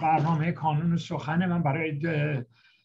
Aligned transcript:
برنامه 0.00 0.52
کانون 0.52 0.96
سخن 0.96 1.46
من 1.46 1.62
برای 1.62 2.44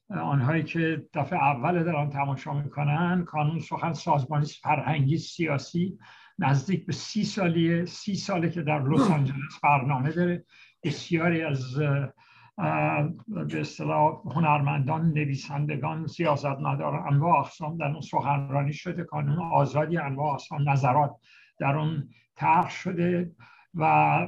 آنهایی 0.09 0.63
که 0.63 1.05
دفعه 1.13 1.39
اول 1.39 1.83
دارن 1.83 2.09
تماشا 2.09 2.53
می‌کنن 2.53 3.25
کانون 3.27 3.59
سخن 3.59 3.93
سازمانی 3.93 4.45
فرهنگی 4.45 5.17
سیاسی 5.17 5.97
نزدیک 6.39 6.85
به 6.85 6.93
سی 6.93 7.23
سالیه. 7.23 7.85
سی 7.85 8.15
ساله 8.15 8.49
که 8.49 8.61
در 8.61 8.83
لس 8.83 9.11
آنجلس 9.11 9.59
برنامه 9.63 10.11
داره. 10.11 10.45
بسیاری 10.83 11.41
از 11.41 11.77
به 13.27 13.61
اصطلاح 13.61 14.21
هنرمندان 14.25 15.11
نویسندگان 15.11 16.07
سیاستمداران 16.07 17.13
انواع 17.13 17.39
اقسام 17.39 17.77
در 17.77 17.85
اون 17.85 18.01
سخنرانی 18.01 18.73
شده. 18.73 19.03
کانون 19.03 19.39
آزادی 19.39 19.97
انواع 19.97 20.33
اقسام 20.33 20.69
نظرات 20.69 21.15
در 21.59 21.75
اون 21.75 22.09
طرح 22.35 22.69
شده. 22.69 23.31
و 23.75 24.27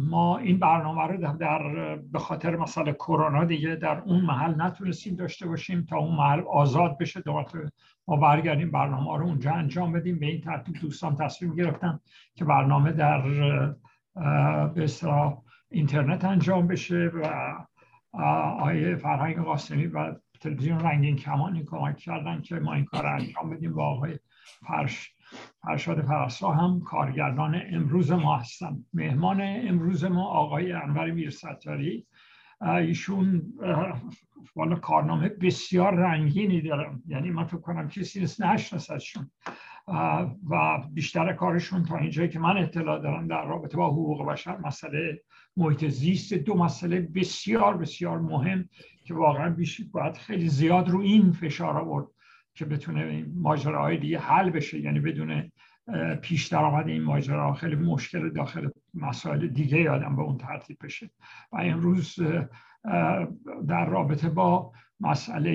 ما 0.00 0.38
این 0.38 0.58
برنامه 0.58 1.02
رو 1.02 1.36
در 1.36 1.96
به 1.96 2.18
خاطر 2.18 2.56
مسئله 2.56 2.92
کرونا 2.92 3.44
دیگه 3.44 3.76
در 3.76 4.00
اون 4.00 4.20
محل 4.20 4.62
نتونستیم 4.62 5.16
داشته 5.16 5.46
باشیم 5.46 5.86
تا 5.88 5.96
اون 5.96 6.16
محل 6.16 6.40
آزاد 6.40 6.98
بشه. 6.98 7.20
دوباره 7.20 7.72
ما 8.08 8.16
برگردیم 8.16 8.70
برنامه 8.70 9.18
رو 9.18 9.26
اونجا 9.26 9.52
انجام 9.52 9.92
بدیم. 9.92 10.18
به 10.18 10.26
این 10.26 10.40
ترتیب 10.40 10.74
دوستان 10.74 11.16
تصمیم 11.16 11.54
گرفتن 11.54 12.00
که 12.34 12.44
برنامه 12.44 12.92
در 12.92 13.22
به 14.74 14.88
اینترنت 15.70 16.24
انجام 16.24 16.66
بشه 16.66 17.10
و 17.14 17.26
آیه 18.60 18.96
فرهنگ 18.96 19.36
قاسمی 19.36 19.86
و 19.86 20.14
تلویزیون 20.40 20.80
رنگین 20.80 21.16
کمانی 21.16 21.64
کمک 21.64 21.96
کردن 21.96 22.42
که 22.42 22.54
ما 22.54 22.74
این 22.74 22.84
کار 22.84 23.06
انجام 23.06 23.50
بدیم 23.50 23.74
با 23.74 23.84
آقای 23.84 24.18
فرش 24.66 25.14
فرشاد 25.64 26.02
فرسا 26.02 26.50
هم 26.50 26.80
کارگردان 26.80 27.62
امروز 27.72 28.12
ما 28.12 28.36
هستن 28.36 28.84
مهمان 28.94 29.40
امروز 29.40 30.04
ما 30.04 30.24
آقای 30.24 30.72
انور 30.72 31.10
میرستاری. 31.10 32.06
ایشون 32.60 33.42
والا 34.56 34.76
کارنامه 34.76 35.28
بسیار 35.28 35.94
رنگینی 35.94 36.60
دارم 36.60 37.02
یعنی 37.06 37.30
من 37.30 37.44
فکر 37.44 37.60
کنم 37.60 37.88
کسی 37.88 38.20
نیست 38.20 38.42
نشناسدشون 38.42 39.30
و 40.50 40.82
بیشتر 40.92 41.32
کارشون 41.32 41.84
تا 41.84 41.96
اینجایی 41.96 42.28
که 42.28 42.38
من 42.38 42.56
اطلاع 42.56 43.02
دارم 43.02 43.28
در 43.28 43.44
رابطه 43.44 43.76
با 43.76 43.90
حقوق 43.90 44.26
بشر 44.26 44.56
مسئله 44.56 45.22
محیط 45.56 45.88
زیست 45.88 46.34
دو 46.34 46.54
مسئله 46.54 47.00
بسیار 47.00 47.76
بسیار 47.76 48.18
مهم 48.18 48.68
که 49.04 49.14
واقعا 49.14 49.56
باید 49.92 50.16
خیلی 50.16 50.48
زیاد 50.48 50.88
رو 50.88 51.00
این 51.00 51.32
فشار 51.32 51.78
آورد. 51.78 52.06
که 52.54 52.64
بتونه 52.64 53.26
ماجراهای 53.34 53.96
دیگه 53.96 54.18
حل 54.18 54.50
بشه 54.50 54.80
یعنی 54.80 55.00
بدون 55.00 55.52
پیش 56.22 56.46
درآمد 56.46 56.88
این 56.88 57.02
ماجرا 57.02 57.54
خیلی 57.54 57.76
مشکل 57.76 58.30
داخل 58.30 58.68
مسائل 58.94 59.46
دیگه 59.46 59.80
یادم 59.80 60.16
به 60.16 60.22
اون 60.22 60.36
ترتیب 60.36 60.76
بشه. 60.82 61.10
و 61.52 61.56
امروز 61.56 62.18
در 63.68 63.86
رابطه 63.86 64.28
با 64.28 64.72
مسئله 65.00 65.54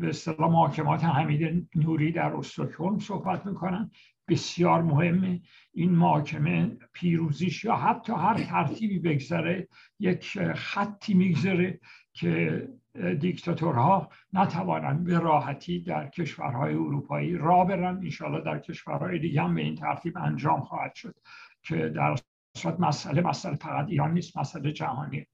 به 0.00 0.08
اصطلاح 0.08 0.50
محاکمات 0.50 1.04
حمید 1.04 1.68
نوری 1.74 2.12
در 2.12 2.36
استکهلم 2.36 2.98
صحبت 2.98 3.46
می‌کنن. 3.46 3.90
بسیار 4.28 4.82
مهمه 4.82 5.40
این 5.74 5.90
محاکمه 5.90 6.76
پیروزیش 6.92 7.64
یا 7.64 7.76
حتی 7.76 8.12
هر 8.12 8.34
ترتیبی 8.34 8.98
بگذره 8.98 9.68
یک 10.00 10.38
خطی 10.52 11.14
میگذره 11.14 11.80
که 12.12 12.68
دیکتاتورها 13.20 14.08
نتوانند 14.32 15.04
به 15.04 15.18
راحتی 15.18 15.80
در 15.80 16.08
کشورهای 16.08 16.74
اروپایی 16.74 17.36
را 17.36 17.64
برن 17.64 17.96
انشاءالله 17.96 18.44
در 18.44 18.58
کشورهای 18.58 19.18
دیگه 19.18 19.42
هم 19.42 19.54
به 19.54 19.60
این 19.60 19.74
ترتیب 19.74 20.18
انجام 20.18 20.60
خواهد 20.60 20.94
شد 20.94 21.14
که 21.62 21.76
در 21.88 22.16
صورت 22.56 22.80
مسئله 22.80 23.20
مسئله 23.22 23.56
فقط 23.56 23.86
ایران 23.88 24.14
نیست 24.14 24.36
مسئله 24.36 24.72
جهانی. 24.72 25.26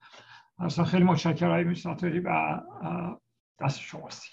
اصلا 0.59 0.84
خیلی 0.84 1.04
متشکرم 1.04 1.50
های 1.50 1.64
میساتوری 1.64 2.20
و 2.20 2.60
دست 3.60 3.81
شماست 3.81 4.25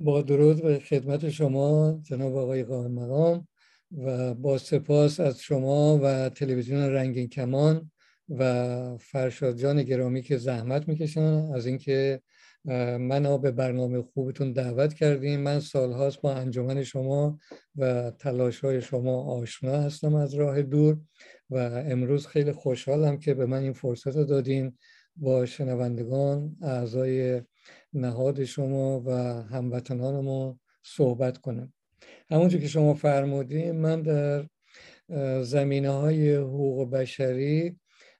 با 0.00 0.22
درود 0.22 0.62
به 0.62 0.78
خدمت 0.78 1.28
شما 1.28 1.98
جناب 2.02 2.36
آقای 2.36 2.64
قائم 2.64 2.92
مقام 2.92 3.48
و 4.04 4.34
با 4.34 4.58
سپاس 4.58 5.20
از 5.20 5.40
شما 5.40 5.98
و 6.02 6.28
تلویزیون 6.28 6.80
رنگین 6.80 7.28
کمان 7.28 7.90
و 8.28 8.96
فرشاد 8.98 9.56
جان 9.56 9.82
گرامی 9.82 10.22
که 10.22 10.36
زحمت 10.36 10.88
می‌کشن 10.88 11.50
از 11.54 11.66
اینکه 11.66 12.20
منو 13.00 13.38
به 13.38 13.50
برنامه 13.50 14.02
خوبتون 14.02 14.52
دعوت 14.52 14.94
کردیم 14.94 15.40
من 15.40 15.60
سالهاست 15.60 16.20
با 16.20 16.32
انجمن 16.34 16.82
شما 16.82 17.38
و 17.76 18.10
تلاش 18.10 18.60
های 18.60 18.80
شما 18.80 19.22
آشنا 19.22 19.82
هستم 19.82 20.14
از 20.14 20.34
راه 20.34 20.62
دور 20.62 20.98
و 21.50 21.56
امروز 21.86 22.26
خیلی 22.26 22.52
خوشحالم 22.52 23.18
که 23.18 23.34
به 23.34 23.46
من 23.46 23.62
این 23.62 23.72
فرصت 23.72 24.16
رو 24.16 24.24
دادین 24.24 24.78
با 25.16 25.46
شنوندگان 25.46 26.56
اعضای 26.62 27.42
نهاد 27.92 28.44
شما 28.44 29.02
و 29.06 29.12
هموطنان 29.42 30.24
ما 30.24 30.58
صحبت 30.82 31.38
کنم. 31.38 31.72
همونجور 32.30 32.60
که 32.60 32.68
شما 32.68 32.94
فرمودین 32.94 33.72
من 33.72 34.02
در 34.02 34.46
زمینه 35.42 35.90
های 35.90 36.34
حقوق 36.34 36.90
بشری 36.90 37.76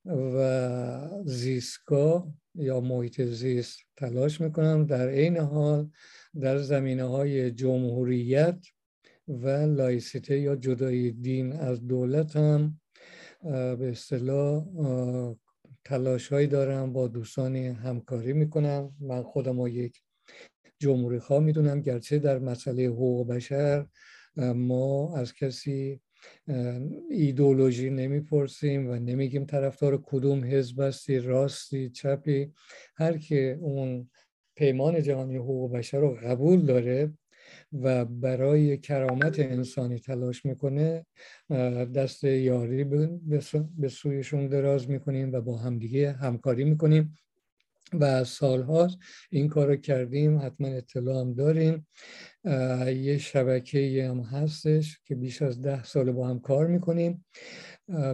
و 0.07 1.23
زیستگاه 1.25 2.35
یا 2.55 2.81
محیط 2.81 3.21
زیست 3.21 3.79
تلاش 3.97 4.41
می‌کنم 4.41 4.87
در 4.87 5.09
عین 5.09 5.37
حال 5.37 5.91
در 6.41 6.59
زمینه 6.59 7.05
های 7.05 7.51
جمهوریت 7.51 8.67
و 9.29 9.49
لایسیته 9.49 10.39
یا 10.39 10.57
جدای 10.57 11.11
دین 11.11 11.53
از 11.53 11.87
دولت 11.87 12.37
هم 12.37 12.81
به 13.43 13.91
اصطلاح 13.91 14.65
تلاش 15.85 16.29
هایی 16.29 16.47
دارم 16.47 16.93
با 16.93 17.09
دوستانی 17.09 17.67
همکاری 17.67 18.33
می‌کنم. 18.33 18.97
من 19.01 19.23
خودم 19.23 19.67
یک 19.67 20.03
جمهوری 20.79 21.19
خواه 21.19 21.43
می‌دونم. 21.43 21.81
گرچه 21.81 22.19
در 22.19 22.39
مسئله 22.39 22.87
حقوق 22.87 23.29
بشر 23.29 23.87
ما 24.37 25.17
از 25.17 25.35
کسی 25.35 26.01
ایدولوژی 27.11 27.91
نمی‌پرسیم 27.91 28.91
و 28.91 28.95
نمیگیم 28.95 29.45
طرفدار 29.45 30.03
کدوم 30.03 30.45
حزب 30.45 30.81
هستی 30.81 31.19
راستی 31.19 31.91
چپی. 31.91 32.53
هر 32.97 33.19
که 33.19 33.59
اون 33.61 34.11
پیمان 34.57 35.03
جهانی 35.03 35.37
حقوق 35.37 35.73
بشر 35.73 35.99
رو 36.01 36.19
قبول 36.25 36.61
داره 36.61 37.13
و 37.73 38.05
برای 38.05 38.77
کرامت 38.79 39.39
انسانی 39.41 39.99
تلاش 39.99 40.45
می‌کنه 40.45 41.07
دست 41.95 42.25
یاری 42.25 42.85
به 43.79 43.89
سویشون 43.89 44.47
دراز 44.47 44.91
می‌کنیم 44.91 45.33
و 45.33 45.41
با 45.41 45.57
همدیگه 45.57 46.13
همکاری 46.13 46.65
می‌کنیم. 46.65 47.15
و 47.93 48.25
سالهاست 48.25 48.99
این 49.31 49.49
کار 49.49 49.67
رو 49.67 49.77
کردیم 49.77 50.39
حتما 50.39 50.69
اطلاع 50.69 51.21
هم 51.21 51.35
داریم 51.35 51.87
یه 52.87 53.19
شبکه 53.19 54.09
هم 54.11 54.21
هستش 54.21 55.01
که 55.05 55.15
بیش 55.15 55.43
از 55.43 55.63
ده 55.63 55.85
سال 55.85 56.13
با 56.13 56.29
هم 56.29 56.41
کار 56.41 56.67
می‌کنیم. 56.67 57.25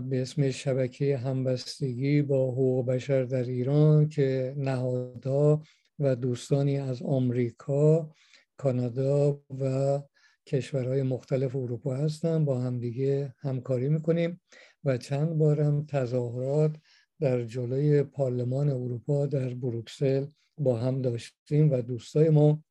به 0.09 0.23
اسم 0.23 0.51
شبکه 0.51 1.17
همبستگی 1.17 2.23
با 2.23 2.51
حقوق 2.51 2.87
بشر 2.87 3.25
در 3.25 3.45
ایران 3.45 4.09
که 4.09 4.55
نهادها 4.57 5.63
و 5.99 6.17
دوستانی 6.17 6.79
از 6.79 7.03
آمریکا 7.03 8.11
کانادا 8.57 9.41
و 9.61 10.03
کشورهای 10.47 11.03
مختلف 11.03 11.57
اروپا 11.57 11.95
هستن. 11.95 12.45
با 12.45 12.61
همدیگه 12.61 13.35
همکاری 13.39 13.89
می‌کنیم 13.89 14.41
و 14.85 14.97
چند 14.97 15.39
بارم 15.39 15.87
تظاهرات 15.87 16.77
در 17.23 17.43
جلوی 17.43 18.03
پارلمان 18.03 18.69
اروپا 18.69 19.27
در 19.27 19.55
بروکسل 19.55 20.27
با 20.59 20.77
هم 20.79 21.03
داشتیم 21.03 21.73
و 21.73 21.83
دوستای 21.83 22.31
ما 22.31 22.65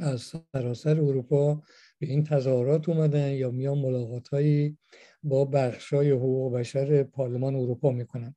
از 0.00 0.32
سراسر 0.52 1.00
اروپا 1.00 1.54
به 1.98 2.06
این 2.06 2.24
تظاهرات 2.24 2.88
اومدن 2.88 3.30
یا 3.30 3.50
میان 3.50 3.78
ملاقات 3.78 4.28
هایی 4.28 4.78
با 5.22 5.44
بخشای 5.44 6.10
حقوق 6.10 6.54
بشر 6.54 7.02
پارلمان 7.02 7.54
اروپا 7.56 7.90
می‌کنن. 7.90 8.34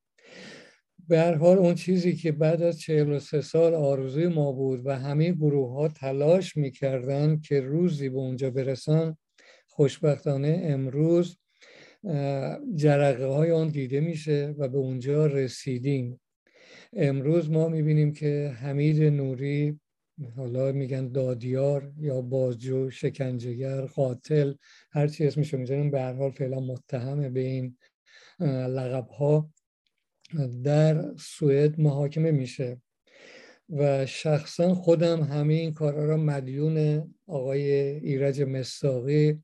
به 1.07 1.19
هر 1.19 1.33
حال 1.33 1.57
اون 1.57 1.75
چیزی 1.75 2.15
که 2.15 2.31
بعد 2.31 2.61
از 2.61 2.79
43 2.79 3.41
سال 3.41 3.73
آرزوی 3.73 4.27
ما 4.27 4.51
بود 4.51 4.85
و 4.85 4.99
همه 4.99 5.31
گروه 5.31 5.73
ها 5.73 5.87
تلاش 5.87 6.57
می‌کردن 6.57 7.39
که 7.39 7.61
روزی 7.61 8.09
به 8.09 8.17
اونجا 8.17 8.49
برسن 8.49 9.17
خوشبختانه 9.67 10.61
امروز 10.63 11.37
جرقه 12.75 13.25
های 13.25 13.51
آن 13.51 13.67
دیده 13.67 13.99
میشه 13.99 14.55
و 14.57 14.67
به 14.67 14.77
اونجا 14.77 15.25
رسیدیم. 15.25 16.19
امروز 16.93 17.51
ما 17.51 17.67
می‌بینیم 17.67 18.13
که 18.13 18.55
حمید 18.59 19.03
نوری 19.03 19.79
حالا 20.35 20.71
میگن 20.71 21.11
دادیار 21.11 21.93
یا 21.99 22.21
بازجو 22.21 22.89
شکنجهگر 22.89 23.81
قاتل 23.81 24.53
هر 24.91 25.07
چی 25.07 25.27
اسمشو 25.27 25.57
می‌ذاریم 25.57 25.91
به 25.91 26.01
هر 26.01 26.13
حال 26.13 26.31
فعلا 26.31 26.59
متهمه 26.59 27.29
به 27.29 27.39
این 27.39 27.77
لقب 28.39 29.07
ها 29.07 29.49
در 30.63 31.15
سوئد 31.17 31.79
محاکمه 31.79 32.31
میشه. 32.31 32.81
و 33.69 34.05
شخصا 34.05 34.75
خودم 34.75 35.21
همه 35.23 35.53
این 35.53 35.73
کارا 35.73 36.05
را 36.05 36.17
مدیون 36.17 37.07
آقای 37.27 37.71
ایرج 37.99 38.41
مستاقی 38.41 39.43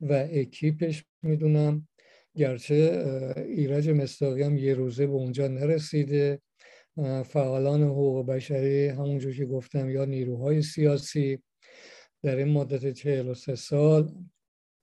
و 0.00 0.28
اکیپش 0.32 1.04
می‌دونم. 1.22 1.88
گرچه 2.36 3.34
ایرج 3.48 3.90
مستاقی 3.90 4.42
هم 4.42 4.56
یه 4.56 4.74
روزه 4.74 5.06
به 5.06 5.12
اونجا 5.12 5.48
نرسیده. 5.48 6.40
فعالان 7.24 7.82
حقوق 7.82 8.26
بشری 8.26 8.88
همونجور 8.88 9.34
که 9.34 9.46
گفتم 9.46 9.90
یا 9.90 10.04
نیروهای 10.04 10.62
سیاسی 10.62 11.42
در 12.22 12.36
این 12.36 12.48
مدت 12.48 12.92
43 12.92 13.54
سال 13.54 14.14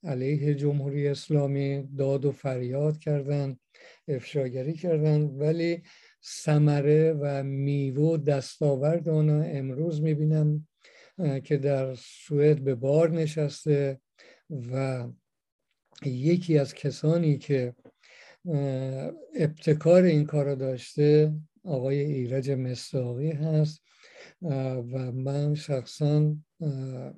علیه 0.04 0.56
جمهوری 0.56 1.08
اسلامی 1.08 1.90
داد 1.98 2.26
و 2.26 2.32
فریاد 2.32 2.98
کردند 2.98 3.60
افشاگری 4.08 4.74
کردند 4.74 5.42
ولی 5.42 5.84
ثمره 6.26 7.14
و 7.14 7.44
میوه 7.44 8.18
دستاورد 8.18 9.10
آنها 9.10 9.42
امروز 9.42 10.02
می‌بینم 10.02 10.68
که 11.44 11.58
در 11.58 11.96
سوئد 11.96 12.60
به 12.60 12.76
بار 12.76 13.12
نشسته 13.12 14.02
و 14.72 15.08
یکی 16.06 16.58
از 16.58 16.74
کسانی 16.74 17.38
که 17.38 17.74
ابتکار 19.36 20.04
این 20.04 20.26
کار 20.26 20.56
داشته 20.56 21.34
آقای 21.64 22.00
ایرج 22.00 22.52
مستاقی 22.52 23.32
هست 23.32 23.82
و 24.92 25.12
من 25.12 25.56
شخصا 25.56 26.36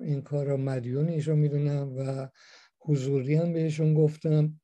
این 0.00 0.22
کار 0.22 0.46
را 0.46 0.56
مدیون 0.56 1.08
ایشون 1.08 1.38
می‌دونم 1.38 1.96
و 1.96 2.28
حضوری 2.80 3.34
هم 3.34 3.52
بهشون 3.52 3.94
گفتم 3.94 4.60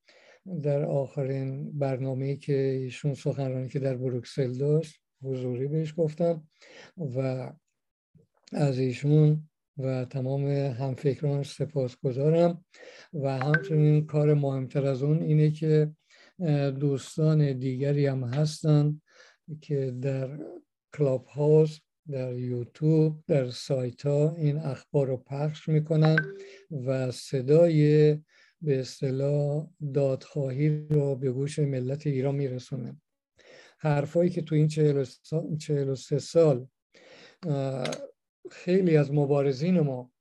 در 0.63 0.85
آخرین 0.85 1.79
برنامه 1.79 2.37
که 2.37 2.57
ایشون 2.57 3.15
سخنرانی 3.15 3.69
که 3.69 3.79
در 3.79 3.97
بروکسل 3.97 4.59
داشت 4.59 5.01
حضوری 5.23 5.69
بهش 5.69 5.95
گفتم 5.97 6.49
و 7.17 7.51
از 8.53 8.79
ایشون 8.79 9.49
و 9.79 10.05
تمام 10.05 10.47
همفکران 10.51 11.43
سپاس 11.43 11.97
گذارم 12.05 12.65
و 13.13 13.39
همچنین 13.39 14.07
کار 14.07 14.35
مهمتر 14.35 14.87
از 14.87 15.03
اون 15.03 15.23
اینه 15.23 15.51
که 15.51 15.93
دوستان 16.81 17.59
دیگری 17.59 18.07
هم 18.07 18.25
هستن 18.25 19.01
که 19.61 19.95
در 20.03 20.39
کلاب 20.95 21.27
هاوس 21.27 21.79
در 22.11 22.35
یوتیوب 22.35 23.25
در 23.27 23.51
سایت 23.51 24.07
ها 24.07 24.35
این 24.39 24.59
اخبار 24.59 25.07
رو 25.07 25.17
پخش 25.17 25.69
می‌کنن 25.69 26.17
و 26.71 27.11
صدای 27.11 28.13
به 28.63 28.81
اصطلاح 28.81 29.67
دادخواهی 29.95 30.87
رو 30.91 31.17
به 31.17 31.33
گوش 31.33 31.59
ملت 31.59 32.07
ایران 32.07 32.35
میرسونن. 32.35 33.01
حرفایی 33.79 34.31
که 34.31 34.43
تو 34.43 34.55
این 34.55 34.69
43 34.69 36.19
سال 36.19 36.67
خیلی 38.51 38.97
از 38.97 39.13
مبارزین 39.13 39.81
ما 39.81 40.13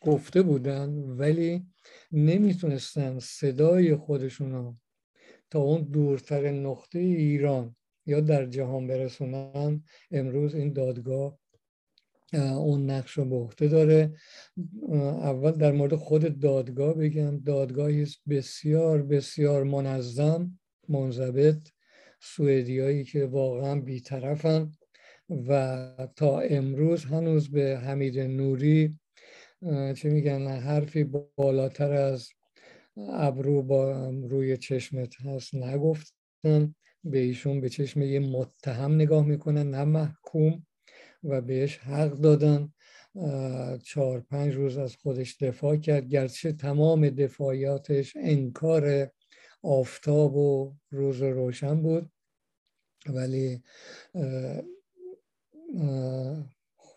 گفته 0.00 0.42
بودن 0.42 0.90
ولی 0.90 1.66
نمی‌تونستن 2.12 3.18
صدای 3.18 3.96
خودشون 3.96 4.52
رو 4.52 4.76
تا 5.50 5.58
اون 5.58 5.82
دورتر 5.82 6.50
نقطه 6.50 6.98
ایران 6.98 7.76
یا 8.06 8.20
در 8.20 8.46
جهان 8.46 8.86
برسونن. 8.86 9.82
امروز 10.10 10.54
این 10.54 10.72
دادگاه 10.72 11.38
اون 12.32 12.90
نقش 12.90 13.12
رو 13.12 13.48
به 13.58 13.68
داره. 13.68 14.14
اول 15.22 15.50
در 15.50 15.72
مورد 15.72 15.94
خود 15.94 16.38
دادگاه 16.38 16.94
بگم. 16.94 17.38
دادگاهی 17.38 18.06
بسیار 18.28 19.02
بسیار 19.02 19.64
منظم 19.64 20.58
منضبط. 20.88 21.68
سوئدیایی 22.20 23.04
که 23.04 23.26
واقعا 23.26 23.80
بیطرفن. 23.80 24.72
و 25.48 25.86
تا 26.16 26.40
امروز 26.40 27.04
هنوز 27.04 27.50
به 27.50 27.78
حمید 27.78 28.18
نوری 28.18 28.98
چه 29.96 30.10
میگن 30.10 30.46
حرفی 30.46 31.04
بالاتر 31.36 31.92
از 31.92 32.28
ابرو 32.96 33.62
با 33.62 34.10
روی 34.10 34.56
چشمت 34.56 35.20
هست 35.20 35.54
نگفتن. 35.54 36.74
به 37.04 37.18
ایشون 37.18 37.60
به 37.60 37.68
چشم 37.68 38.02
یه 38.02 38.20
متهم 38.20 38.94
نگاه 38.94 39.26
می‌کنن 39.26 39.70
نه 39.70 39.84
محکوم 39.84 40.66
و 41.24 41.40
بهش 41.40 41.78
حق 41.78 42.12
دادن. 42.12 42.72
چهار 43.84 44.20
پنج 44.20 44.54
روز 44.54 44.78
از 44.78 44.96
خودش 44.96 45.36
دفاع 45.42 45.76
کرد. 45.76 46.08
گرچه 46.08 46.52
تمام 46.52 47.10
دفاعیاتش 47.10 48.16
انکار 48.16 49.10
آفتاب 49.62 50.36
و 50.36 50.74
روز 50.90 51.22
روشن 51.22 51.82
بود 51.82 52.10
ولی 53.06 53.62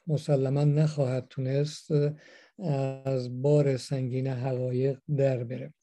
مسلما 0.08 0.64
نخواهد 0.64 1.28
تونست 1.30 1.92
از 3.06 3.42
بار 3.42 3.78
سنگین 3.78 4.28
حقایق 4.28 5.00
در 5.18 5.44
بره. 5.44 5.74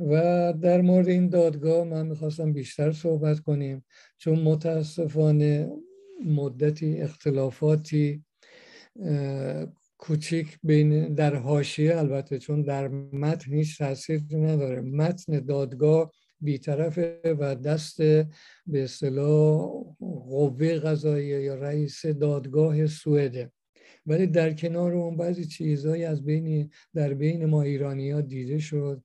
و 0.00 0.14
در 0.62 0.80
مورد 0.80 1.08
این 1.08 1.28
دادگاه 1.28 1.84
من 1.84 2.06
می‌خواستم 2.06 2.52
بیشتر 2.52 2.92
صحبت 2.92 3.40
کنیم 3.40 3.84
چون 4.18 4.38
متاسفانه 4.42 5.70
مدتی 6.24 7.00
اختلافاتی 7.00 8.24
کوچیک 9.98 10.58
بین 10.62 11.14
در 11.14 11.34
حاشیه 11.34 11.98
البته 11.98 12.38
چون 12.38 12.62
در 12.62 12.88
متن 12.88 13.52
هیچ 13.52 13.78
تاثیر 13.78 14.22
نداره. 14.32 14.80
متن 14.80 15.40
دادگاه 15.40 16.12
بیطرفه 16.40 17.36
و 17.40 17.54
دست 17.54 18.02
به 18.66 18.84
اصطلاح 18.84 19.58
قوه 19.98 20.78
قضاییه 20.78 21.42
یا 21.42 21.54
رئیس 21.54 22.06
دادگاه 22.06 22.86
سوئده. 22.86 23.52
ولی 24.06 24.26
در 24.26 24.52
کنار 24.52 24.92
اون 24.92 25.16
بعضی 25.16 25.44
چیزهایی 25.44 26.04
از 26.04 26.24
بین 26.24 26.70
در 26.94 27.14
بین 27.14 27.44
ما 27.44 27.62
ایرانی 27.62 28.10
ها 28.10 28.20
دیده 28.20 28.58
شد. 28.58 29.02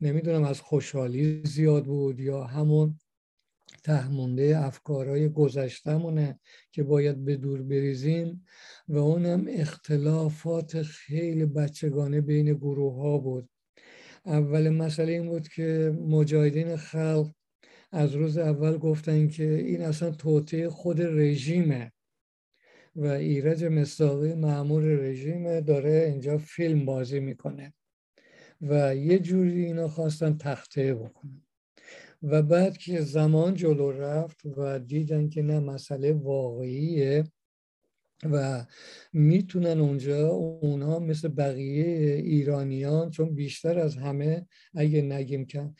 نمی‌دونم 0.00 0.44
از 0.44 0.60
خوشحالی 0.60 1.42
زیاد 1.44 1.84
بود 1.84 2.20
یا 2.20 2.44
همون 2.44 2.98
تهمونده 3.84 4.58
افکارهای 4.58 5.28
گذشتمونه 5.28 6.38
که 6.72 6.82
باید 6.82 7.24
به 7.24 7.36
دور 7.36 7.62
بریزیم 7.62 8.44
و 8.88 8.98
اونم 8.98 9.44
اختلافات 9.48 10.82
خیلی 10.82 11.46
بچگانه 11.46 12.20
بین 12.20 12.54
گروه 12.54 12.94
ها 12.94 13.18
بود. 13.18 13.48
اول 14.26 14.68
مسئله 14.68 15.12
این 15.12 15.26
بود 15.26 15.48
که 15.48 15.98
مجاهدین 16.08 16.76
خلق 16.76 17.30
از 17.92 18.14
روز 18.14 18.38
اول 18.38 18.78
گفتن 18.78 19.28
که 19.28 19.54
این 19.54 19.80
اصلا 19.82 20.10
توطعه 20.10 20.68
خود 20.68 21.02
رژیمه 21.02 21.92
و 22.96 23.06
ایرج 23.06 23.64
مصداقی 23.64 24.34
معمول 24.34 24.84
رژیم 24.84 25.60
داره 25.60 26.08
اینجا 26.10 26.38
فیلم 26.38 26.84
بازی 26.84 27.20
می‌کنه 27.20 27.74
و 28.60 28.96
یه 28.96 29.18
جوری 29.18 29.64
اینا 29.64 29.88
خواستن 29.88 30.36
تخته 30.36 30.94
بکنن. 30.94 31.42
و 32.22 32.42
بعد 32.42 32.76
که 32.76 33.00
زمان 33.00 33.54
جلو 33.54 33.90
رفت 33.90 34.46
و 34.56 34.78
دیدن 34.78 35.28
که 35.28 35.42
نه 35.42 35.60
مسئله 35.60 36.12
واقعیه 36.12 37.24
و 38.22 38.66
می‌تونن 39.12 39.80
اونجا 39.80 40.28
اونها 40.28 40.98
مثل 40.98 41.28
بقیه 41.28 42.14
ایرانیان 42.14 43.10
چون 43.10 43.34
بیشتر 43.34 43.78
از 43.78 43.96
همه 43.96 44.46
اگه 44.74 45.02
نگیم 45.02 45.46
کم 45.46 45.74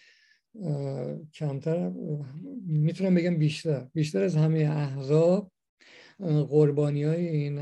کمتر 1.34 1.92
می‌تونم 2.66 3.14
بگم 3.14 3.38
بیشتر 3.38 3.88
بیشتر 3.94 4.22
از 4.22 4.36
همه 4.36 4.58
احزاب 4.58 5.52
قربانی 6.48 7.04
های 7.04 7.28
این 7.28 7.58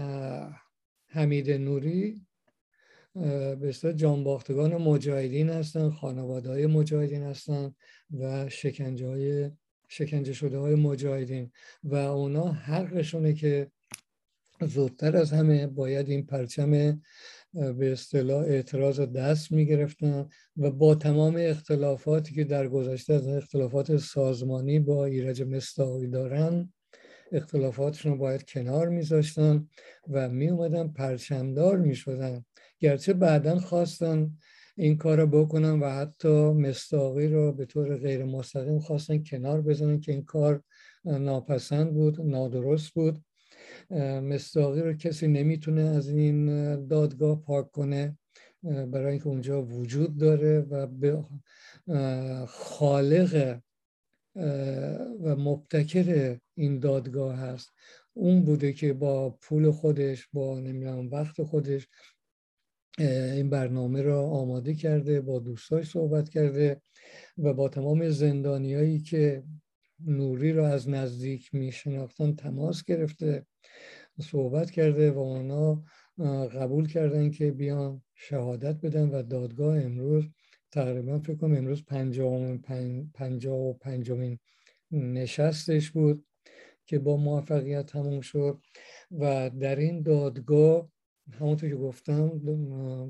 حمید 1.07 1.51
نوری 1.51 2.21
به 3.61 3.75
جانباختگان 3.97 4.77
مجاهدین 4.77 5.51
هستن 5.51 5.91
خانواده 5.91 6.51
های 6.51 6.67
مجاهدین 6.67 7.23
هستن 7.23 7.75
و 8.11 8.49
شکنجه, 8.49 9.07
های 9.07 9.51
شکنجه 9.89 10.33
شده 10.33 10.59
های 10.59 10.75
مجاهدین 10.75 11.51
و 11.85 11.95
اونا 11.95 12.53
حقشونه 12.53 13.33
که 13.33 13.71
زودتر 14.67 15.17
از 15.17 15.33
همه 15.33 15.67
باید 15.67 16.09
این 16.09 16.27
پرچم 16.27 17.01
به 17.53 17.93
اصطلاح 17.93 18.45
اعتراض 18.45 19.01
دست 19.01 19.53
می‌گرفتن 19.53 20.29
و 20.57 20.71
با 20.71 20.95
تمام 20.95 21.37
اختلافاتی 21.39 22.35
که 22.35 22.45
در 22.45 22.69
گذشته 22.69 23.15
از 23.15 23.29
اختلافات 23.29 23.97
سازمانی 23.97 24.81
با 24.81 25.05
ایرج 25.05 25.43
مستاقی 25.43 26.07
دارن 26.07 26.73
اختلافاتشون 27.33 28.13
رو 28.13 28.19
باید 28.19 28.45
کنار 28.45 28.89
میذاشتن 28.89 29.69
و 30.09 30.29
می 30.29 30.49
اومدن 30.49 30.89
پرچمدار 30.89 31.79
می‌شدن. 31.79 32.45
گرچه 32.79 33.13
بعدا 33.13 33.59
خواستن 33.59 34.37
این 34.77 34.97
کار 34.97 35.21
رو 35.21 35.27
بکنن 35.27 35.81
و 35.81 35.89
حتی 35.89 36.53
مستاقی 36.53 37.29
رو 37.29 37.53
به 37.53 37.67
طور 37.67 37.97
غیر 37.97 38.25
مستقیم 38.25 38.79
خواستن 38.79 39.23
کنار 39.23 39.63
بزنن 39.63 40.01
که 40.01 40.13
این 40.13 40.25
کار 40.25 40.63
ناپسند 41.05 41.95
بود 41.95 42.21
نادرست 42.21 42.91
بود. 42.91 43.25
مستاقی 44.23 44.81
رو 44.81 44.93
کسی 44.93 45.29
نمی‌تونه 45.29 45.83
از 45.83 46.09
این 46.09 46.47
دادگاه 46.87 47.43
پاک 47.43 47.71
کنه 47.71 48.19
برای 48.63 49.11
اینکه 49.11 49.27
اونجا 49.27 49.63
وجود 49.63 50.19
داره 50.19 50.61
و 50.61 50.87
به 50.87 51.25
خالق 52.47 53.59
و 55.23 55.37
مبتکر 55.37 56.39
این 56.55 56.79
دادگاه 56.79 57.37
هست. 57.37 57.71
اون 58.15 58.45
بوده 58.45 58.73
که 58.73 58.93
با 58.93 59.31
پول 59.31 59.71
خودش 59.71 60.29
با 60.33 60.61
نمی‌دونم 60.61 61.11
وقت 61.11 61.43
خودش 61.43 61.89
این 62.99 63.51
برنامه 63.51 64.03
را 64.03 64.23
آماده 64.23 64.75
کرده 64.75 65.21
با 65.21 65.39
دوستاش 65.39 65.91
صحبت 65.91 66.29
کرده 66.29 66.83
و 67.39 67.55
با 67.55 67.69
تمام 67.69 68.09
زندانیایی 68.09 69.01
که 69.01 69.43
نوری 70.07 70.53
را 70.53 70.69
از 70.69 70.89
نزدیک 70.89 71.55
می 71.55 71.73
شناختن 71.73 72.35
تماس 72.35 72.85
گرفته. 72.85 73.47
صحبت 74.21 74.71
کرده 74.71 75.11
و 75.11 75.19
اونا 75.19 75.85
قبول 76.47 76.89
کردن 76.89 77.31
که 77.31 77.53
بیان 77.53 78.03
شهادت 78.15 78.81
بدن 78.81 79.09
و 79.09 79.23
دادگاه 79.23 79.83
امروز 79.83 80.25
تقریبا 80.73 81.19
فکر 81.19 81.37
کنم 81.37 81.57
امروز 81.57 81.85
پنجاه 83.15 83.61
و 83.61 83.73
پنجمین 83.73 84.39
نشستش 84.91 85.91
بود 85.91 86.25
که 86.87 86.99
با 86.99 87.17
موفقیت 87.17 87.87
تموم 87.87 88.21
شد 88.21 88.61
و 89.11 89.51
در 89.51 89.77
این 89.77 90.03
دادگاه 90.03 90.89
همونطور 91.33 91.69
که 91.69 91.77
گفتم 91.77 92.41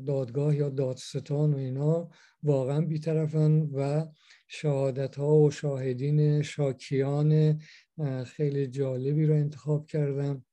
دادگاه 0.07 0.57
یا 0.57 0.69
دادستان 0.69 1.55
و 1.55 1.57
اینا 1.57 2.11
واقعا 2.43 2.81
بیطرفن 2.81 3.53
و 3.75 4.07
شهادت 4.55 5.17
ها 5.17 5.37
و 5.37 5.51
شاهدین 5.51 6.43
شاکیان 6.43 7.61
خیلی 8.27 8.67
جالبی 8.67 9.27
رو 9.27 9.35
انتخاب 9.35 9.87
کردن 9.87 10.45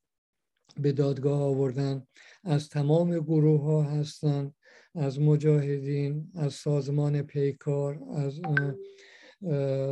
به 0.81 0.91
دادگاه 0.91 1.41
آوردن. 1.41 2.07
از 2.43 2.69
تمام 2.69 3.19
گروه 3.19 3.61
ها 3.61 3.83
هستن 3.83 4.53
از 4.95 5.19
مجاهدین 5.19 6.31
از 6.35 6.53
سازمان 6.53 7.21
پیکار 7.21 8.03
از 8.15 8.41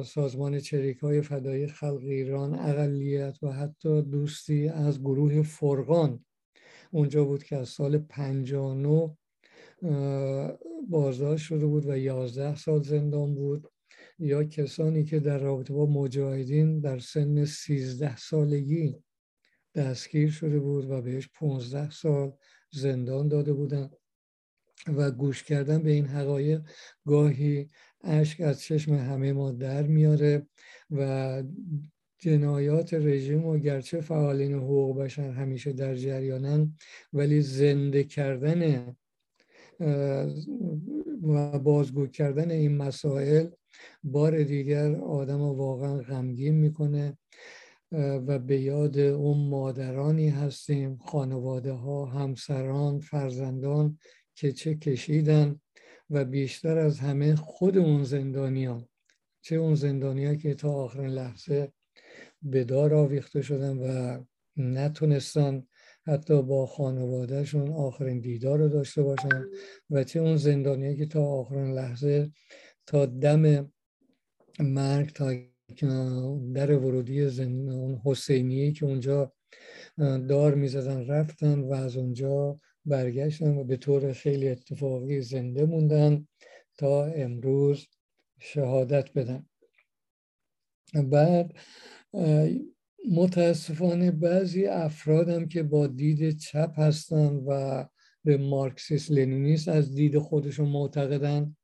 سازمان 0.07 0.59
چریک 0.59 0.97
های 0.97 1.21
فدایی 1.21 1.67
خلق 1.67 2.01
ایران 2.01 2.59
اقلیت 2.59 3.43
و 3.43 3.51
حتی 3.51 4.01
دوستی 4.01 4.67
از 4.67 4.99
گروه 5.01 5.41
فرقان. 5.41 6.25
اونجا 6.91 7.25
بود 7.25 7.43
که 7.43 7.55
از 7.55 7.69
سال 7.69 7.97
59 7.97 9.17
بازداشت 10.89 11.45
شده 11.45 11.65
بود 11.65 11.85
و 11.85 11.97
11 11.97 12.55
سال 12.55 12.83
زندان 12.83 13.35
بود. 13.35 13.67
یا 14.19 14.43
کسانی 14.43 15.03
که 15.03 15.19
در 15.19 15.37
رابطه 15.37 15.73
با 15.73 15.85
مجاهدین 15.85 16.79
در 16.79 16.99
سن 16.99 17.45
13 17.45 18.17
سالگی 18.17 18.95
دستگیر 19.75 20.31
شده 20.31 20.59
بود 20.59 20.89
و 20.89 21.01
بهش 21.01 21.29
15 21.33 21.89
سال 21.89 22.33
زندان 22.71 23.27
داده 23.27 23.53
بودن 23.53 23.89
و 24.87 25.11
گوش 25.11 25.43
کردن 25.43 25.83
به 25.83 25.91
این 25.91 26.05
حقایق 26.05 26.61
گاهی 27.05 27.67
اشک 28.03 28.41
از 28.41 28.61
چشم 28.61 28.93
همه 28.93 29.33
ما 29.33 29.51
در 29.51 29.83
میاره 29.83 30.47
و 30.91 31.43
جنایات 32.19 32.93
رژیم 32.93 33.45
و 33.45 33.57
گرچه 33.57 34.01
فعالین 34.01 34.53
حقوق 34.53 35.01
بشر 35.01 35.29
همیشه 35.29 35.73
در 35.73 35.95
جریانن 35.95 36.75
ولی 37.13 37.41
زنده 37.41 38.03
کردن 38.03 38.95
و 41.23 41.59
بازگو 41.59 42.07
کردن 42.07 42.51
این 42.51 42.77
مسائل 42.77 43.47
بار 44.03 44.43
دیگر 44.43 44.95
آدم 44.95 45.41
واقعا 45.41 45.97
غمگین 45.97 46.55
می‌کنه 46.55 47.17
و 47.91 48.39
به 48.39 48.61
یاد 48.61 48.99
اون 48.99 49.49
مادرانی 49.49 50.29
هستیم 50.29 50.97
خانواده 50.97 51.71
ها 51.71 52.05
همسران 52.05 52.99
فرزندان 52.99 53.99
که 54.35 54.51
چه 54.51 54.75
کشیدن 54.75 55.59
و 56.09 56.25
بیشتر 56.25 56.77
از 56.77 56.99
همه 56.99 57.35
خود 57.35 57.77
اون 57.77 58.03
زندانیان 58.03 58.87
چه 59.41 59.55
اون 59.55 59.75
زندانیان 59.75 60.37
که 60.37 60.53
تا 60.53 60.73
آخرین 60.73 61.09
لحظه 61.09 61.71
به 62.41 62.63
دار 62.63 62.93
آویخته 62.93 63.41
شدن 63.41 63.77
و 63.77 64.23
نتونستن 64.57 65.67
حتی 66.07 66.41
با 66.41 66.65
خانوادهشون 66.65 67.71
آخرین 67.73 68.19
دیدار 68.19 68.59
رو 68.59 68.69
داشته 68.69 69.03
باشن 69.03 69.45
و 69.89 70.03
چه 70.03 70.19
اون 70.19 70.37
زندانیایی 70.37 70.97
که 70.97 71.05
تا 71.05 71.25
آخرین 71.25 71.73
لحظه 71.73 72.31
تا 72.87 73.05
دم 73.05 73.71
مرگ 74.59 75.13
تا 75.13 75.33
در 76.53 76.77
ورودی 76.77 77.29
زندان 77.29 78.01
حسینیه 78.05 78.71
که 78.71 78.85
اونجا 78.85 79.33
دار 80.29 80.55
می‌زدن 80.55 81.07
رفتن 81.07 81.59
و 81.59 81.73
از 81.73 81.97
اونجا 81.97 82.59
برگشتن 82.85 83.57
و 83.57 83.63
به 83.63 83.77
طور 83.77 84.13
خیلی 84.13 84.49
اتفاقی 84.49 85.21
زنده 85.21 85.65
موندن 85.65 86.27
تا 86.77 87.05
امروز 87.05 87.87
شهادت 88.39 89.13
بدن. 89.13 89.45
بعد 90.93 91.53
متاسفانه 93.11 94.11
بعضی 94.11 94.65
افرادم 94.65 95.47
که 95.47 95.63
با 95.63 95.87
دید 95.87 96.37
چپ 96.37 96.79
هستن 96.79 97.35
و 97.47 97.85
به 98.23 98.37
مارکسیس 98.37 99.11
لنینیست 99.11 99.67
از 99.67 99.95
دید 99.95 100.17
خودشون 100.17 100.69
معتقدن 100.69 101.55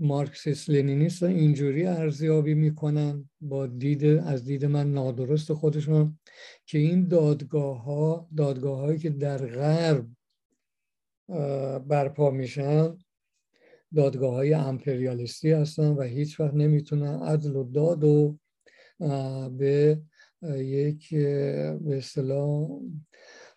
مارکسیس 0.00 0.70
لنینیست 0.70 1.22
اینجوری 1.22 1.86
ارزیابی 1.86 2.54
می‌کنن 2.54 3.30
با 3.40 3.66
دید 3.66 4.04
از 4.04 4.44
دید 4.44 4.64
من 4.64 4.92
نادرست 4.92 5.52
خودشون 5.52 6.18
که 6.66 6.78
این 6.78 7.08
دادگاه 7.08 7.84
ها 7.84 8.28
دادگاه 8.36 8.78
هایی 8.78 8.98
که 8.98 9.10
در 9.10 9.46
غرب 9.46 10.06
برپا 11.88 12.30
میشن 12.30 12.98
دادگاه 13.94 14.34
های 14.34 14.54
امپریالیستی 14.54 15.50
هستن 15.50 15.88
و 15.88 16.02
هیچ 16.02 16.40
وقت 16.40 16.54
نمی‌تونن 16.54 17.22
عدل 17.22 17.56
و 17.56 17.64
داد 17.64 18.04
و 18.04 18.38
به 19.50 20.02
یک 20.56 21.14
به 21.14 21.96
اصطلاح 21.98 22.68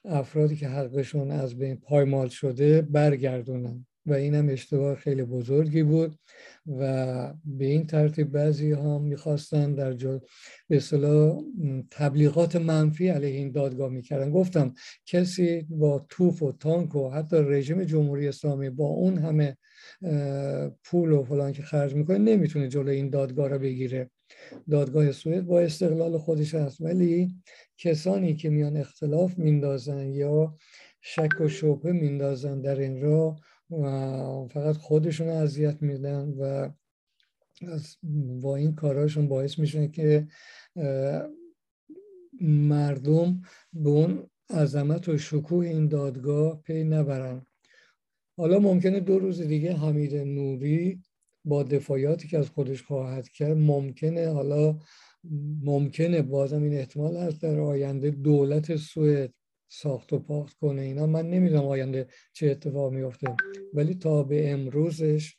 افرادی 0.05 0.55
که 0.55 0.67
حقشون 0.67 1.31
از 1.31 1.57
بین 1.57 1.75
پایمال 1.75 2.27
شده 2.27 2.81
برگردونن. 2.81 3.85
و 4.05 4.13
این 4.13 4.35
هم 4.35 4.49
اشتباه 4.49 4.95
خیلی 4.95 5.23
بزرگی 5.23 5.83
بود 5.83 6.15
و 6.67 7.33
به 7.45 7.65
این 7.65 7.87
ترتیب 7.87 8.31
بعضی 8.31 8.71
ها 8.71 8.99
می‌خواستن 8.99 9.73
در 9.73 9.93
جا 9.93 10.21
به 10.67 10.77
اصطلاح 10.77 11.41
تبلیغات 11.91 12.55
منفی 12.55 13.07
علیه 13.07 13.35
این 13.35 13.51
دادگاه 13.51 13.89
می‌کردن. 13.89 14.31
گفتم 14.31 14.73
کسی 15.05 15.65
با 15.69 16.05
توف 16.09 16.43
و 16.43 16.51
تانک 16.51 16.95
و 16.95 17.09
حتی 17.09 17.35
رژیم 17.37 17.83
جمهوری 17.83 18.27
اسلامی 18.27 18.69
با 18.69 18.85
اون 18.85 19.17
همه 19.17 19.57
پول 20.83 21.11
و 21.11 21.23
فلان 21.23 21.53
که 21.53 21.63
خرج 21.63 21.95
می‌کنه 21.95 22.17
نمی‌تونه 22.17 22.67
جلو 22.67 22.89
این 22.89 23.09
دادگاه 23.09 23.47
را 23.47 23.57
بگیره. 23.57 24.09
دادگاه 24.69 25.11
سوئد 25.11 25.45
با 25.45 25.59
استقلال 25.59 26.17
خودش 26.17 26.55
هست. 26.55 26.81
ولی 26.81 27.35
کسانی 27.77 28.35
که 28.35 28.49
میان 28.49 28.77
اختلاف 28.77 29.37
میندازن 29.37 30.09
یا 30.09 30.57
شک 31.01 31.41
و 31.41 31.47
شبه 31.47 31.91
میندازن 31.91 32.61
در 32.61 32.79
این 32.79 33.01
راه 33.01 33.39
و 33.71 34.47
فقط 34.47 34.77
خودشون 34.77 35.27
اذیت 35.27 35.81
میدن 35.81 36.29
و 36.39 36.69
با 38.41 38.55
این 38.55 38.75
کاراشون 38.75 39.27
باعث 39.27 39.59
میشه 39.59 39.87
که 39.87 40.27
مردم 42.41 43.41
به 43.73 43.89
اون 43.89 44.29
عظمت 44.49 45.09
و 45.09 45.17
شکوه 45.17 45.65
این 45.65 45.87
دادگاه 45.87 46.61
پی 46.61 46.83
نبرن. 46.83 47.45
حالا 48.37 48.59
ممکنه 48.59 48.99
دو 48.99 49.19
روز 49.19 49.41
دیگه 49.41 49.73
حمید 49.73 50.15
نوری 50.15 51.01
با 51.45 51.63
دفاعیاتی 51.63 52.27
که 52.27 52.37
از 52.37 52.49
خودش 52.49 52.83
خواهد 52.83 53.29
کرد 53.29 53.57
ممکنه 53.57 54.29
حالا 54.29 54.79
ممکنه 55.63 56.21
بازم 56.21 56.63
این 56.63 56.73
احتمال 56.73 57.17
هست 57.17 57.41
در 57.41 57.59
آینده 57.59 58.09
دولت 58.09 58.75
سوئد 58.75 59.33
ساخت 59.69 60.13
و 60.13 60.19
پاخت 60.19 60.57
کنه 60.57 60.81
اینا. 60.81 61.05
من 61.05 61.29
نمی‌دونم 61.29 61.65
آینده 61.65 62.07
چه 62.33 62.47
اتفاق 62.47 62.93
میفته 62.93 63.35
ولی 63.73 63.93
تا 63.93 64.23
به 64.23 64.51
امروزش 64.51 65.37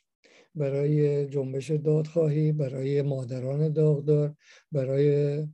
برای 0.55 1.25
جنبش 1.27 1.71
دادخواهی 1.71 2.51
برای 2.51 3.01
مادران 3.01 3.73
داغدار 3.73 4.35
برای 4.71 5.47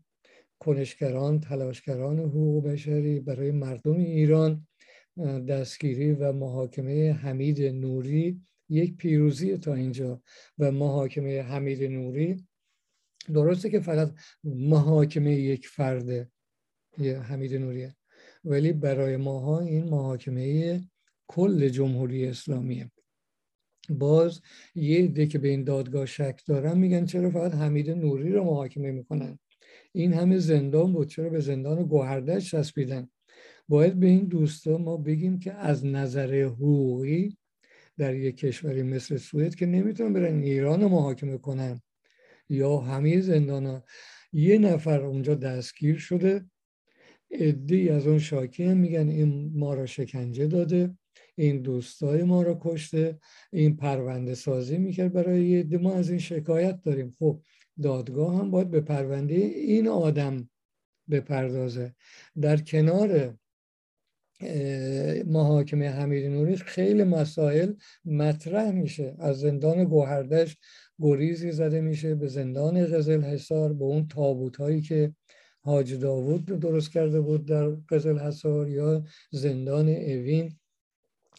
کنشگران 0.59 1.39
تلاشگران 1.39 2.19
حقوق 2.19 2.63
بشری 2.63 3.19
برای 3.19 3.51
مردم 3.51 3.97
ایران 3.97 4.67
دستگیری 5.49 6.11
و 6.11 6.31
محاکمه 6.31 7.13
حمید 7.13 7.61
نوری 7.61 8.41
یک 8.69 8.97
پیروزی 8.97 9.57
تا 9.57 9.73
اینجا. 9.73 10.21
و 10.57 10.71
محاکمه 10.71 11.41
حمید 11.41 11.83
نوری 11.83 12.47
درسته 13.33 13.69
که 13.69 13.79
فقط 13.79 14.13
محاکمه 14.43 15.35
یک 15.35 15.67
فرده 15.67 16.31
حمید 16.99 17.53
نوریه. 17.53 17.96
ولی 18.47 18.73
برای 18.73 19.17
ماها 19.17 19.59
این 19.59 19.83
محاکمه 19.83 20.81
کل 21.27 21.69
جمهوری 21.69 22.27
اسلامیه. 22.27 22.91
باز 23.89 24.41
یه 24.75 25.03
عده 25.03 25.27
که 25.27 25.39
به 25.39 25.47
این 25.47 25.63
دادگاه 25.63 26.05
شک 26.05 26.41
دارن 26.45 26.77
میگن 26.77 27.05
چرا 27.05 27.29
فقط 27.29 27.55
حمید 27.55 27.89
نوری 27.89 28.31
رو 28.31 28.43
محاکمه 28.43 28.91
می‌کنن؟ 28.91 29.39
این 29.91 30.13
همه 30.13 30.37
زندان 30.37 30.93
بود 30.93 31.07
چرا 31.07 31.29
به 31.29 31.39
زندان 31.39 31.83
گوهردش 31.83 32.51
چسبیدن؟ 32.51 33.09
باید 33.67 33.99
به 33.99 34.07
این 34.07 34.25
دوستا 34.25 34.77
ما 34.77 34.97
بگیم 34.97 35.39
که 35.39 35.53
از 35.53 35.85
نظر 35.85 36.43
حقوقی 36.43 37.37
در 37.97 38.15
یک 38.15 38.37
کشوری 38.37 38.83
مثل 38.83 39.17
سوئد 39.17 39.55
که 39.55 39.65
نمی‌تونن 39.65 40.13
برن 40.13 40.39
ایران 40.39 40.81
رو 40.81 40.89
محاکمه 40.89 41.37
کنن. 41.37 41.81
یا 42.49 42.77
همه 42.77 43.21
زندان 43.21 43.65
ها. 43.65 43.83
یه 44.33 44.57
نفر 44.57 45.01
اونجا 45.01 45.35
دستگیر 45.35 45.97
شده 45.97 46.45
ادهی 47.31 47.89
از 47.89 48.07
اون 48.07 48.19
شاکی 48.19 48.73
میگن. 48.73 49.09
این 49.09 49.51
ما 49.55 49.73
را 49.73 49.85
شکنجه 49.85 50.47
داده 50.47 50.97
این 51.35 51.61
دوستای 51.61 52.23
ما 52.23 52.41
رو 52.41 52.57
کشته 52.61 53.19
این 53.51 53.77
پرونده 53.77 54.35
سازی 54.35 54.77
می‌کرد 54.77 55.13
برای 55.13 55.45
یه 55.45 55.77
ما 55.77 55.93
از 55.93 56.09
این 56.09 56.19
شکایت 56.19 56.81
داریم. 56.81 57.15
خب 57.19 57.41
دادگاه 57.81 58.39
هم 58.39 58.51
باید 58.51 58.71
به 58.71 58.81
پرونده 58.81 59.35
این 59.35 59.87
آدم 59.87 60.49
بپردازه. 61.09 61.95
در 62.41 62.57
کنار 62.57 63.37
محاکمه 65.25 65.89
حمید 65.89 66.25
نوری 66.25 66.55
خیلی 66.55 67.03
مسائل 67.03 67.73
مطرح 68.05 68.71
میشه. 68.71 69.15
از 69.19 69.39
زندان 69.39 69.83
گوهردش 69.83 70.57
گریزی 70.99 71.51
زده 71.51 71.81
میشه 71.81 72.15
به 72.15 72.27
زندان 72.27 72.85
قزل 72.85 73.21
حسار 73.21 73.73
به 73.73 73.85
اون 73.85 74.07
تابوت 74.07 74.57
هایی 74.57 74.81
که 74.81 75.13
حاج 75.67 75.93
داوود 75.93 76.45
درست 76.45 76.91
کرده 76.91 77.21
بود 77.21 77.45
در 77.45 77.69
قزل 77.69 78.17
حسار 78.17 78.69
یا 78.69 79.03
زندان 79.31 79.89
اوین 79.89 80.51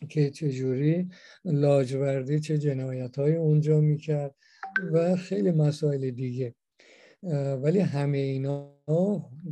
که 0.08 0.30
چجوری 0.30 1.08
لاجوردی 1.44 2.40
چه 2.40 2.58
جنایت 2.58 3.18
های 3.18 3.36
اونجا 3.36 3.80
می‌کرد 3.80 4.34
و 4.92 5.16
خیلی 5.16 5.50
مسائل 5.50 6.10
دیگه. 6.10 6.54
ولی 7.62 7.78
همه 7.78 8.18
اینا 8.18 8.74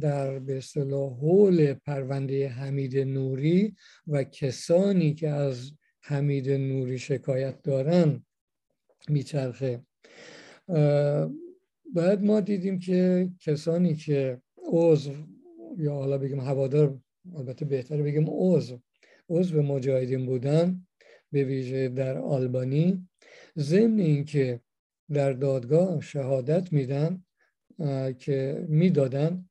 در 0.00 0.38
به 0.38 0.56
اصطلاح 0.56 1.12
حول 1.12 1.74
پرونده 1.74 2.48
حمید 2.48 2.98
نوری 2.98 3.74
و 4.06 4.24
کسانی 4.24 5.14
که 5.14 5.28
از 5.28 5.72
حمید 6.00 6.50
نوری 6.50 6.98
شکایت 6.98 7.62
دارن 7.62 8.24
میچرخه. 9.08 9.80
بعد 11.94 12.22
ما 12.22 12.40
دیدیم 12.40 12.78
که 12.78 13.30
کسانی 13.40 13.94
که 13.94 14.40
عضو. 14.76 15.12
یا 15.78 15.94
حالا 15.94 16.18
بگیم 16.18 16.40
هوادار 16.40 16.98
البته 17.36 17.64
بهتر 17.64 18.02
بگیم 18.02 18.24
عضو. 18.28 18.80
عضو 19.28 19.62
مجاهدین 19.62 20.26
بودن 20.26 20.86
به 21.32 21.44
ویژه 21.44 21.88
در 21.88 22.18
آلبانی. 22.18 23.08
ضمن 23.58 23.98
اینکه 23.98 24.60
در 25.12 25.32
دادگاه 25.32 26.00
شهادت 26.00 26.72
میدن 26.72 27.24
که 28.18 28.66
می‌دادن 28.68 29.48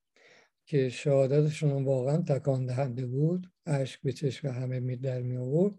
که 0.66 0.90
شهادتشون 0.90 1.84
واقعا 1.84 2.18
تکان 2.18 2.66
دهنده 2.66 3.06
بود. 3.06 3.48
اشک 3.66 4.02
به 4.02 4.12
چشم 4.12 4.48
همه 4.48 4.80
می 4.80 4.96
در 4.96 5.22
می 5.22 5.38
آورد. 5.38 5.74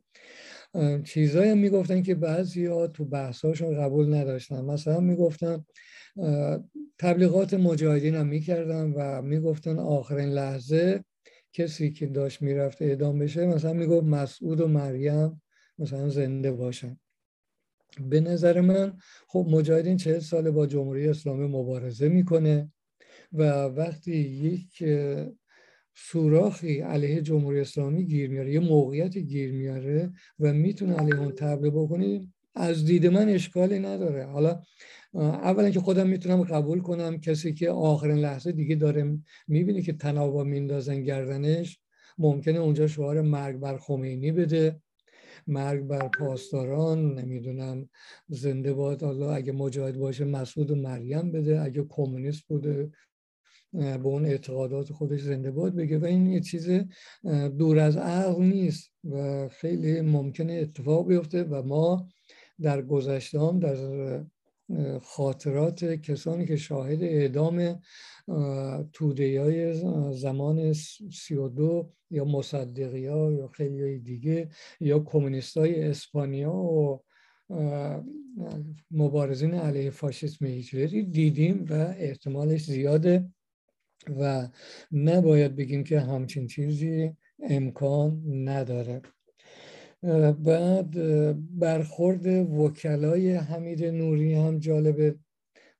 چیزایی 1.05 1.50
هم 1.50 1.59
می‌گفتن 1.59 2.03
که 2.03 2.15
بعضی 2.15 2.67
ها 2.67 2.87
تو 2.87 3.05
بحثاشون 3.05 3.81
قبول 3.81 4.15
نداشتن. 4.15 4.65
مثلا 4.65 5.00
می‌گفتن 5.00 5.65
تبلیغات 6.99 7.55
مجاهدین 7.55 8.15
هم 8.15 8.27
می‌کردن 8.27 8.93
و 8.93 9.23
می‌گفتن 9.23 9.79
آخرین 9.79 10.29
لحظه 10.29 11.05
کسی 11.53 11.91
که 11.91 12.07
داشت 12.07 12.43
می‌رفت 12.43 12.83
اعدام 12.83 13.19
بشه 13.19 13.47
مثلا 13.47 13.73
می‌گفت 13.73 14.07
مسعود 14.07 14.61
و 14.61 14.69
مریم 14.69 15.43
مثلا 15.79 16.09
زنده 16.09 16.53
باشن. 16.53 16.99
به 18.01 18.21
نظر 18.21 18.61
من 18.61 18.99
خب 19.29 19.47
مجاهدین 19.51 19.97
چه 19.97 20.21
سال 20.21 20.51
با 20.51 20.67
جمهوری 20.67 21.09
اسلامی 21.09 21.47
مبارزه 21.47 22.09
می‌کنه 22.09 22.73
و 23.33 23.65
وقتی 23.65 24.17
یک 24.17 24.85
سوراخی 25.95 26.81
علیه 26.81 27.23
جمهوری 27.23 27.61
اسلامی 27.61 28.07
گیر 28.07 28.31
میاره 28.31 28.53
یه 28.53 28.61
موقعیت 28.61 29.19
گیر 29.19 29.53
میاره 29.53 30.13
و 30.41 30.53
می‌تونه 30.53 30.95
علیه 30.95 31.21
اون 31.21 31.33
تبلیغ 31.33 31.85
بکنه 31.85 32.29
از 32.55 32.85
دید 32.85 33.07
من 33.07 33.29
اشکالی 33.29 33.79
نداره. 33.79 34.25
حالا 34.27 34.63
اولا 35.17 35.71
که 35.71 35.81
خودم 35.81 36.07
می‌تونم 36.07 36.43
قبول 36.43 36.81
کنم 36.81 37.21
کسی 37.21 37.55
که 37.55 37.71
آخرین 37.71 38.19
لحظه 38.19 38.53
دیگه 38.53 38.77
داره 38.77 39.19
می‌بینه 39.49 39.83
که 39.83 39.93
تنابا 39.93 40.45
میندازن 40.45 41.03
گردنش 41.03 41.81
ممکنه 42.19 42.59
اونجا 42.59 42.87
شعار 42.87 43.21
مرگ 43.21 43.57
بر 43.57 43.76
خمینی 43.79 44.33
بده 44.33 44.81
مرگ 45.47 45.87
بر 45.87 46.09
پاسداران 46.09 47.15
نمی‌دونم 47.15 47.89
زنده 48.29 48.73
باد 48.73 49.05
الله 49.05 49.26
اگه 49.26 49.52
مجاهد 49.52 49.99
باشه 49.99 50.25
مسعود 50.25 50.71
و 50.71 50.75
مریم 50.75 51.33
بده 51.33 51.61
اگه 51.61 51.85
کمونیست 51.89 52.43
بوده 52.49 52.91
به 53.73 54.07
اون 54.07 54.26
اعتقادات 54.26 54.93
خودش 54.93 55.21
زنده 55.21 55.50
باد 55.50 55.75
بگه. 55.75 55.99
و 55.99 56.05
این 56.05 56.26
یه 56.26 56.41
چیز 56.41 56.69
دور 57.59 57.79
از 57.79 57.97
عقل 57.97 58.43
نیست 58.43 58.91
و 59.05 59.49
خیلی 59.49 60.00
ممکنه 60.00 60.52
اتفاق 60.52 61.09
بیفته 61.09 61.45
و 61.45 61.63
ما 61.63 62.09
در 62.63 62.83
گذشته 62.83 63.41
هم 63.41 63.59
در 63.59 63.76
خاطرات 65.02 65.85
کسانی 65.85 66.47
که 66.47 66.57
شاهد 66.57 67.02
اعدام 67.02 67.81
توده 68.93 69.41
های 69.41 69.75
زمان 70.15 70.73
سی 71.13 71.35
و 71.35 71.49
دو 71.49 71.93
یا 72.11 72.25
مصدقی 72.25 73.07
ها 73.07 73.33
یا 73.33 73.49
خیلی 73.49 73.99
دیگه 73.99 74.49
یا 74.81 74.99
کمونیست 74.99 75.57
های 75.57 75.83
اسپانیا 75.83 76.52
و 76.52 77.02
مبارزین 78.91 79.55
علیه 79.55 79.91
فاشیسم 79.91 80.47
هیتلری 80.47 81.02
دیدیم 81.02 81.65
و 81.71 81.73
احتمالش 81.99 82.65
زیاده 82.65 83.31
و 84.21 84.49
نباید 84.93 85.57
بگیم 85.57 85.85
که 85.85 86.00
همچین 86.00 86.47
چیزی 86.47 87.17
امکان 87.43 88.23
نداره. 88.49 89.02
بعد 90.45 90.91
برخورد 91.59 92.26
وکلای 92.26 93.32
حمید 93.32 93.85
نوری 93.85 94.35
هم 94.35 94.59
جالبه. 94.59 95.15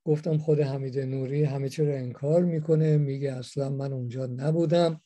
گفتم 0.05 0.37
خود 0.37 0.59
حمید 0.59 0.99
نوری 0.99 1.43
همه 1.43 1.69
چی 1.69 1.85
رو 1.85 1.93
انکار 1.93 2.43
می‌کنه 2.43 2.97
میگه 2.97 3.31
اصلا 3.31 3.69
من 3.69 3.93
اونجا 3.93 4.25
نبودم. 4.25 5.01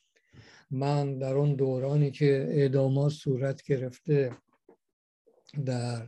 من 0.71 1.17
در 1.17 1.33
اون 1.33 1.55
دورانی 1.55 2.11
که 2.11 2.47
اعدامات 2.49 3.11
صورت 3.11 3.63
گرفته 3.63 4.31
در 5.65 6.07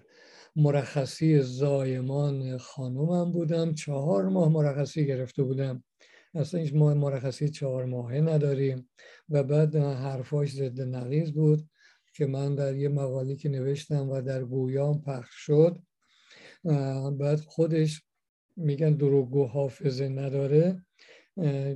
مرخصی 0.55 1.41
زایمان 1.41 2.57
خانومم 2.57 3.31
بودم. 3.31 3.73
چهار 3.73 4.29
ماه 4.29 4.49
مرخصی 4.49 5.05
گرفته 5.05 5.43
بودم. 5.43 5.83
اصلا 6.33 6.59
هیچ 6.59 6.73
ماه 6.73 6.93
مرخصی 6.93 7.49
چهار 7.49 7.85
ماهه 7.85 8.21
نداریم. 8.21 8.89
و 9.29 9.43
بعد 9.43 9.75
حرفاش 9.75 10.53
ضد 10.53 10.81
نقیز 10.81 11.31
بود. 11.31 11.69
که 12.13 12.25
من 12.25 12.55
در 12.55 12.75
یه 12.75 12.89
مقالی 12.89 13.35
که 13.35 13.49
نوشتم 13.49 14.09
و 14.09 14.21
در 14.21 14.43
گویام 14.43 15.01
پخش 15.01 15.35
شد 15.35 15.79
بعد 17.19 17.39
خودش 17.39 18.03
میگن 18.55 18.93
دروگو 18.93 19.45
حافظه 19.45 20.09
نداره. 20.09 20.85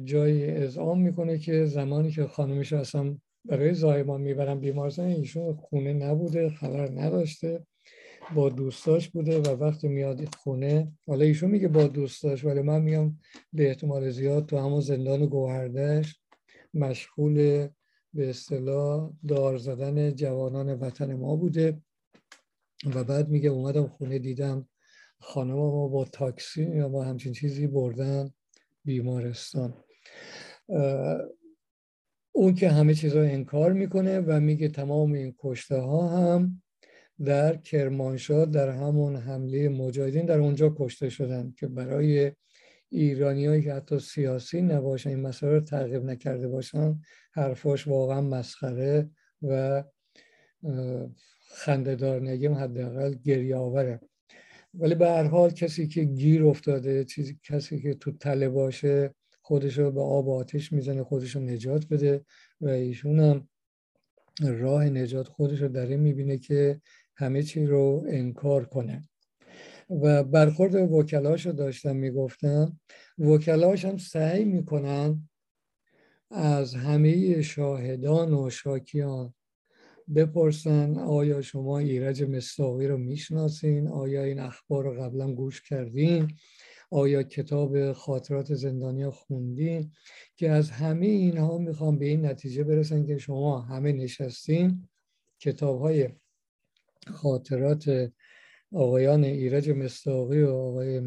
جایی 0.04 0.46
اذعان 0.46 1.00
می‌کنه 1.00 1.38
که 1.38 1.66
زمانی 1.66 2.12
که 2.12 2.28
خانمش 2.28 2.74
اصلا 2.74 3.18
برای 3.46 3.74
زایمان 3.74 4.22
می‌برم 4.22 4.60
بیمارستان 4.60 5.06
ایشون 5.06 5.56
خونه 5.56 5.94
نبوده 5.94 6.50
خبر 6.50 6.92
نداشته 6.92 7.66
با 8.36 8.50
دوستاش 8.50 9.10
بوده 9.10 9.40
و 9.40 9.64
وقتی 9.64 9.88
میاد 9.88 10.36
خونه 10.36 10.92
حالا 11.08 11.26
ایشون 11.26 11.52
میگه 11.52 11.68
با 11.68 11.88
دوستاش 11.88 12.46
ولی 12.46 12.62
من 12.62 12.82
میگم 12.82 13.18
به 13.54 13.68
احتمال 13.68 14.10
زیاد 14.10 14.46
تو 14.46 14.58
همون 14.58 14.82
زندان 14.82 15.26
گوهردش 15.26 16.20
مشغول 16.74 17.68
به 18.14 18.30
اصطلاح 18.30 19.14
دار 19.28 19.58
زدن 19.58 20.16
جوانان 20.16 20.74
وطن 20.74 21.14
ما 21.14 21.36
بوده. 21.36 21.82
و 22.96 23.04
بعد 23.04 23.30
میگه 23.30 23.50
اومدم 23.50 23.88
خونه 23.88 24.20
دیدم 24.20 24.70
خانم 25.20 25.54
ما 25.54 25.88
با 25.88 26.06
تاکسی 26.06 26.64
یا 26.64 26.90
با 26.90 27.04
همچین 27.04 27.34
چیزی 27.34 27.68
بردن 27.68 28.32
بیمارستان. 28.86 29.74
اون 32.32 32.56
که 32.56 32.70
همه 32.70 32.94
چیزها 32.94 33.22
انکار 33.22 33.74
می‌کنه 33.74 34.20
و 34.20 34.40
میگه 34.40 34.68
تمام 34.70 35.14
این 35.14 35.36
کشته 35.40 35.78
ها 35.78 36.08
هم 36.08 36.62
در 37.26 37.58
کرمانشاه 37.58 38.46
در 38.46 38.70
همون 38.70 39.16
حمله 39.16 39.70
مجاهدین 39.70 40.26
در 40.26 40.40
اونجا 40.40 40.76
کشته 40.78 41.10
شدن 41.10 41.54
که 41.58 41.68
برای 41.68 42.32
ایرانیایی 42.90 43.64
که 43.64 43.74
حتی 43.74 44.00
سیاسی 44.00 44.62
نباشن 44.62 45.10
این 45.10 45.22
مسئله 45.22 45.52
رو 45.52 45.60
تعقیب 45.60 46.04
نکرده 46.04 46.48
باشن 46.48 47.00
حرفاش 47.32 47.88
واقعا 47.88 48.22
مسخره 48.22 49.10
و 49.42 49.84
خندهدار 51.50 52.22
نگیم 52.22 52.54
حداقل 52.54 53.14
گریه 53.24 53.56
آوره 53.56 54.00
ولی 54.74 54.96
به 54.96 55.08
هر 55.08 55.24
حال 55.24 55.50
کسی 55.50 55.88
که 55.88 56.04
گیر 56.04 56.46
افتاده 56.46 57.04
چیزی 57.04 57.40
کسی 57.44 57.82
که 57.82 57.94
تو 57.94 58.12
تله 58.12 58.50
باشه 58.50 59.16
خودش 59.42 59.78
رو 59.78 59.92
به 59.92 60.02
آب 60.02 60.30
آتش 60.30 60.74
می‌زنه 60.74 61.04
خودش 61.04 61.36
رو 61.36 61.42
نجات 61.42 61.88
بده 61.88 62.26
و 62.62 62.68
ایشون 62.68 63.20
هم 63.20 63.48
راه 64.42 64.86
نجات 64.86 65.28
خودش 65.28 65.62
رو 65.62 65.68
در 65.68 65.86
این 65.86 66.00
می‌بینه 66.00 66.38
که 66.38 66.82
همه 67.16 67.44
چی 67.44 67.66
رو 67.66 68.06
انکار 68.08 68.66
کنه. 68.66 69.10
و 69.90 70.24
برخورد 70.24 70.76
وکلاش 70.76 71.46
رو 71.46 71.52
داشتم 71.52 71.96
می‌گفتم. 71.96 72.80
وکلاش 73.20 73.86
هم 73.86 73.98
سعی 73.98 74.46
می‌کنن 74.46 75.30
از 76.32 76.76
همه 76.76 77.42
شاهدان 77.42 78.34
و 78.34 78.50
شاکیان 78.50 79.34
بپرسن 80.16 80.98
آیا 80.98 81.42
شما 81.42 81.80
ایرج 81.80 82.24
مستاقی 82.24 82.88
رو 82.88 82.98
می‌شناسین؟ 82.98 83.88
آیا 83.88 84.24
این 84.24 84.40
اخبار 84.40 84.84
رو 84.84 85.02
قبلا 85.04 85.34
گوش 85.34 85.62
کردین؟ 85.62 86.32
آیا 86.92 87.24
کتاب 87.24 87.94
خاطرات 87.94 88.54
زندانیا 88.54 89.12
خوندین؟ 89.12 89.92
که 90.36 90.50
از 90.50 90.72
همه 90.72 91.06
اینها 91.06 91.58
می‌خوام 91.58 92.00
به 92.00 92.06
این 92.06 92.26
نتیجه 92.26 92.64
برسن 92.64 93.06
که 93.06 93.18
شما 93.18 93.62
همه 93.62 93.92
نشستین 93.92 94.88
کتاب 95.40 95.82
های 95.82 96.10
خاطرات 97.08 98.12
آقایان 98.74 99.24
ایرج 99.24 99.70
مستاقی 99.70 100.44
و 100.44 100.50
آقای 100.50 101.00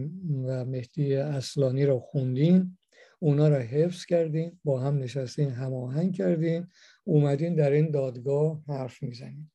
و 0.45 0.65
مهدی 0.65 1.15
اصلانی 1.15 1.87
رو 1.87 1.99
خوندین 1.99 2.79
اونا 3.19 3.49
رو 3.49 3.55
حفظ 3.55 4.05
کردین 4.05 4.59
با 4.65 4.81
هم 4.81 4.99
نشستین 4.99 5.51
هماهنگ 5.51 6.17
کردین 6.17 6.67
اومدین 7.05 7.55
در 7.55 7.71
این 7.71 7.91
دادگاه 7.91 8.63
حرف 8.69 9.03
می‌زنین. 9.03 9.51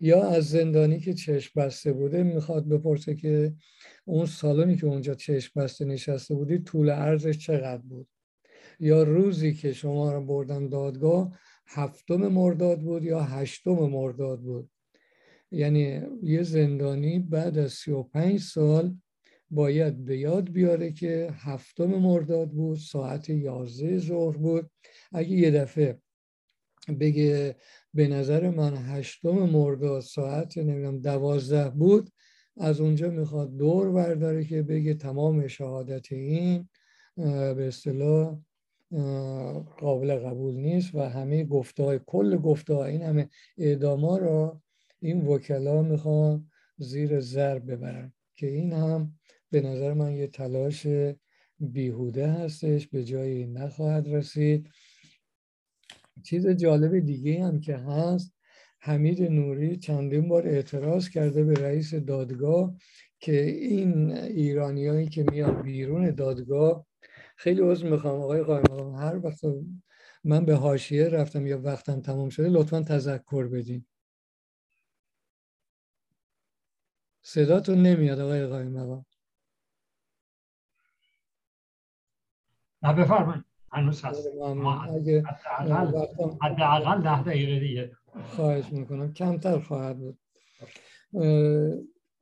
یا 0.00 0.28
از 0.28 0.48
زندانی 0.48 1.00
که 1.00 1.14
چشم 1.14 1.60
بسته 1.60 1.92
بوده 1.92 2.22
می‌خواد 2.22 2.68
بپرسه 2.68 3.14
که 3.14 3.54
اون 4.04 4.26
سالونی 4.26 4.76
که 4.76 4.86
اونجا 4.86 5.14
چشم 5.14 5.60
بسته 5.60 5.84
نشسته 5.84 6.34
بودی 6.34 6.58
طول 6.58 6.90
عرضش 6.90 7.38
چقدر 7.38 7.82
بود؟ 7.82 8.08
یا 8.80 9.02
روزی 9.02 9.54
که 9.54 9.72
شما 9.72 10.12
رو 10.12 10.24
بردن 10.24 10.68
دادگاه 10.68 11.38
هفتم 11.66 12.28
مرداد 12.28 12.80
بود 12.80 13.04
یا 13.04 13.22
هشتم 13.22 13.70
مرداد 13.72 14.40
بود؟ 14.40 14.70
یعنی 15.50 16.02
یه 16.22 16.42
زندانی 16.42 17.18
بعد 17.18 17.58
از 17.58 17.72
سی 17.72 17.90
و 17.90 18.02
پنج 18.02 18.40
سال 18.40 18.96
باید 19.50 20.04
به 20.04 20.18
یاد 20.18 20.50
بیاره 20.50 20.92
که 20.92 21.30
هفتم 21.32 21.86
مرداد 21.86 22.50
بود 22.50 22.78
ساعت 22.78 23.30
یازده 23.30 23.98
ظهر 23.98 24.36
بود. 24.36 24.70
اگه 25.12 25.30
یه 25.30 25.50
دفعه 25.50 25.98
بگه 27.00 27.56
به 27.94 28.08
نظر 28.08 28.50
من 28.50 28.76
هشتم 28.76 29.30
مرداد 29.30 30.00
ساعت 30.00 30.58
نمی‌دونم 30.58 30.98
دوازده 30.98 31.70
بود 31.70 32.10
از 32.56 32.80
اونجا 32.80 33.10
می‌خواد 33.10 33.56
دور 33.56 33.92
برداره 33.92 34.44
که 34.44 34.62
بگه 34.62 34.94
تمام 34.94 35.46
شهادت 35.46 36.12
این 36.12 36.68
به 37.16 37.68
اصطلاح 37.68 38.38
قابل 39.78 40.14
قبول 40.14 40.54
نیست 40.54 40.94
و 40.94 41.00
همه 41.00 41.44
گفته 41.44 41.82
های 41.82 42.00
کل 42.06 42.36
گفته 42.36 42.74
های 42.74 42.92
این 42.92 43.02
همه 43.02 43.28
اعداما 43.58 44.18
را 44.18 44.62
این 45.00 45.26
وکلا 45.26 45.82
می‌خوان 45.82 46.50
زیر 46.78 47.20
ضرب 47.20 47.72
ببرن 47.72 48.12
که 48.36 48.46
این 48.46 48.72
هم 48.72 49.18
به 49.50 49.60
نظر 49.60 49.92
من 49.94 50.12
یه 50.12 50.26
تلاش 50.26 50.86
بیهوده 51.60 52.26
هستش 52.26 52.88
به 52.88 53.04
جایی 53.04 53.46
نخواهد 53.46 54.08
رسید. 54.08 54.68
چیز 56.24 56.46
جالب 56.46 56.98
دیگه 56.98 57.44
هم 57.44 57.60
که 57.60 57.76
هست 57.76 58.34
حمید 58.80 59.22
نوری 59.22 59.76
چندین 59.76 60.28
بار 60.28 60.48
اعتراض 60.48 61.08
کرده 61.08 61.44
به 61.44 61.54
رئیس 61.54 61.94
دادگاه 61.94 62.74
که 63.20 63.42
این 63.42 64.12
ایرانیایی 64.12 65.08
که 65.08 65.24
میان 65.32 65.62
بیرون 65.62 66.10
دادگاه 66.10 66.86
خیلی 67.36 67.60
عذر 67.60 67.90
می‌خوام 67.90 68.20
آقای 68.20 68.42
قائم 68.42 68.94
هر 68.94 69.20
وقت 69.26 69.40
من 70.24 70.44
به 70.44 70.54
حاشیه 70.54 71.08
رفتم 71.08 71.46
یا 71.46 71.60
وقتم 71.62 72.00
تمام 72.00 72.28
شده 72.28 72.48
لطفا 72.48 72.82
تذکر 72.82 73.48
بدین. 73.48 73.86
صداتون 77.30 77.82
نمیاد 77.82 78.20
آقای 78.20 78.46
قایم 78.46 78.72
مقام 78.72 79.06
نه 82.82 82.92
بفرمایید. 82.92 83.44
هنوز 83.72 84.04
هست. 84.04 84.28
حداقل 86.42 87.02
ده 87.02 87.22
دقیقه 87.22 87.60
دیگه. 87.60 87.92
خواهش 88.24 88.72
می‌کنم. 88.72 89.12
کمتر 89.12 89.58
خواهد 89.58 89.98
بود. 89.98 90.18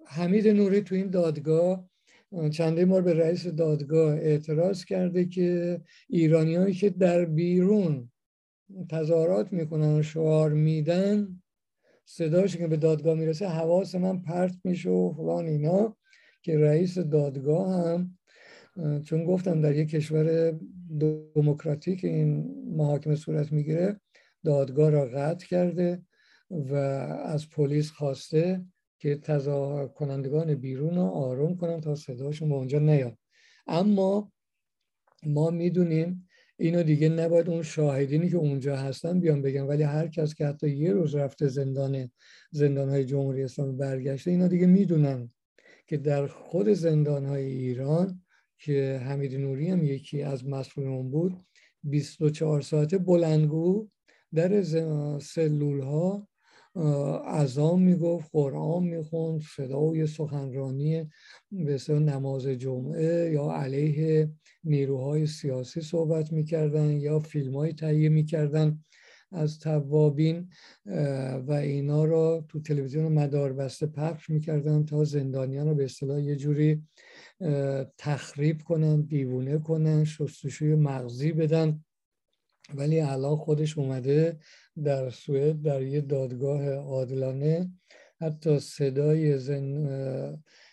حمید 0.06 0.48
نوری 0.48 0.80
تو 0.80 0.94
این 0.94 1.10
دادگاه 1.10 1.88
چنده 2.52 2.86
بار 2.86 3.02
به 3.02 3.14
رئیس 3.14 3.46
دادگاه 3.46 4.14
اعتراض 4.14 4.84
کرده 4.84 5.24
که 5.24 5.80
ایرانیایی 6.08 6.74
که 6.74 6.90
در 6.90 7.24
بیرون 7.24 8.10
تظاهرات 8.90 9.52
می‌کنن 9.52 9.98
و 9.98 10.02
شعار 10.02 10.52
میدن 10.52 11.42
صداش 12.08 12.56
که 12.56 12.66
به 12.66 12.76
دادگاه 12.76 13.14
می‌رسه 13.14 13.48
حواس 13.48 13.94
من 13.94 14.22
پرت 14.22 14.54
میشه 14.64 14.90
و 14.90 15.12
فلان 15.12 15.46
اینا 15.46 15.96
که 16.42 16.58
رئیس 16.58 16.98
دادگاه 16.98 17.74
هم 17.74 18.18
چون 19.04 19.24
گفتم 19.24 19.60
در 19.60 19.76
یک 19.76 19.88
کشور 19.88 20.54
دموکراتیک 21.34 22.04
این 22.04 22.54
محاکمه 22.76 23.14
صورت 23.14 23.52
می‌گیره 23.52 24.00
دادگاه 24.44 24.90
را 24.90 25.04
قطع 25.04 25.46
کرده 25.46 26.02
و 26.50 26.74
از 27.24 27.50
پلیس 27.50 27.90
خواسته 27.90 28.64
که 28.98 29.16
تظاهر 29.16 29.86
کنندگان 29.86 30.54
بیرون 30.54 30.94
رو 30.94 31.02
آروم 31.02 31.56
کنن 31.56 31.80
تا 31.80 31.94
صداشون 31.94 32.48
به 32.48 32.54
اونجا 32.54 32.78
نیاد. 32.78 33.18
اما 33.66 34.32
ما 35.26 35.50
می‌دونیم 35.50 36.25
اینو 36.58 36.82
دیگه 36.82 37.08
نباید 37.08 37.48
اون 37.48 37.62
شاهدینی 37.62 38.28
که 38.30 38.36
اونجا 38.36 38.76
هستن 38.76 39.20
بیان 39.20 39.42
بگن. 39.42 39.62
ولی 39.62 39.82
هر 39.82 40.08
کس 40.08 40.34
که 40.34 40.46
حتی 40.46 40.70
یه 40.70 40.92
روز 40.92 41.14
رفته 41.14 41.48
زندان 41.48 42.10
زندان 42.50 42.88
های 42.88 43.04
جمهوری 43.04 43.42
اسلامی 43.42 43.76
برگشته 43.76 44.30
اینا 44.30 44.48
دیگه 44.48 44.66
می‌دونن 44.66 45.30
که 45.86 45.96
در 45.96 46.26
خود 46.26 46.68
زندان 46.68 47.24
های 47.24 47.44
ایران 47.44 48.22
که 48.58 49.00
حمید 49.04 49.34
نوری 49.34 49.68
هم 49.68 49.84
یکی 49.84 50.22
از 50.22 50.46
مسئولان 50.46 51.10
بود 51.10 51.36
24 51.82 52.60
ساعته 52.60 52.98
بلندگو 52.98 53.88
در 54.34 54.62
سلول 55.20 55.80
ها 55.80 56.28
ازام 57.24 57.82
می‌گفت 57.82 58.28
قرآن 58.32 58.82
می‌خوند 58.82 59.40
صدای 59.56 60.06
سخنرانی 60.06 61.10
به 61.50 61.78
نماز 61.88 62.46
جمعه 62.46 63.30
یا 63.32 63.50
علیه 63.50 64.30
نیروهای 64.66 65.26
سیاسی 65.26 65.80
صحبت 65.80 66.32
می‌کردن 66.32 66.90
یا 66.90 67.18
فیلم 67.18 67.56
های 67.56 67.72
تهیه 67.72 68.08
می‌کردن 68.08 68.78
از 69.32 69.58
توابین 69.58 70.48
و 71.46 71.52
اینا 71.52 72.04
رو 72.04 72.44
تو 72.48 72.60
تلویزیون 72.60 73.12
مدار 73.12 73.52
بسته 73.52 73.86
پخش 73.86 74.30
می‌کردن 74.30 74.84
تا 74.84 75.04
زندانیان 75.04 75.68
رو 75.68 75.74
به 75.74 75.84
اصطلاح 75.84 76.22
یه 76.22 76.36
جوری 76.36 76.82
تخریب 77.98 78.62
کنن 78.62 79.00
دیوونه 79.00 79.58
کنن 79.58 80.04
شستشوی 80.04 80.74
مغزی 80.74 81.32
بدن. 81.32 81.84
ولی 82.74 83.00
الان 83.00 83.36
خودش 83.36 83.78
اومده 83.78 84.38
در 84.84 85.10
سوئد 85.10 85.62
در 85.62 85.82
یه 85.82 86.00
دادگاه 86.00 86.70
عادلانه 86.70 87.70
حتی 88.20 88.58
صدای 88.58 89.38
زن 89.38 89.86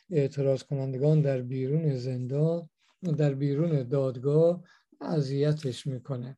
اعتراض 0.09 0.63
کنندگان 0.63 1.21
در 1.21 1.41
بیرون 1.41 1.95
زندان 1.95 2.69
در 3.03 3.33
بیرون 3.33 3.83
دادگاه 3.83 4.63
اذیتش 5.01 5.87
می‌کنه. 5.87 6.37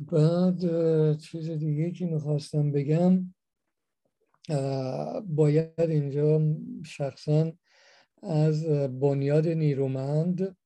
بعد 0.00 0.60
چیز 1.18 1.50
دیگه 1.50 1.90
که 1.90 2.06
می‌خواستم 2.06 2.72
بگم 2.72 3.34
باید 5.26 5.72
اینجا 5.78 6.40
شخصا 6.84 7.52
از 8.22 8.64
بنیاد 9.00 9.48
نیرومند 9.48 10.56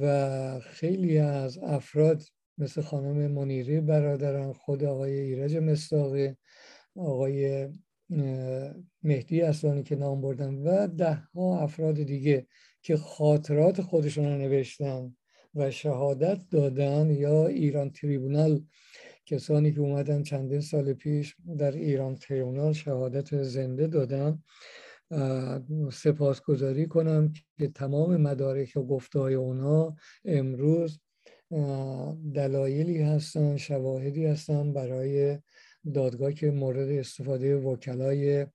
و 0.00 0.60
خیلی 0.60 1.18
از 1.18 1.58
افراد 1.58 2.22
مثل 2.58 2.80
خانم 2.80 3.30
منیری 3.30 3.80
برادران 3.80 4.52
خود 4.52 4.84
آقای 4.84 5.20
ایرج 5.20 5.56
مستاقی 5.56 6.36
آقای 6.96 7.68
مهدی 9.02 9.42
اصلانی 9.42 9.82
که 9.82 9.96
نام 9.96 10.20
بردن 10.20 10.54
و 10.54 10.88
ده 10.88 11.14
ها 11.14 11.60
افراد 11.60 11.94
دیگه 11.94 12.46
که 12.84 12.96
خاطرات 12.96 13.80
خودشون 13.80 14.24
رو 14.24 14.38
نوشتن 14.38 15.16
و 15.54 15.70
شهادت 15.70 16.38
دادن 16.50 17.10
یا 17.10 17.46
ایران 17.46 17.90
تریبونال. 17.90 18.64
کسانی 19.26 19.72
که 19.72 19.80
اومدن 19.80 20.22
چندین 20.22 20.60
سال 20.60 20.92
پیش 20.92 21.36
در 21.58 21.72
ایران 21.72 22.14
تریبونال 22.14 22.72
شهادت 22.72 23.42
زنده 23.42 23.86
دادن 23.86 24.42
سپاسگزاری 25.92 26.86
کنم 26.86 27.32
که 27.58 27.68
تمام 27.68 28.16
مدارک 28.16 28.72
و 28.76 28.82
گفته 28.82 29.18
های 29.18 29.34
اونا 29.34 29.96
امروز 30.24 31.00
دلایلی 32.34 33.02
هستن 33.02 33.56
شواهدی 33.56 34.26
هستن 34.26 34.72
برای 34.72 35.38
دادگاه 35.94 36.32
که 36.32 36.50
مورد 36.50 36.88
استفاده 36.88 37.56
وکلای 37.56 38.46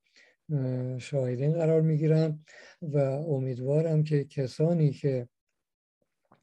شاهدین 0.98 1.54
قرار 1.54 1.82
می‌گیرن 1.82 2.40
و 2.82 2.98
امیدوارم 2.98 4.04
که 4.04 4.24
کسانی 4.24 4.92
که 4.92 5.28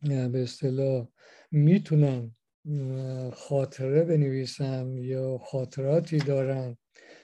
به 0.02 0.42
اصطلاح 0.42 1.08
می‌تونن 1.50 2.34
خاطره 3.32 4.04
بنویسن 4.04 4.96
یا 4.98 5.38
خاطراتی 5.38 6.18
دارن 6.18 6.76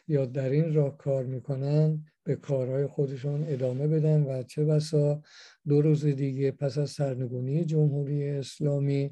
یا 0.09 0.27
در 0.27 0.51
این 0.51 0.75
راه 0.75 0.97
کار 0.97 1.25
می‌کنن 1.25 2.05
به 2.25 2.37
کارهای 2.37 2.87
خودشون 2.87 3.45
ادامه 3.49 3.89
بدن 3.89 4.23
و 4.23 4.43
چه 4.43 4.65
بسا 4.65 5.23
دو 5.69 5.83
روز 5.83 6.07
دیگه 6.07 6.51
پس 6.51 6.79
از 6.79 6.91
سرنگونی 6.91 7.65
جمهوری 7.65 8.29
اسلامی 8.29 9.11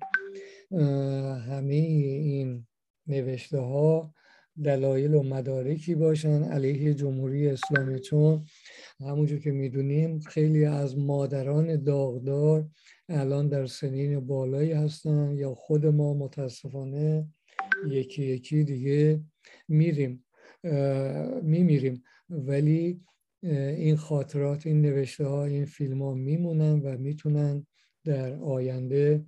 همه 1.48 1.74
این 1.74 2.66
نوشته 3.06 3.59
ها 3.59 4.14
دلایل 4.64 5.14
و 5.14 5.23
مدارکی 5.23 5.94
باشن. 5.94 6.42
علیه 6.42 6.94
جمهوری 6.94 7.49
اسلامی. 7.49 8.01
چون 8.01 8.44
همونجور 9.01 9.38
که 9.38 9.51
می‌دونیم 9.51 10.18
خیلی 10.18 10.64
از 10.64 10.99
مادران 10.99 11.85
داغدار 11.85 12.68
الان 13.09 13.49
در 13.49 13.66
سنین 13.66 14.20
بالایی 14.20 14.73
هستن 14.73 15.35
یا 15.37 15.55
خود 15.55 15.87
ما 15.87 16.14
متاسفانه 16.14 17.29
یکی 17.90 18.25
یکی 18.25 18.64
دیگه 18.64 19.20
میریم 19.68 20.25
میمیریم. 21.42 22.03
ولی 22.31 23.01
این 23.42 23.96
خاطرات 23.96 24.66
این 24.66 24.83
نوشته 24.83 25.27
ها 25.27 25.44
این 25.44 25.64
فیلم 25.64 26.03
ها 26.03 26.14
میمونن 26.14 26.81
و 26.81 26.99
می‌تونن 26.99 27.66
در 28.05 28.35
آینده 28.35 29.25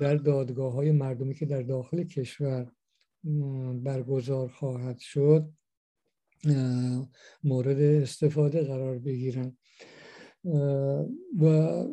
در 0.00 0.14
دادگاه 0.14 0.72
های 0.72 0.90
مردمی 0.90 1.34
که 1.34 1.46
در 1.46 1.62
داخل 1.62 2.02
کشور 2.02 2.72
برگزار 3.82 4.48
خواهد 4.48 4.98
شد 4.98 5.48
مورد 7.44 7.80
استفاده 7.80 8.62
قرار 8.62 8.98
بگیرن 8.98 9.56
و 11.40 11.84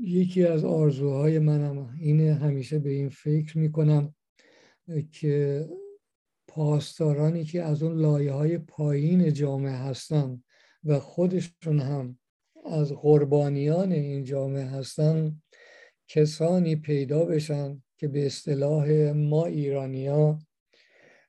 یکی 0.00 0.44
از 0.44 0.64
آرزوهای 0.64 1.38
منم 1.38 1.96
اینه 2.00 2.34
همیشه 2.34 2.78
به 2.78 2.90
این 2.90 3.08
فکر 3.08 3.58
می‌کنم 3.58 4.14
که 5.12 5.68
پاسدارانی 6.48 7.44
که 7.44 7.62
از 7.62 7.82
اون 7.82 8.00
لایه 8.00 8.32
های 8.32 8.58
پایین 8.58 9.32
جامعه 9.32 9.72
هستن 9.72 10.42
و 10.84 10.98
خودشون 10.98 11.80
هم 11.80 12.18
از 12.64 12.92
قربانیان 12.92 13.92
این 13.92 14.24
جامعه 14.24 14.64
هستن 14.64 15.42
کسانی 16.08 16.76
پیدا 16.76 17.24
بشن 17.24 17.82
که 17.96 18.08
به 18.08 18.26
اصطلاح 18.26 19.12
ما 19.12 19.46
ایرانیا 19.46 20.38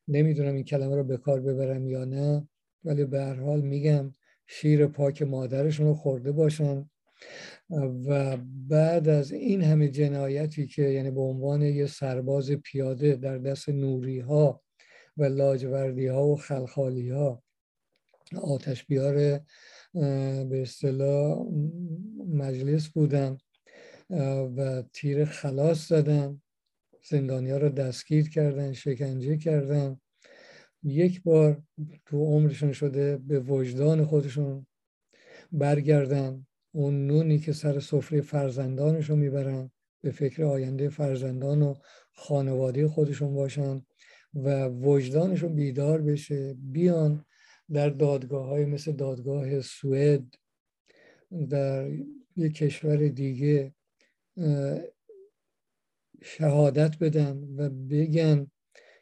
نمی‌دونم 0.07 0.53
این 0.55 0.63
کلمه 0.63 0.95
رو 0.95 1.03
به 1.03 1.17
کار 1.17 1.41
ببرم 1.41 1.87
یا 1.87 2.05
نه 2.05 2.47
ولی 2.83 3.05
به 3.05 3.21
هر 3.21 3.33
حال 3.33 3.61
میگم 3.61 4.11
شیر 4.47 4.87
پاک 4.87 5.21
مادرشون 5.21 5.85
رو 5.87 5.93
خورده 5.93 6.31
باشن. 6.31 6.89
و 8.05 8.37
بعد 8.69 9.09
از 9.09 9.31
این 9.31 9.61
همه 9.61 9.89
جنایتی 9.89 10.67
که 10.67 10.81
یعنی 10.81 11.11
به 11.11 11.21
عنوان 11.21 11.61
یه 11.61 11.85
سرباز 11.85 12.51
پیاده 12.51 13.15
در 13.15 13.37
دست 13.37 13.69
نوری 13.69 14.19
ها 14.19 14.61
و 15.17 15.23
لاجوردی 15.23 16.07
ها 16.07 16.27
و 16.27 16.35
خلخالی 16.37 17.09
ها 17.09 17.43
آتش 18.41 18.85
بیار 18.85 19.39
به 20.43 20.61
اصطلاح 20.61 21.45
مجلس 22.27 22.87
بودن 22.87 23.37
و 24.57 24.83
تیر 24.93 25.25
خلاص 25.25 25.87
زدن. 25.87 26.41
زندانی 27.03 27.51
ها 27.51 27.57
رو 27.57 27.69
دستگیر 27.69 28.29
کردن 28.29 28.73
شکنجه 28.73 29.37
کردن. 29.37 29.99
یک 30.83 31.23
بار 31.23 31.63
تو 32.05 32.17
عمرشون 32.25 32.71
شده 32.71 33.17
به 33.17 33.39
وجدان 33.39 34.05
خودشون 34.05 34.65
برگردن. 35.51 36.45
اون 36.71 37.07
نونی 37.07 37.39
که 37.39 37.53
سر 37.53 37.79
سفره 37.79 38.21
فرزندانشون 38.21 39.19
می‌برن 39.19 39.71
به 40.01 40.11
فکر 40.11 40.43
آینده 40.43 40.89
فرزندان 40.89 41.61
و 41.61 41.73
خانواده 42.13 42.87
خودشون 42.87 43.35
باشن 43.35 43.85
و 44.33 44.67
وجدانشون 44.67 45.55
بیدار 45.55 46.01
بشه 46.01 46.53
بیان 46.53 47.25
در 47.73 47.89
دادگاه 47.89 48.47
های 48.47 48.65
مثل 48.65 48.91
دادگاه 48.91 49.61
سوئد 49.61 50.23
در 51.49 51.91
یک 52.35 52.55
کشور 52.55 53.07
دیگه 53.07 53.73
شهادت 56.23 56.97
بدن 56.99 57.43
و 57.57 57.69
بگن 57.69 58.47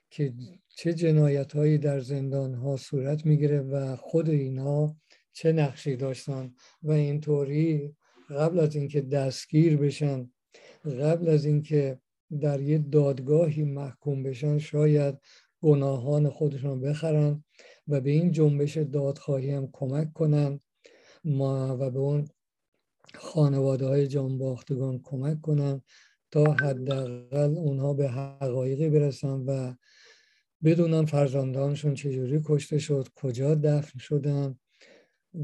که 0.09 0.33
چه 0.67 0.93
جنایت 0.93 1.55
هایی 1.55 1.77
در 1.77 1.99
زندان 1.99 2.53
ها 2.53 2.77
صورت 2.77 3.25
می‌گیره 3.25 3.61
و 3.61 3.95
خود 3.95 4.29
اینها 4.29 4.95
چه 5.33 5.51
نقشی 5.51 5.95
داشتن 5.95 6.53
و 6.83 6.91
اینطوری 6.91 7.95
قبل 8.29 8.59
از 8.59 8.75
اینکه 8.75 9.01
دستگیر 9.01 9.77
بشن 9.77 10.31
قبل 10.85 11.29
از 11.29 11.45
اینکه 11.45 11.99
در 12.41 12.61
یه 12.61 12.77
دادگاهی 12.77 13.63
محکوم 13.63 14.23
بشن 14.23 14.57
شاید 14.57 15.15
گناهان 15.61 16.29
خودشون 16.29 16.81
بخرن 16.81 17.43
و 17.87 18.01
به 18.01 18.11
این 18.11 18.31
جنبش 18.31 18.77
دادخواهی 18.77 19.51
هم 19.51 19.69
کمک 19.71 20.13
کنن 20.13 20.59
ما 21.23 21.77
و 21.79 21.89
به 21.89 21.99
اون 21.99 22.27
خانواده 23.15 23.85
های 23.85 24.07
جانباختگان 24.07 24.99
کمک 25.03 25.41
کنن 25.41 25.81
تا 26.31 26.53
حداقل 26.53 27.57
اونها 27.57 27.93
به 27.93 28.09
حقایقی 28.09 28.89
برسن 28.89 29.27
و 29.47 29.73
بدونن 30.63 31.05
فرزندانشون 31.05 31.93
چجوری 31.93 32.41
کشته 32.45 32.79
شد 32.79 33.07
کجا 33.15 33.55
دفن 33.55 33.99
شدن 33.99 34.59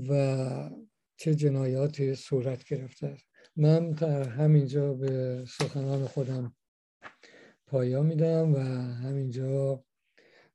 و 0.10 0.70
چه 1.18 1.36
جنایاتی 1.36 2.16
صورت 2.16 2.64
گرفته 2.64 3.18
من 3.56 3.96
تا 3.96 4.24
همینجا 4.24 4.94
به 4.94 5.44
سخنان 5.48 6.06
خودم 6.06 6.56
پایا 7.68 8.04
میدم 8.04 8.54
و 8.54 8.60
همینجا 8.94 9.84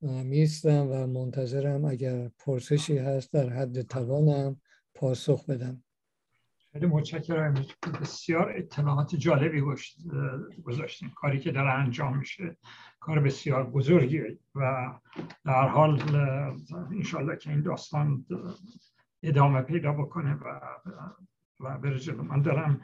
میستم 0.03 0.89
و 0.91 1.07
منتظرم 1.07 1.85
اگر 1.85 2.29
پرسشی 2.39 2.99
هست 2.99 3.33
در 3.33 3.49
حد 3.49 3.83
توانم 3.83 4.61
پاسخ 4.95 5.47
بدم. 5.47 5.85
خیلی 6.73 6.87
متشکرم. 6.87 7.55
بسیار 8.01 8.53
اطلاعات 8.57 9.15
جالبی 9.15 9.63
گذاشتیم 10.65 11.11
کاری 11.11 11.41
که 11.41 11.53
داره 11.53 11.71
انجام 11.71 12.19
میشه 12.19 12.57
کار 13.01 13.21
بسیار 13.21 13.65
بزرگی 13.71 14.21
و 14.55 14.93
در 15.45 15.69
حال 15.69 16.03
انشالله 16.91 17.37
که 17.37 17.51
این 17.51 17.63
داستان 17.63 18.27
ادامه 19.23 19.63
پیدا 19.63 19.93
بکنه 19.93 20.35
و 20.35 20.61
و 21.61 21.79
بره 21.79 22.13
من 22.13 22.43
دارم. 22.43 22.81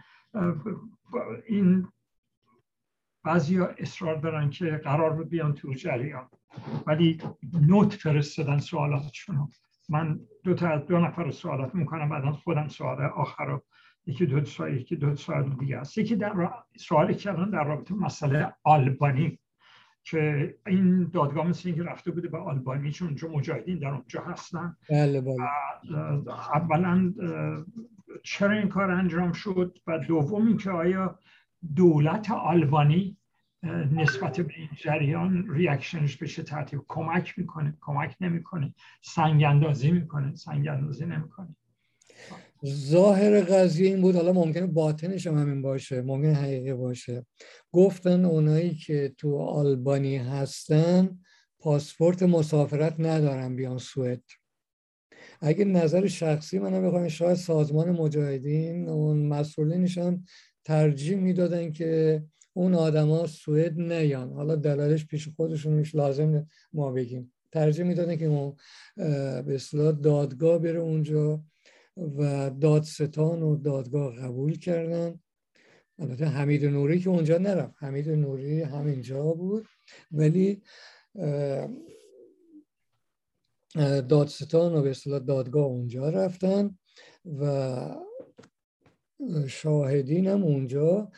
این 1.46 1.88
بعضی 3.24 3.56
ها 3.56 3.66
اصرار 3.66 4.16
دارن 4.16 4.50
که 4.50 4.80
قرار 4.84 5.16
رو 5.16 5.24
بیان 5.24 5.54
تو 5.54 5.74
جریان 5.74 6.28
ولی 6.86 7.18
نوت 7.52 7.94
فرستادن 7.94 8.58
سوالاتشون 8.58 9.48
من 9.88 10.20
دو 10.44 10.54
تا 10.54 10.76
دو 10.76 10.98
نفر 10.98 11.30
سوالات 11.30 11.74
می‌کنم 11.74 12.08
بعدا 12.08 12.32
خودم 12.32 12.68
سوال 12.68 13.02
آخر 13.02 13.44
رو 13.44 13.62
یکی 14.06 14.26
دو 14.26 14.44
سوال 14.44 14.76
یکی 14.76 14.96
دو 14.96 15.16
سوال 15.16 15.50
دیگه 15.60 15.80
هست 15.80 15.98
یکی 15.98 16.16
در 16.16 16.50
سوالی 16.76 17.14
کردن 17.14 17.50
در 17.50 17.64
رابطه 17.64 17.94
مسئله 17.94 18.52
آلبانی 18.64 19.38
که 20.04 20.54
این 20.66 21.04
دادگاه 21.04 21.46
مثل 21.46 21.68
اینکه 21.68 21.82
رفته 21.82 22.10
بوده 22.10 22.28
به 22.28 22.38
آلبانی 22.38 22.90
چون 22.90 23.08
اونجا 23.08 23.28
مجاهدین 23.28 23.78
در 23.78 23.88
اونجا 23.88 24.22
هستن. 24.22 24.76
بله 24.90 25.20
بله. 25.20 25.36
اولا 26.54 27.14
چرا 28.22 28.50
این 28.50 28.68
کار 28.68 28.90
انجام 28.90 29.32
شد؟ 29.32 29.78
و 29.86 29.98
دوم 29.98 30.46
اینکه 30.46 30.70
آیا 30.70 31.18
دولت 31.76 32.30
آلبانی 32.30 33.17
نسبت 33.92 34.40
به 34.40 34.54
این 34.56 34.68
جریان 34.76 35.46
ریاکشنش 35.48 36.16
به 36.16 36.26
چه 36.26 36.42
ترتیب؟ 36.42 36.80
کمک 36.88 37.34
می‌کنه 37.38 37.76
کمک 37.80 38.16
نمی‌کنه. 38.20 38.74
سنگ 39.02 39.44
اندازی 39.44 39.90
می‌کنه 39.90 40.34
سنگ 40.34 40.68
اندازی 40.68 41.06
نمی‌کنه. 41.06 41.56
ظاهر 42.66 43.40
قضیه 43.40 43.88
این 43.88 44.00
بود 44.00 44.16
حالا 44.16 44.32
ممکنه 44.32 44.66
باطنش 44.66 45.26
هم 45.26 45.38
همین 45.38 45.62
باشه 45.62 46.02
ممکنه 46.02 46.34
حقیقی 46.34 46.72
باشه. 46.72 47.26
گفتن 47.72 48.24
اونایی 48.24 48.74
که 48.74 49.14
تو 49.18 49.38
آلبانی 49.38 50.16
هستن 50.16 51.18
پاسپورت 51.58 52.22
مسافرت 52.22 52.94
ندارن 53.00 53.56
بیان 53.56 53.78
سوئد. 53.78 54.22
اگه 55.40 55.64
نظر 55.64 56.06
شخصی 56.06 56.58
منو 56.58 56.82
بخوام 56.82 57.08
شاید 57.08 57.34
سازمان 57.34 57.90
مجاهدین 57.90 58.88
اون 58.88 59.26
مسئولینش 59.26 59.98
هم 59.98 60.24
ترجیح 60.64 61.16
می‌دادن 61.16 61.72
که 61.72 62.22
اون 62.58 62.74
آدما 62.74 63.26
سوئد 63.26 63.80
نیان. 63.80 64.32
حالا 64.32 64.54
دلالش 64.56 65.06
پیش 65.06 65.28
خودشونش 65.36 65.94
لازم 65.94 66.46
ما 66.72 66.92
بگیم. 66.92 67.32
ترجیح 67.52 67.84
می‌دادن 67.84 68.16
که 68.16 68.24
اون 68.24 68.56
به 69.46 69.54
اصطلاح 69.54 69.92
دادگاه 69.92 70.58
بره 70.58 70.78
اونجا 70.78 71.42
و 71.96 72.50
دادستان 72.60 73.42
و 73.42 73.56
دادگاه 73.56 74.16
قبول 74.16 74.58
کردن. 74.58 75.20
البته 75.98 76.24
حمید 76.24 76.64
نوری 76.64 77.00
که 77.00 77.10
اونجا 77.10 77.38
نرفت. 77.38 77.74
حمید 77.78 78.08
نوری 78.10 78.62
همینجا 78.62 79.22
بود. 79.22 79.66
ولی 80.12 80.62
دادستان 84.08 84.74
و 84.74 84.82
به 84.82 84.90
اصطلاح 84.90 85.18
دادگاه 85.18 85.64
اونجا 85.64 86.08
رفتن 86.08 86.78
و 87.40 87.94
شاهدین 89.46 90.26
هم 90.26 90.42
اونجا 90.42 91.10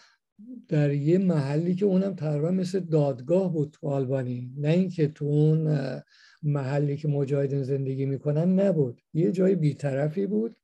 در 0.69 0.93
یه 0.93 1.19
محلی 1.19 1.75
که 1.75 1.85
اونم 1.85 2.15
تقریبا 2.15 2.51
مثل 2.51 2.81
دادگاه 2.81 3.53
بود 3.53 3.71
تو 3.81 3.89
آلبانی. 3.89 4.53
نه 4.57 4.69
اینکه 4.69 5.09
تو 5.09 5.25
اون 5.25 5.79
محلی 6.43 6.97
که 6.97 7.09
مجاهدین 7.09 7.63
زندگی 7.63 8.07
می‌کنن 8.07 8.61
نبود. 8.61 9.01
یه 9.15 9.33
جای 9.33 9.55
بیطرفی 9.55 10.27
بود. 10.27 10.57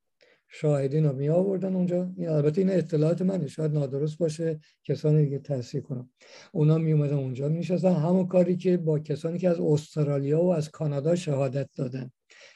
شاهدین 0.49 1.05
رو 1.05 1.15
می 1.15 1.29
آوردن 1.29 1.75
اونجا. 1.75 2.11
این 2.17 2.29
البته 2.29 2.61
این 2.61 2.69
اطلاعات 2.69 3.21
منه. 3.21 3.47
شاید 3.47 3.71
نادرست 3.71 4.17
باشه 4.17 4.59
کسانی 4.83 5.23
دیگه 5.23 5.39
تصحیح 5.39 5.83
کنم. 5.83 6.09
اونا 6.51 6.77
می 6.77 6.91
اومدن 6.91 7.15
اونجا 7.15 7.49
میشستن 7.49 7.93
همون 7.93 8.27
کاری 8.27 8.57
که 8.57 8.77
با 8.77 8.99
کسانی 8.99 9.37
که 9.37 9.49
از 9.49 9.59
استرالیا 9.59 10.41
و 10.41 10.53
از 10.53 10.69
کانادا 10.69 11.15
شهادت 11.15 11.69
دادن. 11.75 12.11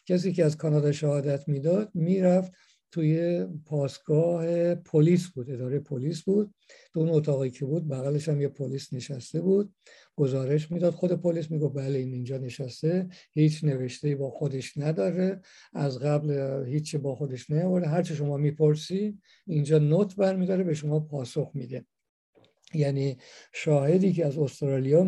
کسی 0.05 0.33
که 0.33 0.45
از 0.45 0.57
کانادا 0.57 0.91
شهادت 0.91 1.47
می‌داد 1.47 1.91
می‌رفت 1.93 2.51
توی 2.91 3.45
پاسگاه 3.65 4.75
پلیس 4.75 5.27
بود 5.27 5.51
اداره 5.51 5.79
پلیس 5.79 6.21
بود. 6.21 6.53
تو 6.93 6.99
اون 6.99 7.09
اتاقی 7.09 7.49
که 7.49 7.65
بود 7.65 7.87
بغلش 7.87 8.29
هم 8.29 8.41
یه 8.41 8.47
پلیس 8.47 8.93
نشسته 8.93 9.41
بود. 9.41 9.73
گزارش 10.15 10.71
می‌داد 10.71 10.93
خود 10.93 11.11
پلیس 11.11 11.51
میگو 11.51 11.69
بله 11.69 11.99
این 11.99 12.13
اینجا 12.13 12.37
نشسته. 12.37 13.07
هیچ 13.31 13.63
نوشته 13.63 14.15
با 14.15 14.29
خودش 14.29 14.77
نداره. 14.77 15.41
از 15.73 15.99
قبل 15.99 16.63
هیچ 16.67 16.95
با 16.95 17.15
خودش 17.15 17.49
نیاورده. 17.49 17.87
هرچه 17.87 18.15
شما 18.15 18.37
می‌پرسی 18.37 19.19
اینجا 19.47 19.77
نوت 19.77 20.15
برمیداره 20.15 20.63
به 20.63 20.73
شما 20.73 20.99
پاسخ 20.99 21.51
میده. 21.53 21.85
یعنی 22.73 23.17
شاهدی 23.53 24.13
که 24.13 24.25
از 24.25 24.37
استرالیا 24.37 25.03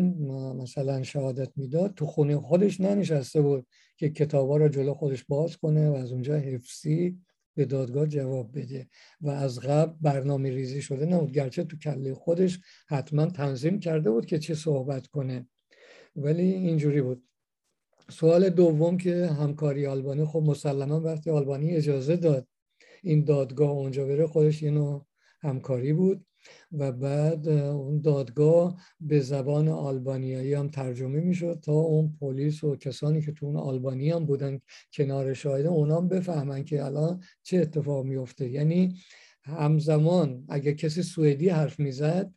مثلا 0.56 1.02
شهادت 1.02 1.52
می‌داد 1.56 1.94
تو 1.94 2.06
خونه 2.06 2.36
خودش 2.36 2.80
ننشسته 2.80 3.40
بود 3.40 3.66
که 3.96 4.10
کتابا 4.10 4.56
رو 4.56 4.68
جلو 4.68 4.94
خودش 4.94 5.24
باز 5.24 5.56
کنه 5.56 5.90
و 5.90 5.94
از 5.94 6.12
اونجا 6.12 6.36
حفظی 6.36 7.18
به 7.54 7.64
دادگاه 7.64 8.06
جواب 8.06 8.58
بده. 8.58 8.88
و 9.20 9.30
از 9.30 9.58
قبل 9.60 9.96
برنامه 10.00 10.50
ریزی 10.50 10.82
شده 10.82 11.06
نبود. 11.06 11.32
گرچه 11.32 11.64
تو 11.64 11.76
کله 11.76 12.14
خودش 12.14 12.60
حتما 12.88 13.26
تنظیم 13.26 13.80
کرده 13.80 14.10
بود 14.10 14.26
که 14.26 14.38
چه 14.38 14.54
صحبت 14.54 15.06
کنه. 15.06 15.48
ولی 16.16 16.52
اینجوری 16.52 17.02
بود. 17.02 17.24
سوال 18.10 18.50
دوم 18.50 18.96
که 18.96 19.26
همکاری 19.26 19.86
آلبانی 19.86 20.24
خب 20.24 20.42
مسلما 20.46 21.00
وقتی 21.00 21.30
آلبانی 21.30 21.70
اجازه 21.70 22.16
داد 22.16 22.48
این 23.02 23.24
دادگاه 23.24 23.70
اونجا 23.70 24.06
بره 24.06 24.26
خودش 24.26 24.62
یه 24.62 24.70
نوع 24.70 25.06
همکاری 25.40 25.92
بود. 25.92 26.26
و 26.72 26.92
بعد 26.92 27.48
اون 27.48 28.00
دادگاه 28.00 28.80
به 29.00 29.20
زبان 29.20 29.68
آلبانیایی 29.68 30.54
هم 30.54 30.68
ترجمه 30.68 31.20
می‌شد 31.20 31.60
تا 31.62 31.72
اون 31.72 32.16
پلیس 32.20 32.64
و 32.64 32.76
کسانی 32.76 33.22
که 33.22 33.32
تو 33.32 33.46
اون 33.46 33.56
آلبانی 33.56 34.10
هم 34.10 34.26
بودن 34.26 34.60
کنار 34.92 35.34
شاهده 35.34 35.68
اونا 35.68 35.96
هم 35.96 36.08
بفهمن 36.08 36.64
که 36.64 36.84
الان 36.84 37.22
چه 37.42 37.58
اتفاق 37.58 38.04
میفته 38.04 38.48
یعنی 38.48 38.96
همزمان 39.42 40.44
اگر 40.48 40.72
کسی 40.72 41.02
سوئدی 41.02 41.48
حرف 41.48 41.80
می‌زد 41.80 42.32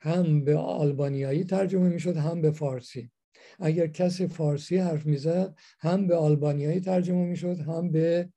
هم 0.00 0.44
به 0.44 0.56
آلبانیایی 0.56 1.44
ترجمه 1.44 1.88
می‌شد 1.88 2.16
هم 2.16 2.40
به 2.40 2.50
فارسی. 2.50 3.10
اگر 3.58 3.86
کسی 3.86 4.26
فارسی 4.26 4.76
حرف 4.76 5.06
می‌زد 5.06 5.54
هم 5.80 6.06
به 6.06 6.16
آلبانیایی 6.16 6.80
ترجمه 6.80 7.26
می‌شد 7.26 7.58
هم 7.60 7.90
به 7.90 8.28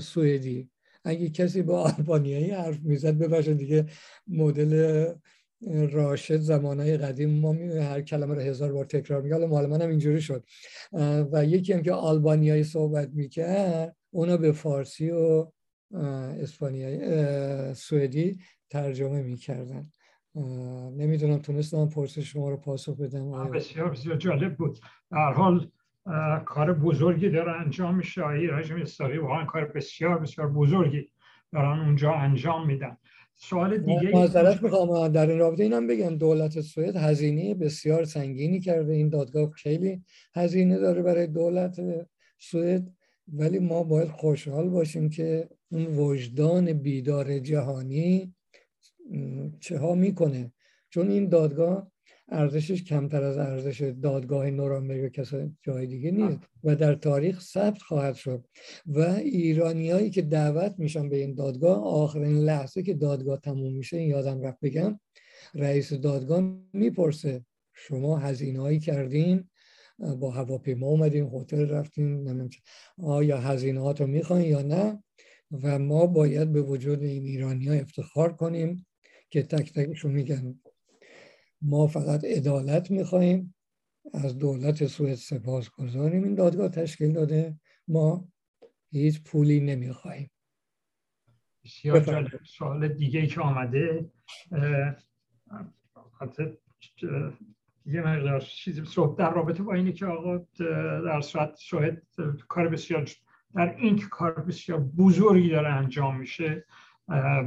سوئدی. 0.00 0.70
اگه 1.04 1.28
کسی 1.30 1.62
با 1.62 1.82
آلبانیایی 1.82 2.50
حرف 2.50 2.80
می‌زد 2.82 3.18
ببخشید 3.18 3.56
دیگه 3.56 3.86
مدل 4.26 5.04
راشد 5.92 6.36
زمانهای 6.36 6.96
قدیم 6.96 7.30
ما 7.40 7.52
هر 7.82 8.00
کلمه 8.00 8.34
رو 8.34 8.40
هزار 8.40 8.72
بار 8.72 8.84
تکرار 8.84 9.22
میگه 9.22 9.34
حالا 9.34 9.46
مال 9.46 9.66
منم 9.66 9.88
اینجوری 9.88 10.20
شد. 10.20 10.44
و 11.32 11.44
یکی 11.44 11.72
هم 11.72 11.82
که 11.82 11.92
آلبانیایی 11.92 12.64
صحبت 12.64 13.10
می‌کرد 13.12 13.96
اونا 14.10 14.36
به 14.36 14.52
فارسی 14.52 15.10
و 15.10 15.46
اسپانیایی 16.40 17.74
سوئدی 17.74 18.38
ترجمه 18.70 19.22
می‌کردن. 19.22 19.82
نمی‌دونم 20.96 21.38
تونستم 21.38 21.88
پرسش 21.88 22.32
شما 22.32 22.50
رو 22.50 22.56
پاسخ 22.56 22.96
بدم. 22.96 23.50
بسیار 23.50 23.90
بسیار 23.90 24.16
جالب 24.16 24.56
بود. 24.56 24.78
در 25.10 25.32
حال 25.32 25.70
کار 26.46 26.72
بزرگی 26.72 27.30
داره 27.30 27.52
انجام 27.52 27.96
میشه. 27.96 28.22
رژیم 28.26 28.76
اسرائیل 28.76 29.18
واقعا 29.18 29.44
کار 29.44 29.64
بسیار 29.64 30.18
بسیار 30.18 30.48
بزرگی 30.48 31.08
دارن 31.52 31.80
اونجا 31.80 32.12
انجام 32.12 32.66
میدن. 32.66 32.96
سوال 33.34 33.78
دیگه 33.78 34.10
معذرت 34.12 34.62
می‌خوام. 34.62 35.08
در 35.08 35.26
این 35.26 35.38
رابطه 35.38 35.62
اینم 35.62 35.86
بگم 35.86 36.16
دولت 36.16 36.60
سوئد 36.60 36.96
هزینه 36.96 37.54
بسیار 37.54 38.04
سنگینی 38.04 38.60
کرده. 38.60 38.92
این 38.92 39.08
دادگاه 39.08 39.50
خیلی 39.50 40.02
هزینه 40.34 40.78
داره 40.78 41.02
برای 41.02 41.26
دولت 41.26 41.80
سوئد. 42.38 42.90
ولی 43.32 43.58
ما 43.58 43.82
باید 43.82 44.08
خوشحال 44.08 44.68
باشیم 44.68 45.10
که 45.10 45.48
اون 45.70 45.86
وجدان 45.86 46.72
بیدار 46.72 47.38
جهانی 47.38 48.34
چه 49.60 49.78
ها 49.78 49.94
می‌کنه. 49.94 50.52
چون 50.90 51.08
این 51.08 51.28
دادگاه 51.28 51.92
ارزشش 52.28 52.84
کمتر 52.84 53.22
از 53.22 53.38
ارزش 53.38 53.92
دادگاه 54.02 54.50
نورنبرگ 54.50 55.04
و 55.04 55.08
کسای 55.08 55.50
جای 55.62 55.86
دیگه 55.86 56.10
نیست 56.10 56.38
و 56.64 56.76
در 56.76 56.94
تاریخ 56.94 57.40
ثبت 57.40 57.82
خواهد 57.82 58.14
شد 58.14 58.44
و 58.86 59.00
ایرانیایی 59.24 60.10
که 60.10 60.22
دعوت 60.22 60.74
میشن 60.78 61.08
به 61.08 61.16
این 61.16 61.34
دادگاه 61.34 61.84
آخرین 61.84 62.38
لحظه 62.38 62.82
که 62.82 62.94
دادگاه 62.94 63.40
تموم 63.40 63.72
میشه 63.76 63.96
این 63.96 64.08
یادم 64.08 64.40
رفت 64.40 64.58
بگم 64.62 65.00
رئیس 65.54 65.92
دادگاه 65.92 66.42
می‌پرسه 66.72 67.44
شما 67.74 68.18
هزینه 68.18 68.60
هایی 68.60 68.78
کردین؟ 68.78 69.48
با 69.98 70.30
هواپیما 70.30 70.86
اومدین 70.86 71.30
هتل 71.32 71.68
رفتین 71.68 72.50
آیا 72.98 73.38
هزینه 73.38 73.80
ها 73.80 73.90
رو 73.90 74.06
می‌خواین 74.06 74.50
یا 74.50 74.62
نه؟ 74.62 75.02
و 75.62 75.78
ما 75.78 76.06
باید 76.06 76.52
به 76.52 76.62
وجود 76.62 77.02
این 77.02 77.22
ایرانی 77.22 77.68
ها 77.68 77.74
افتخار 77.74 78.32
کنیم 78.32 78.86
که 79.30 79.42
تک 79.42 79.72
تکشون 79.72 80.12
میگن 80.12 80.60
ما 81.64 81.86
فقط 81.86 82.24
عدالت 82.24 82.90
می‌خواهیم 82.90 83.54
از 84.12 84.38
دولت 84.38 84.86
سوئد 84.86 85.14
سپاس 85.14 85.70
گذاریم. 85.70 86.24
این 86.24 86.34
دادگاه 86.34 86.68
تشکیل 86.68 87.12
داده. 87.12 87.60
ما 87.88 88.28
هیچ 88.90 89.22
پولی 89.22 89.60
نمی‌خواهیم. 89.60 90.30
بسیار 91.64 92.40
سوال 92.44 92.88
دیگه 92.88 93.26
که 93.26 93.40
آمده 93.40 94.10
یه 97.86 98.00
مقدار 98.00 98.40
چیزی 98.40 98.82
در 99.18 99.34
رابطه 99.34 99.62
با 99.62 99.74
اینه 99.74 99.92
که 99.92 100.06
آقا 100.06 100.38
در 101.04 101.20
صورت 101.20 101.58
شاهد 101.58 102.02
کار 102.48 102.68
بسیار 102.68 103.10
در 103.54 103.76
این 103.76 103.96
که 103.96 104.06
کار 104.06 104.32
بسیار 104.32 104.80
بزرگی 104.80 105.50
داره 105.50 105.68
انجام 105.68 106.16
میشه 106.16 106.64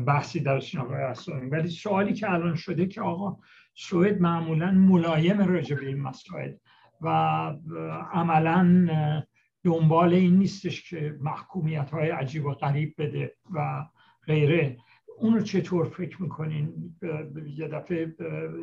بحثی 0.08 0.40
درش 0.40 0.76
آقای 0.76 1.04
ولی 1.50 1.70
سوالی 1.70 2.14
که 2.14 2.32
الان 2.32 2.56
شده 2.56 2.86
که 2.86 3.02
آقا 3.02 3.40
سوئد 3.80 4.22
معمولا 4.22 4.72
ملایم 4.72 5.42
راجع 5.42 5.76
به 5.76 5.88
این 5.88 6.02
مسائل 6.02 6.54
و 7.02 7.08
عملا 8.12 8.88
دنبال 9.64 10.14
این 10.14 10.38
نیستش 10.38 10.90
که 10.90 11.18
محکومیت 11.22 11.90
های 11.90 12.10
عجیب 12.10 12.46
و 12.46 12.52
غریب 12.52 12.96
بده 12.98 13.36
و 13.54 13.86
غیره. 14.26 14.78
اونو 15.18 15.42
چطور 15.42 15.90
فکر 15.90 16.22
می‌کنین؟ 16.22 16.96
یه 17.48 17.68
دفعه 17.68 18.16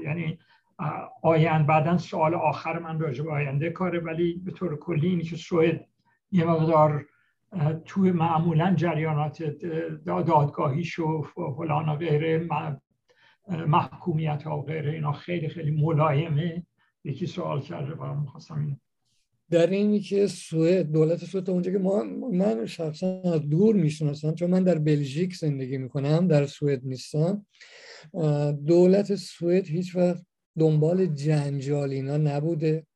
یعنی 0.05 0.38
آیند 1.22 1.66
بعدا 1.66 1.98
سوال 1.98 2.35
آخر 2.35 2.79
من 2.79 3.00
راجع 3.00 3.24
به 3.24 3.33
آینده 3.33 3.70
کاره 3.70 4.00
ولی 4.00 4.35
به 4.44 4.50
طور 4.50 4.77
کلی 4.77 5.09
اینی 5.09 5.22
که 5.22 5.37
سوئد 5.37 5.87
یه 6.33 6.44
مقدار 6.44 7.07
توی 7.85 8.12
معمولا 8.12 8.74
جریانات 8.74 9.42
دادگاهیش 10.07 10.98
و 10.98 11.22
فلان 11.57 11.88
و 11.88 11.96
غیره 11.96 12.38
محکومیت 13.49 14.43
ها 14.43 14.59
و 14.59 14.63
غیره 14.63 14.93
اینا 14.93 15.13
خیلی 15.13 15.49
خیلی 15.49 15.71
ملایمه. 15.71 16.67
یکی 17.05 17.27
سوال 17.27 17.61
کرده 17.61 17.95
برام 17.95 18.27
خواستم 18.27 18.59
این 18.59 18.81
در 19.51 19.67
اینی 19.67 20.01
که 20.01 20.27
سوئد 20.27 20.93
دولت 20.93 21.25
سوئد 21.25 21.51
اونجا 21.51 21.73
که 21.73 21.79
ما 21.79 22.03
من 22.33 22.67
شخصا 22.67 23.21
از 23.35 23.49
دور 23.49 23.77
می‌شناسم 23.77 24.35
چون 24.35 24.51
من 24.51 24.65
در 24.65 24.79
بلژیک 24.79 25.37
زندگی 25.37 25.79
می‌کنم 25.79 26.29
در 26.29 26.47
سوئد 26.47 26.81
نیستم. 26.85 27.47
دولت 28.67 29.15
سوئد 29.15 29.67
هیچ 29.67 29.97
وقت 29.97 30.27
دنبال 30.59 31.07
جنجال 31.07 31.91
اینا 31.91 32.17
نبوده. 32.17 32.87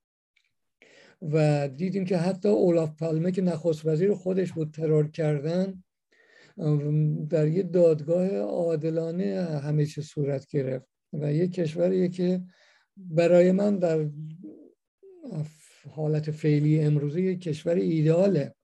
و 1.23 1.69
دیدیم 1.69 2.05
که 2.05 2.17
حتی 2.17 2.49
اولاف 2.49 2.91
پالمه 2.99 3.33
که 3.33 3.43
نخست 3.43 3.87
وزیر 3.87 4.15
خودش 4.15 4.53
بود 4.53 4.71
ترور 4.71 5.11
کردن 5.11 5.83
در 7.29 7.49
یه 7.49 7.63
دادگاه 7.63 8.37
عادلانه 8.37 9.61
همه 9.63 9.87
چه 9.87 10.03
صورت 10.03 10.47
گرفت 10.47 10.87
و 11.13 11.33
یه 11.33 11.49
کشوریه 11.49 12.09
که 12.09 12.43
برای 12.97 13.53
من 13.53 13.79
در 13.79 14.11
حالت 15.91 16.31
فعلی 16.31 16.81
امروزی 16.81 17.23
یه 17.23 17.37
کشور 17.37 17.75
ایداله 17.75 18.55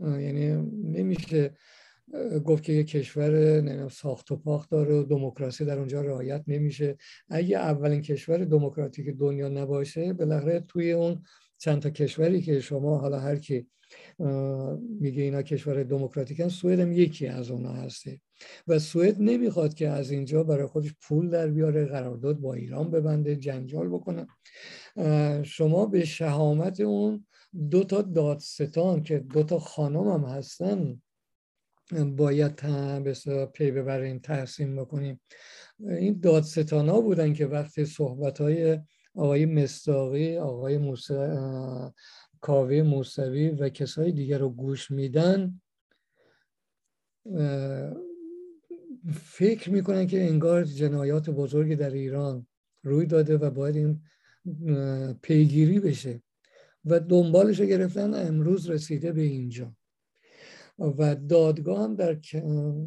یعنی 0.00 0.52
نمیشه 0.84 1.54
گفت 2.44 2.62
که 2.62 2.72
یه 2.72 2.84
کشور 2.84 3.88
ساخت 3.88 4.30
و 4.30 4.36
پاخت 4.36 4.70
داره 4.70 4.94
و 4.94 5.02
دموکراسی 5.02 5.64
در 5.64 5.78
اونجا 5.78 6.02
رعایت 6.02 6.44
نمیشه. 6.46 6.96
اگه 7.28 7.56
اولین 7.58 8.02
کشور 8.02 8.44
دموکراتیک 8.44 9.08
دنیا 9.08 9.48
نباشه 9.48 10.12
بالاخره 10.12 10.60
توی 10.60 10.92
اون 10.92 11.22
چند 11.58 11.82
تا 11.82 11.90
کشوری 11.90 12.42
که 12.42 12.60
شما 12.60 12.98
حالا 12.98 13.20
هر 13.20 13.36
کی 13.36 13.66
میگه 15.00 15.22
اینا 15.22 15.42
کشور 15.42 15.82
دموکراتیکن 15.82 16.48
سوئد 16.48 16.80
هم 16.80 16.92
یکی 16.92 17.26
از 17.26 17.50
اونها 17.50 17.72
هسته. 17.72 18.20
و 18.68 18.78
سوئد 18.78 19.20
نمی‌خواد 19.20 19.74
که 19.74 19.88
از 19.88 20.10
اینجا 20.10 20.42
برای 20.42 20.66
خودش 20.66 20.94
پول 21.02 21.30
در 21.30 21.48
بیاره 21.48 21.84
قرارداد 21.86 22.40
با 22.40 22.54
ایران 22.54 22.90
ببنده 22.90 23.36
جنجال 23.36 23.88
بکنه. 23.88 24.26
شما 25.42 25.86
به 25.86 26.04
شهامت 26.04 26.80
اون 26.80 27.26
دو 27.70 27.84
تا 27.84 28.02
دادستان 28.02 29.02
که 29.02 29.18
دو 29.18 29.42
تا 29.42 29.58
خانم 29.58 30.08
هم 30.08 30.24
هستن 30.24 31.02
باید 32.16 32.62
به 33.04 33.46
پی 33.54 33.70
ببریم 33.70 34.18
تحسین 34.18 34.76
بکنیم 34.76 35.20
این 35.78 36.20
دادستان 36.20 36.88
ها 36.88 37.00
بودن 37.00 37.32
که 37.32 37.46
وقتی 37.46 37.84
صحبت 37.84 38.40
های 38.40 38.78
آقای 39.14 39.46
مستاقی 39.46 40.36
آقای 40.36 40.78
موسی 40.78 41.14
کاوه 42.40 42.82
موسوی 42.82 43.50
و 43.50 43.68
کسای 43.68 44.12
دیگر 44.12 44.38
رو 44.38 44.48
گوش 44.48 44.90
میدن. 44.90 45.60
فکر 49.14 49.70
می‌کنن 49.70 50.06
که 50.06 50.22
انگار 50.22 50.64
جنایات 50.64 51.30
بزرگی 51.30 51.76
در 51.76 51.90
ایران 51.90 52.46
روی 52.82 53.06
داده 53.06 53.36
و 53.36 53.50
باید 53.50 53.76
این 53.76 54.00
پیگیری 55.22 55.80
بشه 55.80 56.22
و 56.84 57.00
دنبالش 57.00 57.60
گرفتن 57.60 58.14
امروز 58.14 58.70
رسیده 58.70 59.12
به 59.12 59.22
اینجا. 59.22 59.76
و 60.78 61.14
دادگاه 61.14 61.84
هم 61.84 61.96
در 61.96 62.18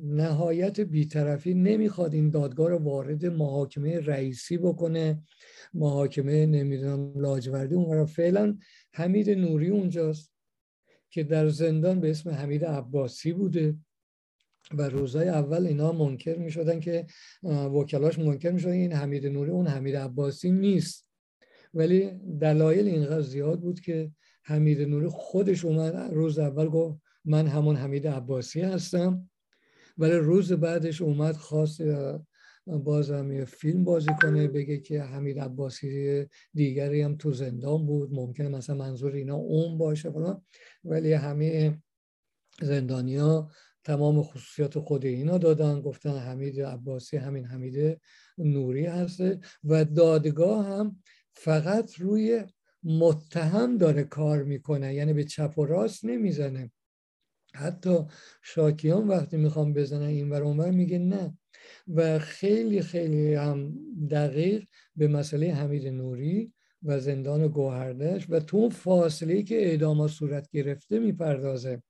نهایت 0.04 0.80
بیطرفی 0.80 1.54
نمی‌خواد 1.54 2.14
این 2.14 2.30
دادگاه 2.30 2.70
رو 2.70 2.78
وارد 2.78 3.26
محاکمه 3.26 4.00
رئیسی 4.00 4.58
بکنه 4.58 5.24
محاکمه 5.74 6.46
نمی‌دونم 6.46 7.14
لاجوردی 7.16 7.76
اون 7.76 8.06
فعلا 8.06 8.58
حمید 8.94 9.30
نوری 9.30 9.70
اونجاست 9.70 10.34
که 11.10 11.24
در 11.24 11.48
زندان 11.48 12.00
به 12.00 12.10
اسم 12.10 12.30
حمید 12.30 12.66
عباسی 12.66 13.34
بوده 13.34 13.76
و 14.74 14.90
روزهای 14.90 15.30
اول 15.30 15.66
اینا 15.66 15.92
منکر 15.92 16.36
می 16.36 16.52
شدن 16.52 16.80
که 16.80 17.06
وکلاش 17.44 18.20
منکر 18.20 18.52
می 18.52 18.66
این 18.66 18.94
حمید 18.94 19.28
نوری 19.28 19.52
اون 19.52 19.68
حمید 19.68 19.96
عباسی 19.96 20.52
نیست. 20.52 21.08
ولی 21.74 22.12
دلایل 22.42 22.88
اینقدر 22.88 23.22
زیاد 23.22 23.60
بود 23.60 23.80
که 23.80 24.12
حمید 24.44 24.82
نوری 24.82 25.08
خودش 25.08 25.66
اومد 25.66 25.96
روز 25.96 26.40
اول 26.40 26.68
گفت 26.68 27.07
من 27.28 27.48
همون 27.48 27.76
حمید 27.76 28.08
عباسی 28.08 28.62
هستم. 28.62 29.30
ولی 29.98 30.14
روز 30.14 30.54
بعدش 30.54 31.02
اومد 31.02 31.36
خواست 31.36 31.82
بازم 32.68 33.32
یه 33.32 33.46
فیلم 33.46 33.84
بازی 33.84 34.10
کنه 34.22 34.48
بگه 34.48 34.78
که 34.78 35.02
حمید 35.02 35.40
عباسی 35.40 36.26
دیگری 36.54 37.02
هم 37.02 37.16
تو 37.16 37.34
زندان 37.34 37.86
بود 37.86 38.14
ممکنه 38.14 38.50
مثلا 38.50 38.76
منظور 38.76 39.14
اینا 39.14 39.36
اون 39.36 39.78
باشه 39.78 40.12
فلان. 40.12 40.42
ولی 40.84 41.14
همه 41.14 41.82
زندانیا 42.62 43.52
تمام 43.84 44.24
خصوصیات 44.24 44.80
خود 44.80 45.06
اینا 45.06 45.38
دادن 45.38 45.82
گفتن 45.82 46.18
حمید 46.18 46.62
عباسی 46.62 47.18
همین 47.18 47.46
حمید 47.46 48.02
نوری 48.38 48.86
هسته. 48.86 49.40
و 49.64 49.86
دادگاه 49.86 50.66
هم 50.66 51.04
فقط 51.34 51.96
روی 51.96 52.44
متهم 52.84 53.78
داره 53.78 54.04
کار 54.04 54.44
می‌کنه 54.44 54.94
یعنی 54.94 55.14
به 55.14 55.24
چپ 55.24 55.58
و 55.58 55.66
راست 55.66 56.06
نمی‌زنه. 56.06 56.72
حتی 57.58 57.98
شاکیان 58.42 59.08
وقتی 59.08 59.38
می‌خوام 59.38 59.74
بزنن 59.74 60.02
این 60.02 60.30
ور 60.30 60.44
اونور 60.44 60.72
میگه 60.72 61.00
نه. 61.00 61.38
و 61.88 62.20
خیلی 62.20 62.82
خیلی 62.82 63.34
هم 63.34 63.74
دقیق 64.12 64.64
به 64.96 65.08
مسئله 65.08 65.54
حمید 65.54 65.88
نوری 65.88 66.54
و 66.84 67.00
زندان 67.00 67.48
گوهردش 67.48 68.26
و 68.30 68.40
تو 68.40 68.70
فاصله 68.70 69.44
که 69.44 69.56
اعدام 69.56 70.08
صورت 70.08 70.50
گرفته 70.50 71.00
می‌پردازه. 71.00 71.84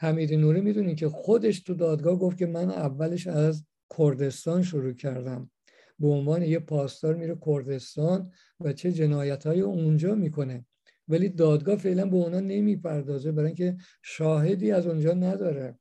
حمید 0.00 0.34
نوری 0.34 0.60
می‌دونی 0.60 0.94
که 0.94 1.08
خودش 1.08 1.60
تو 1.60 1.74
دادگاه 1.74 2.16
گفت 2.18 2.38
که 2.38 2.46
من 2.46 2.70
اولش 2.70 3.26
از 3.26 3.64
کردستان 3.98 4.62
شروع 4.62 4.92
کردم. 4.92 5.50
به 5.98 6.08
عنوان 6.08 6.42
یه 6.42 6.58
پاسدار 6.58 7.14
میره 7.14 7.38
کردستان 7.46 8.32
و 8.60 8.72
چه 8.72 8.92
جنایت 8.92 9.46
های 9.46 9.60
اونجا 9.60 10.14
می‌کنه. 10.14 10.64
ولی 11.10 11.28
دادگاه 11.28 11.76
فعلا 11.76 12.06
به 12.06 12.16
اونا 12.16 12.40
نمی‌پردازه 12.40 13.32
برای 13.32 13.46
اینکه 13.46 13.76
شاهدی 14.02 14.70
از 14.70 14.86
اونجا 14.86 15.14
نداره. 15.14 15.78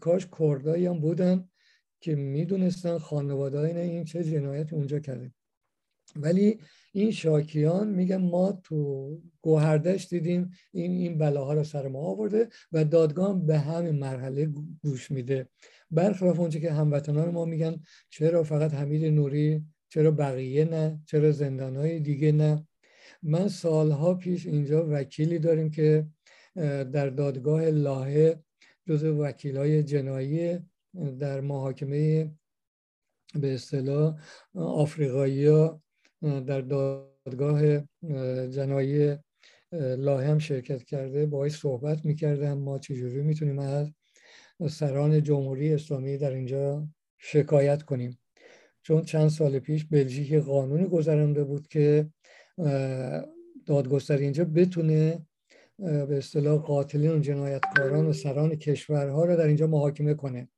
کاش 0.00 0.26
کردایی 0.38 0.86
هم 0.86 1.00
بودن 1.00 1.48
که 2.00 2.14
می‌دونستن 2.14 2.98
خانواده 2.98 3.60
این 3.60 4.04
چه 4.04 4.24
جنایت 4.24 4.72
اونجا 4.72 4.98
کرده. 4.98 5.32
ولی 6.16 6.58
این 6.92 7.10
شاکیان 7.10 7.88
میگن 7.88 8.16
ما 8.16 8.52
تو 8.52 9.08
گوهردش 9.40 10.08
دیدیم 10.08 10.50
این 10.72 10.90
این 10.90 11.18
بلاها 11.18 11.54
رو 11.54 11.64
سر 11.64 11.88
ما 11.88 12.00
آورده 12.00 12.48
و 12.72 12.84
دادگاه 12.84 13.46
به 13.46 13.58
همین 13.58 13.98
مرحله 13.98 14.46
گوش 14.82 15.10
میده. 15.10 15.48
برخلاف 15.90 16.40
اونچه 16.40 16.60
که 16.60 16.72
هموطنان 16.72 17.30
ما 17.30 17.44
میگن 17.44 17.80
چرا 18.10 18.42
فقط 18.42 18.74
حمید 18.74 19.04
نوری 19.04 19.64
چرا 19.88 20.10
بقیه 20.10 20.64
نه 20.64 21.00
چرا 21.06 21.32
زندانهای 21.32 22.00
دیگه 22.00 22.32
نه؟ 22.32 22.66
من 23.22 23.48
سالها 23.48 24.14
پیش 24.14 24.46
اینجا 24.46 24.86
وکیلی 24.90 25.38
داریم 25.38 25.70
که 25.70 26.06
در 26.92 27.10
دادگاه 27.10 27.70
لاهه 27.70 28.42
جز 28.88 29.04
وکیل 29.04 29.56
های 29.56 29.82
جنایی 29.82 30.58
در 31.18 31.40
محاکمه 31.40 32.30
به 33.34 33.54
اصطلاح 33.54 34.20
آفریقایی 34.54 35.46
ها 35.46 35.82
در 36.22 36.60
دادگاه 36.60 37.78
جنایی 38.46 39.16
لاهه 39.72 40.26
هم 40.26 40.38
شرکت 40.38 40.84
کرده. 40.84 41.26
باهاش 41.26 41.52
صحبت 41.52 42.04
می‌کردن 42.04 42.52
ما 42.52 42.78
چجوری 42.78 43.22
می‌تونیم 43.22 43.58
از 43.58 43.92
سران 44.70 45.22
جمهوری 45.22 45.74
اسلامی 45.74 46.18
در 46.18 46.30
اینجا 46.30 46.88
شکایت 47.18 47.82
کنیم؟ 47.82 48.18
چون 48.82 49.02
چند 49.02 49.28
سال 49.28 49.58
پیش 49.58 49.84
بلژیک 49.84 50.34
قانون 50.34 50.84
گذرانده 50.84 51.44
بود 51.44 51.68
که 51.68 52.10
دادگستری 53.66 54.24
اینجا 54.24 54.44
بتونه 54.44 55.26
به 55.78 56.18
اصطلاح 56.18 56.62
قاتلین 56.62 57.10
و 57.10 57.18
جنایتکاران 57.18 58.06
و 58.06 58.12
سران 58.12 58.54
کشورها 58.54 59.24
رو 59.24 59.36
در 59.36 59.46
اینجا 59.46 59.66
محاکمه 59.66 60.14
کنه. 60.14 60.48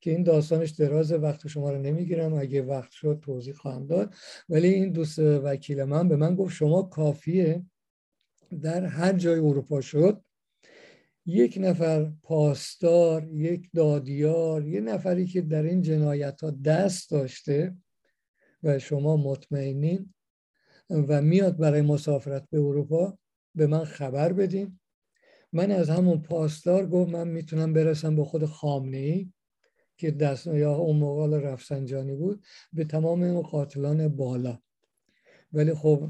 که 0.00 0.10
این 0.10 0.22
داستانش 0.22 0.70
دراز 0.70 1.12
وقت 1.12 1.46
شما 1.46 1.70
رو 1.70 1.78
نمی‌گیرم. 1.78 2.34
اگه 2.34 2.62
وقت 2.62 2.90
شد 2.90 3.20
توضیح 3.22 3.54
خواهم 3.54 3.86
داد. 3.86 4.14
ولی 4.48 4.68
این 4.68 4.92
دوست 4.92 5.18
وکیل 5.18 5.84
من 5.84 6.08
به 6.08 6.16
من 6.16 6.34
گفت 6.34 6.54
شما 6.54 6.82
کافیه 6.82 7.62
در 8.62 8.84
هر 8.84 9.12
جای 9.12 9.38
اروپا 9.38 9.80
شد 9.80 10.24
یک 11.26 11.58
نفر 11.60 12.12
پاسدار 12.22 13.28
یک 13.28 13.70
دادیار 13.74 14.66
یه 14.66 14.80
نفری 14.80 15.26
که 15.26 15.40
در 15.40 15.62
این 15.62 15.82
جنایت 15.82 16.40
ها 16.40 16.50
دست 16.50 17.10
داشته 17.10 17.76
و 18.62 18.78
شما 18.78 19.16
مطمئنین 19.16 20.13
و 20.90 21.22
میاد 21.22 21.56
برای 21.56 21.82
مسافرت 21.82 22.48
به 22.50 22.58
اروپا 22.58 23.18
به 23.54 23.66
من 23.66 23.84
خبر 23.84 24.32
بدین. 24.32 24.80
من 25.52 25.70
از 25.70 25.90
همون 25.90 26.22
پاسدار 26.22 26.86
گفت 26.86 27.10
من 27.10 27.28
می‌تونم 27.28 27.72
برسم 27.72 28.16
به 28.16 28.24
خود 28.24 28.44
خامنه 28.44 28.96
ای 28.96 29.32
که 29.96 30.10
دست 30.10 30.46
یا 30.46 30.74
اون 30.74 30.96
موقع 30.96 31.40
رفسنجانی 31.40 32.14
بود 32.14 32.44
به 32.72 32.84
تمام 32.84 33.22
این 33.22 33.42
قاتلان 33.42 34.08
بالا. 34.08 34.58
ولی 35.52 35.74
خب 35.74 36.08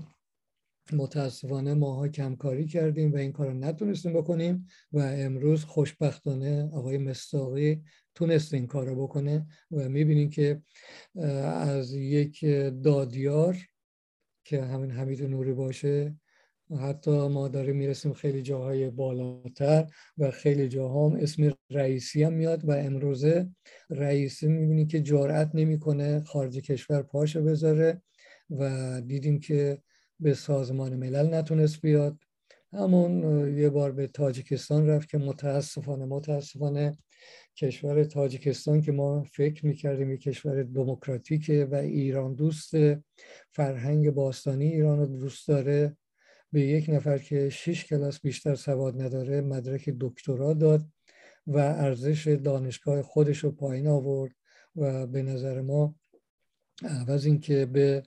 متاسفانه 0.93 1.75
ماها 1.75 2.09
کمکاری 2.09 2.67
کردیم 2.67 3.13
و 3.13 3.17
این 3.17 3.33
کار 3.33 3.53
نتونستیم 3.53 4.13
بکنیم 4.13 4.67
و 4.93 4.99
امروز 4.99 5.65
خوشبختانه 5.65 6.71
آقای 6.73 6.99
مستاقی 6.99 7.83
تونست 8.15 8.55
این 8.55 8.67
کار 8.67 8.87
رو 8.87 9.03
بکنه 9.03 9.47
و 9.71 9.89
می‌بینیم 9.89 10.31
که 10.31 10.63
از 11.45 11.95
یک 11.95 12.45
دادیار 12.83 13.57
که 14.45 14.63
همین 14.63 14.91
حمید 14.91 15.23
نوری 15.23 15.53
باشه. 15.53 16.17
حتی 16.81 17.29
ما 17.29 17.49
داریم 17.49 17.77
می‌رسیم 17.77 18.13
خیلی 18.13 18.43
جاهای 18.43 18.91
بالاتر 18.91 19.87
و 20.19 20.31
خیلی 20.31 20.69
جاها 20.69 21.09
هم 21.09 21.17
اسم 21.17 21.53
رئیسی 21.71 22.23
هم 22.23 22.33
میاد 22.33 22.69
و 22.69 22.73
امروزه 22.73 23.49
رئیسی 23.91 24.49
می‌بینی 24.49 24.87
که 24.87 25.01
جارت 25.01 25.51
نمی‌کنه 25.55 26.21
خارج 26.21 26.59
کشور 26.59 27.03
پاشه 27.03 27.41
بذاره 27.41 28.03
و 28.51 29.01
دیدیم 29.01 29.41
که 29.41 29.79
به 30.21 30.35
سازمان 30.35 30.97
ملل 30.97 31.35
نتونست 31.35 31.81
بیاد. 31.81 32.19
همون 32.73 33.49
یه 33.59 33.71
بار 33.71 33.93
به 33.93 34.07
تاجیکستان 34.07 34.87
رفت 34.87 35.09
که 35.09 35.19
متاسفانه 35.19 36.05
متاسفانه 36.05 36.99
کشور 37.57 38.05
تاجیکستان 38.05 38.81
که 38.81 38.93
ما 38.93 39.23
فکر 39.23 39.67
می‌کردیم 39.67 40.11
یه 40.11 40.17
کشور 40.17 40.63
دموکراتیکه 40.63 41.69
و 41.71 41.75
ایران 41.75 42.35
دوست 42.35 42.73
فرهنگ 43.51 44.11
باستانی 44.11 44.73
ایران 44.73 44.99
رو 44.99 45.07
دوست 45.07 45.49
داره. 45.49 45.97
به 46.53 46.61
یک 46.61 46.91
نفر 46.91 47.19
که 47.19 47.51
شش 47.51 47.85
کلاس 47.85 48.21
بیشتر 48.21 48.55
سواد 48.55 49.03
نداره 49.03 49.41
مدرک 49.41 49.91
دکترا 50.01 50.55
داد 50.55 50.87
و 51.47 51.59
ارزش 51.59 52.29
دانشگاه 52.45 53.03
خودش 53.03 53.39
رو 53.39 53.51
پایین 53.51 53.87
آورد 53.87 54.33
و 54.77 55.07
به 55.07 55.23
نظر 55.23 55.61
ما 55.61 55.95
عوض 56.83 57.27
اینکه 57.27 57.67
به 57.67 58.03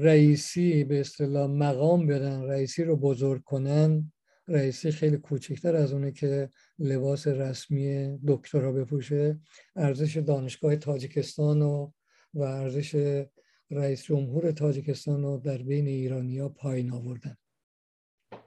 رئیسی 0.00 0.84
به 0.84 1.00
اصطلاح 1.00 1.50
مقام 1.50 2.06
بدن 2.06 2.42
رئیسی 2.42 2.84
رو 2.84 2.96
بزرگ 2.96 3.42
کنن 3.42 4.12
رئیسی 4.52 4.90
خیلی 4.90 5.16
کوچکتر 5.16 5.76
از 5.76 5.92
اونه 5.92 6.12
که 6.12 6.50
لباس 6.78 7.26
رسمی 7.26 8.18
دکترا 8.26 8.72
بپوشه. 8.72 9.40
ارزش 9.76 10.16
دانشگاه 10.16 10.76
تاجیکستان 10.76 11.62
و 11.62 11.92
و 12.34 12.42
ارزش 12.42 13.24
رئیس 13.70 14.04
جمهور 14.04 14.50
تاجیکستان 14.50 15.22
رو 15.22 15.38
در 15.38 15.58
بین 15.58 15.86
ایرانی 15.86 16.38
ها 16.38 16.48
پایین 16.48 16.92
آوردن. 16.92 17.36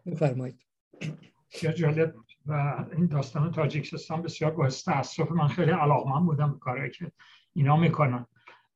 بفرمایید. 0.05 0.65
بسیار 1.53 1.73
جالب. 1.73 2.15
و 2.45 2.85
این 2.97 3.05
داستان 3.05 3.51
تاجیکستان 3.51 4.21
بسیار 4.21 4.51
باعث 4.51 4.83
تاسف 4.83 5.31
من 5.31 5.47
خیلی 5.47 5.71
علاقمند 5.71 6.25
بودم 6.25 6.59
کاری 6.61 6.91
که 6.91 7.11
اینا 7.53 7.77
می‌کنن. 7.77 8.25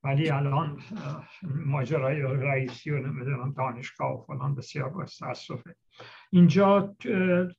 ولی 0.04 0.30
الان 0.30 0.82
ماجرای 1.44 2.22
رئیسی 2.22 2.92
و 2.92 2.98
نمی‌دونم 2.98 3.54
دانشگاه 3.54 4.20
و 4.20 4.24
فلان 4.26 4.56
بسیار 4.56 4.90
باعث 4.90 5.18
تاسفه 5.20 5.76
اینجا 6.32 6.96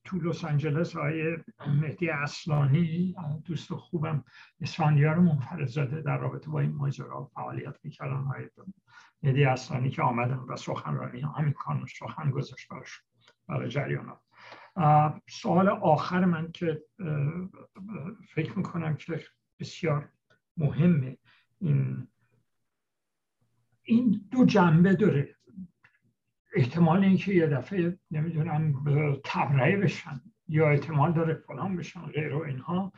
تو 0.05 0.19
لس 0.23 0.45
آنجلس 0.45 0.97
های 0.97 1.37
مهدی 1.67 2.11
اصلانی 2.11 3.15
دوست 3.45 3.75
خوبم 3.75 4.25
اسفندیار 4.61 5.19
منفرد 5.19 6.03
در 6.05 6.19
رابطه 6.19 6.51
با 6.51 6.61
این 6.61 6.73
ماجرا 6.73 7.31
فعالیت 7.35 7.77
می‌کردن. 7.85 8.23
های 8.23 8.49
مهدی 9.23 9.45
اصلانی 9.45 9.91
که 9.91 10.03
آمدن 10.03 10.35
و 10.35 10.57
سخنرانی 10.57 11.21
همین 11.21 11.53
کانون 11.53 11.87
سخن 11.87 12.31
گذاشت 12.31 12.69
براش 12.69 13.01
برای 13.49 13.69
جریانات 13.69 14.21
سوال 15.29 15.69
آخر 15.69 16.25
من 16.25 16.53
که 16.53 16.83
فکر 18.35 18.59
می‌کنم 18.59 18.97
که 18.97 19.25
بسیار 19.61 20.09
مهمه 20.57 21.19
این 21.61 22.09
این 23.83 24.29
دو 24.31 24.45
جنبه 24.45 24.95
داره. 24.95 25.37
احتمال 26.55 27.05
اینکه 27.05 27.35
یه 27.35 27.47
دفعه 27.47 27.99
نمی‌دونم 28.11 28.75
تبرئه 29.25 29.77
بشن 29.77 30.21
یا 30.49 30.71
احتمال 30.71 31.13
داره 31.13 31.35
فلان 31.35 31.77
بشن 31.77 32.01
غیر 32.01 32.35
و 32.35 32.43
اینها 32.43 32.93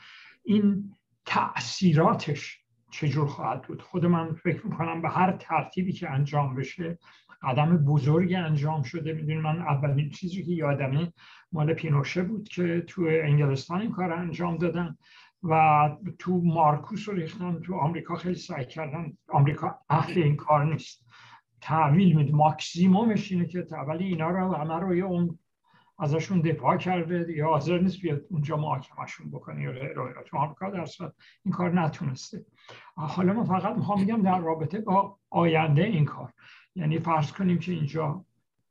این 0.45 0.95
تاثیراتش 1.25 2.59
چجور 2.91 3.27
خواهد 3.27 3.63
بود؟ 3.63 3.83
خود 3.83 4.07
من 4.07 4.35
فکر 4.35 4.67
می‌کنم 4.67 5.03
به 5.03 5.09
هر 5.09 5.33
ترتیبی 5.33 5.93
که 5.93 6.11
انجام 6.11 6.55
بشه 6.55 6.99
قدم 7.43 7.77
بزرگی 7.77 8.35
انجام 8.37 8.83
شده. 8.83 9.13
می‌دونی 9.13 9.41
من 9.41 9.59
اولین 9.59 10.11
چیزی 10.11 10.43
که 10.43 10.53
یادمه 10.53 11.13
مال 11.53 11.75
پینوشه 11.75 12.23
بود 12.23 12.49
که 12.49 12.85
تو 12.87 13.03
انگلستان 13.03 13.81
این 13.81 13.93
کار 13.93 14.13
انجام 14.13 14.57
دادن 14.57 14.97
و 15.43 15.91
تو 16.19 16.41
مارکوس 16.45 17.09
رو 17.09 17.15
ریختن 17.15 17.61
تو 17.61 17.75
آمریکا 17.75 18.17
خیلی 18.17 18.35
سعی 18.35 18.65
کردن. 18.65 19.13
آمریکا 19.29 19.79
اهل 19.91 20.23
این 20.23 20.37
کار 20.37 20.65
نیست. 20.65 21.07
تحویل 21.63 22.17
میده. 22.17 22.33
ماکسیمومش 22.33 23.33
اینه 23.33 23.47
که 23.47 23.67
ولی 23.89 24.05
اینا 24.05 24.31
رو 24.31 24.55
همه 24.55 24.75
رو 24.75 24.95
یه 24.95 25.05
اون 25.05 25.39
ازشون 25.99 26.41
دفاع 26.41 26.77
کرده. 26.77 27.33
یا 27.37 27.47
حاضر 27.47 27.79
نیست 27.79 28.01
بیاد 28.01 28.21
اونجا 28.31 28.57
محاکمشون 28.57 29.31
بکنه 29.31 29.63
یا 29.63 29.73
غیره 29.73 29.95
تو 30.27 30.37
آمریکا 30.37 30.71
در 30.71 30.87
این 31.45 31.55
کار 31.55 31.81
نتونسته. 31.81 32.45
حالا 32.95 33.33
من 33.33 33.45
فقط 33.45 33.77
می‌خوام 33.77 34.01
میگم 34.01 34.23
در 34.23 34.39
رابطه 34.39 34.81
با 34.81 35.19
آینده 35.31 35.85
این 35.85 36.05
کار. 36.05 36.33
یعنی 36.75 36.99
فرض 36.99 37.33
کنیم 37.33 37.59
که 37.59 37.73
اینجا 37.73 38.25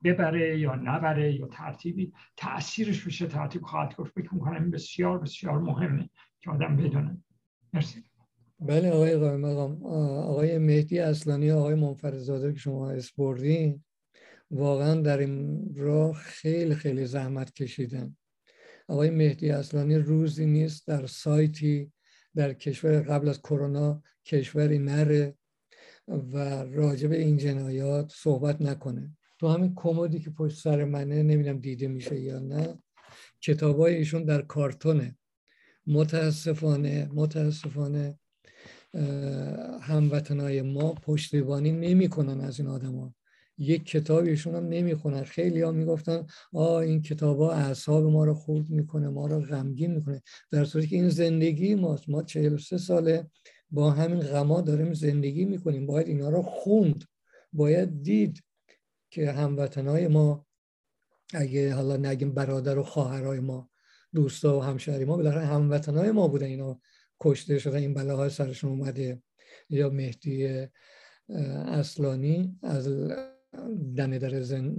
ببره 0.04 0.60
یا 0.60 0.76
نبره 0.76 1.34
یا 1.34 1.48
ترتیبی 1.48 2.14
تاثیرش 2.38 3.06
بشه 3.08 3.28
ترتیب 3.28 3.62
خواهد 3.62 3.96
گفت. 3.96 4.12
فکر 4.14 4.34
می‌کنم 4.34 4.72
بسیار 4.72 5.18
بسیار 5.18 5.60
مهمه 5.60 6.10
که 6.40 6.52
آدم 6.52 6.76
بدونه. 6.76 7.18
مرسی. 7.74 8.04
بله 8.62 8.92
آقای 8.92 9.18
قائم 9.18 9.40
مقام 9.40 9.84
آقای 9.84 10.58
مهدی 10.58 11.00
اصلانی 11.00 11.52
آقای 11.52 11.76
منفرزاده 11.76 12.54
که 12.54 12.60
شما 12.60 12.92
اسپردین 12.92 13.84
واقعا 14.52 15.02
در 15.02 15.18
این 15.18 15.66
راه 15.76 16.14
خیلی 16.14 16.76
خیلی 16.76 17.06
زحمت 17.06 17.54
کشیدن. 17.54 18.16
آقای 18.88 19.10
مهدی 19.10 19.50
اصلانی 19.52 19.96
روزی 19.96 20.46
نیست 20.46 20.88
در 20.88 21.06
سایتی 21.06 21.92
در 22.36 22.54
کشور 22.54 23.02
قبل 23.02 23.30
از 23.30 23.42
کرونا 23.42 24.04
کشوری 24.26 24.80
نره 24.80 25.36
و 26.08 26.38
راجب 26.64 27.12
این 27.12 27.38
جنایات 27.38 28.12
صحبت 28.16 28.62
نکنه. 28.62 29.18
تو 29.40 29.48
همین 29.48 29.74
کمدی 29.76 30.20
که 30.20 30.30
پشت 30.30 30.62
سر 30.62 30.84
منه 30.84 31.24
نمی‌دونم 31.24 31.60
دیده 31.60 31.88
میشه 31.88 32.20
یا 32.20 32.40
نه 32.40 32.80
کتابای 33.42 33.96
ایشون 33.96 34.24
در 34.24 34.42
کارتونه. 34.42 35.18
متاسفانه 35.88 37.10
متاسفانه 37.14 38.20
هموطنهای 39.82 40.62
ما 40.62 40.94
پشتیبانی 40.94 41.72
نمی‌کنن 41.72 42.42
از 42.42 42.60
این 42.60 42.70
آدما 42.70 43.14
یک 43.58 43.86
کتاب 43.86 44.24
ایشون 44.24 44.56
هم 44.56 44.68
نمی‌خونن. 44.68 45.24
خیلی 45.24 45.62
ها 45.62 45.72
می‌گفتن 45.72 46.26
آ 46.54 46.78
این 46.78 47.02
کتاب 47.02 47.40
ها 47.40 47.52
اعصاب 47.52 48.04
ما 48.04 48.26
رو 48.26 48.34
خورد 48.34 48.70
می‌کنه 48.70 49.10
ما 49.10 49.28
رو 49.28 49.42
غمگین 49.42 49.96
می‌کنه. 49.96 50.22
در 50.52 50.66
صورتی 50.66 50.88
که 50.88 50.96
این 50.96 51.10
زندگی 51.10 51.76
ماست. 51.76 52.10
ما 52.10 52.24
43 52.24 52.78
ساله 52.78 53.28
با 53.72 53.92
همین 53.92 54.20
غما 54.20 54.62
داریم 54.62 54.94
زندگی 54.94 55.46
می‌کنیم. 55.46 55.86
باید 55.86 56.08
اینا 56.08 56.30
رو 56.30 56.42
خوند. 56.42 57.04
باید 57.54 58.04
دید 58.04 58.44
که 59.10 59.32
هموطنهای 59.32 60.08
ما 60.08 60.46
اگه 61.34 61.74
حالا 61.74 61.98
نگیم 61.98 62.34
برادر 62.34 62.78
و 62.78 62.84
خواهرای 62.84 63.40
ما 63.40 63.70
دوستا 64.14 64.60
و 64.60 64.64
همشهری 64.64 65.06
ما 65.06 65.18
بالاخره 65.18 65.46
هموطنهای 65.46 66.12
ما 66.12 66.28
بودن 66.28 66.46
اینا. 66.46 66.80
کشته 67.22 67.60
شده 67.60 67.78
این 67.78 67.94
بلاهای 67.94 68.30
سرشون 68.30 68.70
اومده. 68.70 69.22
یا 69.70 69.90
مهدی 69.90 70.68
اصلانی 71.66 72.60
از 72.64 72.88
دم 73.96 74.18
در 74.18 74.42
زن... 74.42 74.76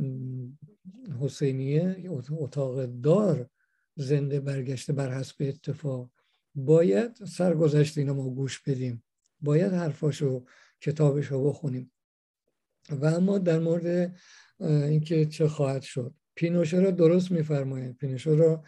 حسینیه 1.20 2.10
اتاق 2.30 2.84
دار 2.84 3.50
زنده 3.96 4.40
برگشته 4.40 4.92
بر 4.92 5.18
حسب 5.18 5.36
اتفاق. 5.40 6.10
باید 6.54 7.24
سرگذشت 7.24 7.98
اینا 7.98 8.14
ما 8.14 8.30
گوش 8.30 8.60
بدیم. 8.60 9.04
باید 9.40 9.72
حرفاشو 9.72 10.44
کتابشو 10.80 11.44
بخونیم. 11.44 11.92
و 12.90 13.06
اما 13.06 13.38
در 13.38 13.58
مورد 13.58 14.16
اینکه 14.60 15.26
چه 15.26 15.48
خواهد 15.48 15.82
شد. 15.82 16.14
پینوشه 16.34 16.76
رو 16.76 16.90
درست 16.90 17.30
میفرمایید. 17.30 17.96
پینوشه 17.96 18.30
رو 18.30 18.64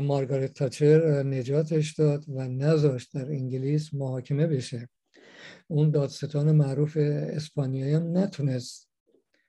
مارگارت 0.00 0.52
تاچر 0.52 1.22
نجاتش 1.22 1.92
داد 1.94 2.24
و 2.28 2.48
نذاشت 2.48 3.14
در 3.14 3.30
انگلیس 3.30 3.94
محاکمه 3.94 4.46
بشه. 4.46 4.88
اون 5.68 5.90
دادستان 5.90 6.52
معروف 6.52 6.96
اسپانیایی 6.96 7.94
هم 7.94 8.18
نتونست 8.18 8.88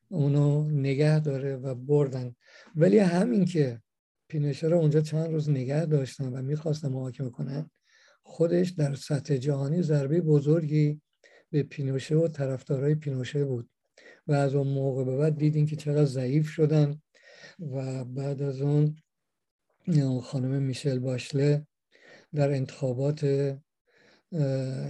اونو 0.09 0.71
نگه 0.71 1.19
داره 1.19 1.55
و 1.55 1.75
بردن. 1.75 2.35
ولی 2.75 2.97
همین 2.97 3.45
که 3.45 3.81
پینوشه 4.27 4.67
رو 4.67 4.77
اونجا 4.77 5.01
چند 5.01 5.31
روز 5.31 5.49
نگه 5.49 5.85
داشتن 5.85 6.33
و 6.33 6.41
می‌خواستن 6.41 6.87
محاکمه 6.87 7.29
کنن 7.29 7.69
خودش 8.23 8.69
در 8.69 8.95
سطح 8.95 9.37
جهانی 9.37 9.81
ضربه 9.81 10.21
بزرگی 10.21 11.01
به 11.49 11.63
پینوشه 11.63 12.15
و 12.15 12.27
طرفدارای 12.27 12.95
پینوشه 12.95 13.45
بود 13.45 13.69
و 14.27 14.33
از 14.33 14.55
اون 14.55 14.67
موقع 14.67 15.03
به 15.03 15.17
بعد 15.17 15.37
دیدین 15.37 15.65
که 15.65 15.75
چقدر 15.75 16.05
ضعیف 16.05 16.49
شدن. 16.49 17.01
و 17.59 18.05
بعد 18.05 18.41
از 18.41 18.61
اون 18.61 18.95
خانم 20.23 20.61
میشل 20.61 20.99
باشله 20.99 21.67
در 22.33 22.51
انتخابات 22.51 23.55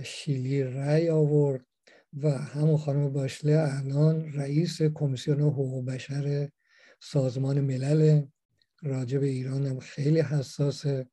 شیلی 0.04 0.64
رأی 0.64 1.10
آورد 1.10 1.66
و 2.14 2.32
همون 2.32 2.78
خانم 2.78 3.14
باشله 3.14 3.66
الان 3.68 4.34
رئیس 4.34 4.82
کمیسیون 4.82 5.42
حقوق 5.42 5.86
بشر 5.86 6.50
سازمان 7.00 7.62
ملل 7.62 8.26
راجع 8.84 9.20
به 9.20 9.28
ایران 9.28 9.66
هم 9.66 9.80
خیلی 9.80 10.20
حساسه. 10.20 11.08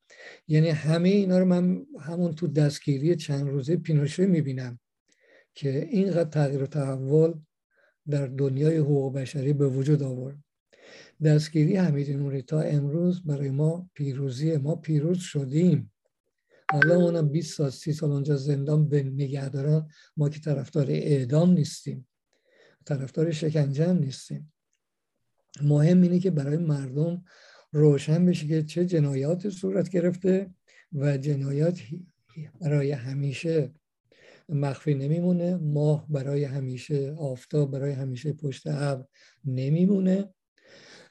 یعنی 0.49 0.69
همه 0.69 1.09
اینا 1.09 1.39
رو 1.39 1.45
من 1.45 1.87
همون 2.01 2.35
تو 2.35 2.49
دستگیری 2.49 3.17
چند 3.17 3.49
روزه 3.49 3.77
پینوشه 3.77 4.27
می‌بینم 4.27 4.79
که 5.55 5.89
اینقدر 5.91 6.31
تغییر 6.31 6.63
و 6.63 6.67
تحول 6.67 7.35
در 8.11 8.27
دنیای 8.27 8.77
حقوق 8.77 9.15
بشری 9.15 9.53
به 9.53 9.69
وجود 9.69 10.03
آورد. 10.03 10.39
دستگیری 11.25 11.77
حمید 11.77 12.11
نوری 12.11 12.43
تا 12.43 12.61
امروز 12.61 13.23
برای 13.23 13.51
ما 13.51 13.91
پیروزی 13.95 14.57
ما 14.57 14.77
پیروز 14.77 15.19
شدیم. 15.19 15.93
حالا 16.73 16.95
اونم 16.95 17.29
20 17.29 17.57
سال 17.57 17.71
30 17.71 17.93
سال 17.93 18.13
اونجا 18.13 18.37
زندان 18.37 18.89
به 18.89 19.03
نگه 19.03 19.49
دارن 19.49 19.89
ما 20.17 20.29
که 20.29 20.41
طرفدار 20.41 20.87
اعدام 20.91 21.51
نیستیم 21.51 22.09
طرفدار 22.85 23.31
شکنجه 23.31 23.93
نیستیم. 23.93 24.53
مهم 25.63 26.03
اینه 26.03 26.19
که 26.19 26.31
برای 26.31 26.57
مردم 26.57 27.25
روشن 27.73 28.27
بشه 28.27 28.47
که 28.47 28.63
چه 28.63 28.87
جنایات 28.87 29.49
صورت 29.49 29.89
گرفته 29.89 30.51
و 30.93 31.17
جنایات 31.17 31.81
برای 32.61 32.93
همیشه 32.93 33.73
مخفی 34.49 34.95
نمیمونه. 34.95 35.57
ماه 35.57 36.07
برای 36.09 36.45
همیشه 36.45 37.15
آفتاب 37.19 37.71
برای 37.71 37.93
همیشه 37.93 38.33
پشت 38.33 38.67
ابر 38.67 39.05
نمیمونه. 39.45 40.29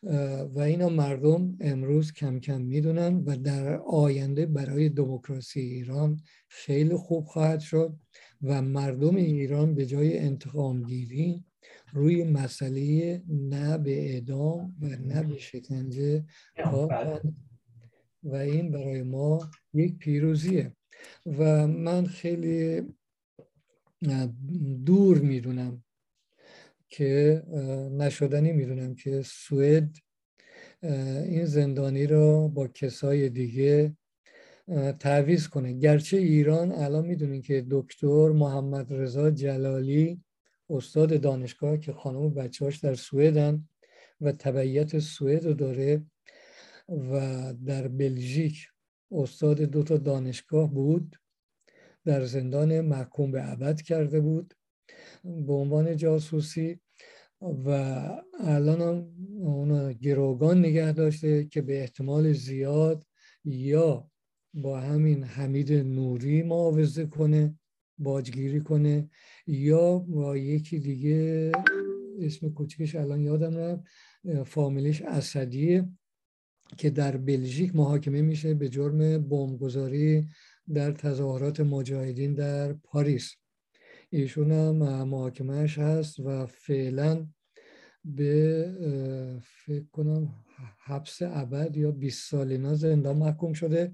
و 0.04 0.60
اینا 0.60 0.90
مردم 0.90 1.58
امروز 1.60 2.14
کم 2.14 2.40
کم 2.40 2.62
می‌دونن 2.62 3.24
و 3.26 3.38
در 3.38 3.78
آینده 3.78 4.46
برای 4.46 4.90
دموکراسی 4.90 5.60
ایران 5.60 6.22
خیلی 6.50 6.96
خوب 6.96 7.26
خواهد 7.26 7.60
شد 7.60 8.00
و 8.42 8.62
مردم 8.62 9.16
ایران 9.16 9.76
به 9.76 9.86
جای 9.86 10.18
انتقام 10.18 10.84
گیری 10.84 11.44
روی 11.94 12.24
مسئله 12.24 13.24
نه 13.28 13.78
به 13.78 14.14
اعدام 14.14 14.76
و 14.82 14.88
نه 14.88 15.24
به 15.24 15.38
شکنجه 15.38 16.26
و 18.24 18.36
این 18.36 18.72
برای 18.72 19.04
ما 19.04 19.50
یک 19.74 19.98
پیروزیه. 19.98 20.76
و 21.26 21.68
من 21.68 22.06
خیلی 22.06 22.82
دور 24.86 25.20
می‌دونم 25.20 25.84
که 26.90 27.44
نشدنی 27.92 28.52
می‌دونم 28.52 28.96
که 28.96 29.22
سوئد 29.26 29.96
این 31.26 31.46
زندانی 31.46 32.08
را 32.08 32.48
با 32.48 32.68
کسای 32.68 33.30
دیگه 33.30 33.96
تعویز 35.00 35.48
کنه. 35.48 35.74
گرچه 35.74 36.18
ایران 36.18 36.72
الان 36.72 37.06
می‌دونین 37.06 37.42
که 37.42 37.66
دکتر 37.70 38.30
محمد 38.30 38.94
رضا 38.94 39.32
جلالی 39.32 40.24
استاد 40.70 41.22
دانشگاه 41.22 41.78
که 41.78 41.94
خانم 41.94 42.22
و 42.22 42.30
بچهاش 42.30 42.78
در 42.78 42.96
سوئدن 42.96 43.68
و 44.22 44.32
تبعیت 44.32 45.00
سوئد 45.00 45.46
رو 45.46 45.54
داره 45.54 46.06
و 46.90 47.54
در 47.66 47.88
بلژیک 47.88 48.68
استاد 49.12 49.62
دو 49.62 49.84
تا 49.84 49.98
دانشگاه 49.98 50.74
بود 50.74 51.16
در 52.06 52.26
زندان 52.26 52.82
محکوم 52.82 53.32
به 53.32 53.52
ابد 53.52 53.82
کرده 53.82 54.20
بود. 54.20 54.54
به 55.24 55.54
عنوان 55.54 55.98
جاسوسی 55.98 56.80
و 57.42 57.70
الان 58.40 58.82
هم 58.82 59.08
اون 59.40 59.94
گروگان 59.94 60.60
نگه 60.60 60.92
داشته 60.92 61.46
که 61.46 61.62
به 61.62 61.82
احتمال 61.82 62.34
زیاد 62.34 63.06
یا 63.46 64.12
با 64.54 64.80
همین 64.80 65.24
حمید 65.24 65.74
نوری 65.74 66.44
معاوضه 66.44 67.06
کنه 67.06 67.60
باجگیری 67.98 68.62
کنه 68.62 69.10
یا 69.48 70.00
با 70.00 70.38
یکی 70.38 70.80
دیگه 70.80 71.52
اسم 72.22 72.50
کوچکش 72.50 72.96
الان 72.96 73.22
یادم 73.22 73.58
رفت 73.58 73.84
فامیلیش 74.44 75.02
اسدیه 75.02 75.90
که 76.78 76.90
در 76.90 77.18
بلژیک 77.18 77.76
محاکمه 77.76 78.22
میشه 78.22 78.54
به 78.54 78.70
جرم 78.70 79.30
بمبگذاری 79.30 80.28
در 80.74 80.92
تظاهرات 80.92 81.60
مجاهدین 81.60 82.34
در 82.34 82.74
پاریس. 82.74 83.36
ایشون 84.10 84.52
هم 84.52 84.76
محاکمهش 85.04 85.78
هست 85.78 86.20
و 86.20 86.46
فعلا 86.46 87.28
به 88.06 89.42
فکر 89.42 89.86
کنم 89.92 90.36
حبس 90.86 91.22
ابد 91.22 91.78
یا 91.78 91.92
20 91.92 92.30
سال 92.30 92.74
زندان 92.74 93.18
محکوم 93.18 93.54
شده 93.54 93.94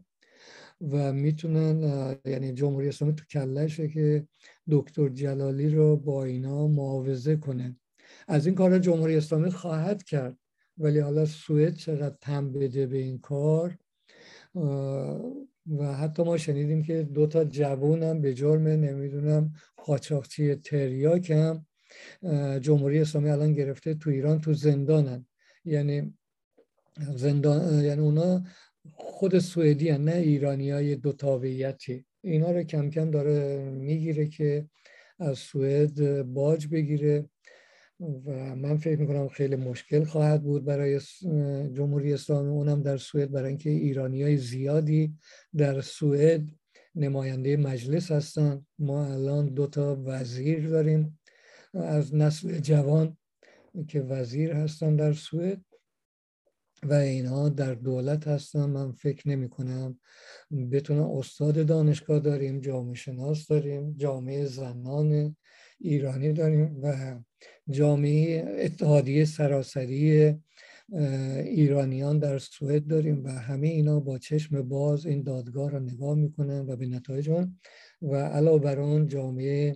و 0.81 1.13
می‌تونن 1.13 1.81
یعنی 2.25 2.53
جمهوری 2.53 2.87
اسلامی 2.87 3.15
تو 3.15 3.25
کلشه 3.25 3.87
که 3.87 4.27
دکتر 4.69 5.09
جلالی 5.09 5.69
رو 5.69 5.97
با 5.97 6.23
اینا 6.23 6.67
معاوضه 6.67 7.35
کنه. 7.35 7.75
از 8.27 8.45
این 8.45 8.55
کار 8.55 8.79
جمهوری 8.79 9.17
اسلامی 9.17 9.51
خواهد 9.51 10.03
کرد 10.03 10.37
ولی 10.77 10.99
حالا 10.99 11.25
سوئد 11.25 11.75
چقدر 11.75 12.15
تم 12.21 12.51
بده 12.53 12.87
به 12.87 12.97
این 12.97 13.19
کار 13.19 13.77
و 15.67 15.93
حتی 15.93 16.23
ما 16.23 16.37
شنیدیم 16.37 16.83
که 16.83 17.03
دو 17.03 17.27
تا 17.27 17.43
جوون 17.45 18.03
هم 18.03 18.21
به 18.21 18.33
جرم 18.33 18.67
نمی‌دونم 18.67 19.53
قاچاقچی 19.77 20.55
تریاک 20.55 21.31
هم 21.31 21.65
جمهوری 22.59 22.99
اسلامی 22.99 23.29
الان 23.29 23.53
گرفته 23.53 23.93
تو 23.93 24.09
ایران 24.09 24.41
تو 24.41 24.53
زندانن. 24.53 25.25
یعنی 25.65 26.13
زندان 27.15 27.83
یعنی 27.83 28.01
اونا 28.01 28.43
خود 28.91 29.39
سوئدی 29.39 29.97
نه 29.97 30.15
ایرانی 30.15 30.71
های 30.71 30.95
دو 30.95 31.11
تابعیتی. 31.13 32.05
اینا 32.21 32.51
رو 32.51 32.63
کم 32.63 32.89
کم 32.89 33.11
داره 33.11 33.69
می‌گیره 33.71 34.27
که 34.27 34.65
از 35.19 35.37
سوئد 35.37 36.21
باج 36.21 36.67
بگیره. 36.67 37.29
و 37.99 38.55
من 38.55 38.77
فکر 38.77 38.99
می‌کنم 38.99 39.27
خیلی 39.27 39.55
مشکل 39.55 40.03
خواهد 40.03 40.43
بود 40.43 40.65
برای 40.65 40.99
جمهوری 41.73 42.13
اسلامی. 42.13 42.49
اونم 42.49 42.81
در 42.81 42.97
سوئد 42.97 43.31
برای 43.31 43.49
اینکه 43.49 43.69
ایرانی 43.69 44.23
های 44.23 44.37
زیادی 44.37 45.17
در 45.57 45.81
سوئد 45.81 46.49
نماینده 46.95 47.57
مجلس 47.57 48.11
هستن 48.11 48.65
ما 48.79 49.05
الان 49.05 49.45
دو 49.45 49.67
تا 49.67 50.01
وزیر 50.05 50.69
داریم. 50.69 51.19
از 51.73 52.15
نسل 52.15 52.59
جوان 52.59 53.17
که 53.87 54.01
وزیر 54.01 54.51
هستن 54.51 54.95
در 54.95 55.13
سوئد 55.13 55.61
و 56.83 56.93
اینها 56.93 57.49
در 57.49 57.73
دولت 57.73 58.27
هستن 58.27 58.65
من 58.65 58.91
فکر 58.91 59.29
نمی 59.29 59.49
کنم 59.49 59.99
بتونن 60.71 60.99
استاد 61.01 61.65
دانشگاه 61.65 62.19
داریم 62.19 62.59
جامعه 62.59 62.95
شناس 62.95 63.47
داریم 63.47 63.93
جامعه 63.97 64.45
زنان 64.45 65.35
ایرانی 65.85 66.33
داریم 66.33 66.79
و 66.83 67.15
جامعه 67.69 68.45
اتحادیه 68.65 69.25
سراسری 69.25 70.33
ایرانیان 71.43 72.19
در 72.19 72.37
سوئد 72.37 72.87
داریم 72.87 73.23
و 73.23 73.29
همه 73.29 73.67
اینا 73.67 73.99
با 73.99 74.17
چشم 74.17 74.61
باز 74.61 75.05
این 75.05 75.23
دادگاه 75.23 75.71
را 75.71 75.79
نگاه 75.79 76.15
می‌کنن 76.15 76.59
و 76.59 76.75
به 76.75 76.85
نتایج 76.85 77.29
اون. 77.29 77.59
و 78.01 78.15
علاوه 78.15 78.63
بر 78.63 78.79
اون 78.79 79.07
جامعه 79.07 79.75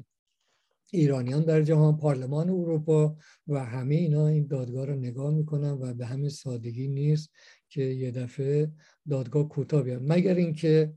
ایرانیان 0.92 1.44
در 1.44 1.62
جهان 1.62 1.98
پارلمان 1.98 2.50
اروپا 2.50 3.16
و 3.48 3.66
همه 3.66 3.96
اینا 3.96 4.28
این 4.28 4.48
دادگاه 4.48 4.86
رو 4.86 4.96
نگاه 4.96 5.34
می‌کنن 5.34 5.72
و 5.72 5.94
به 5.94 6.06
همین 6.06 6.30
سادگی 6.30 6.88
نیست 6.88 7.30
که 7.70 7.84
یه 7.84 8.12
دفعه 8.12 8.72
دادگاه 9.10 9.50
کوتاه 9.50 9.84
بیاد. 9.84 10.02
مگر 10.06 10.36
اینکه 10.36 10.94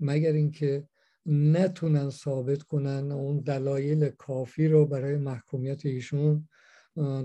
مگر 0.00 0.32
اینکه 0.32 0.88
نتونن 1.26 2.10
ثابت 2.10 2.62
کنن 2.62 3.12
اون 3.12 3.40
دلایل 3.40 4.08
کافی 4.08 4.68
رو 4.68 4.86
برای 4.86 5.16
محکومیت 5.16 5.86
ایشون 5.86 6.48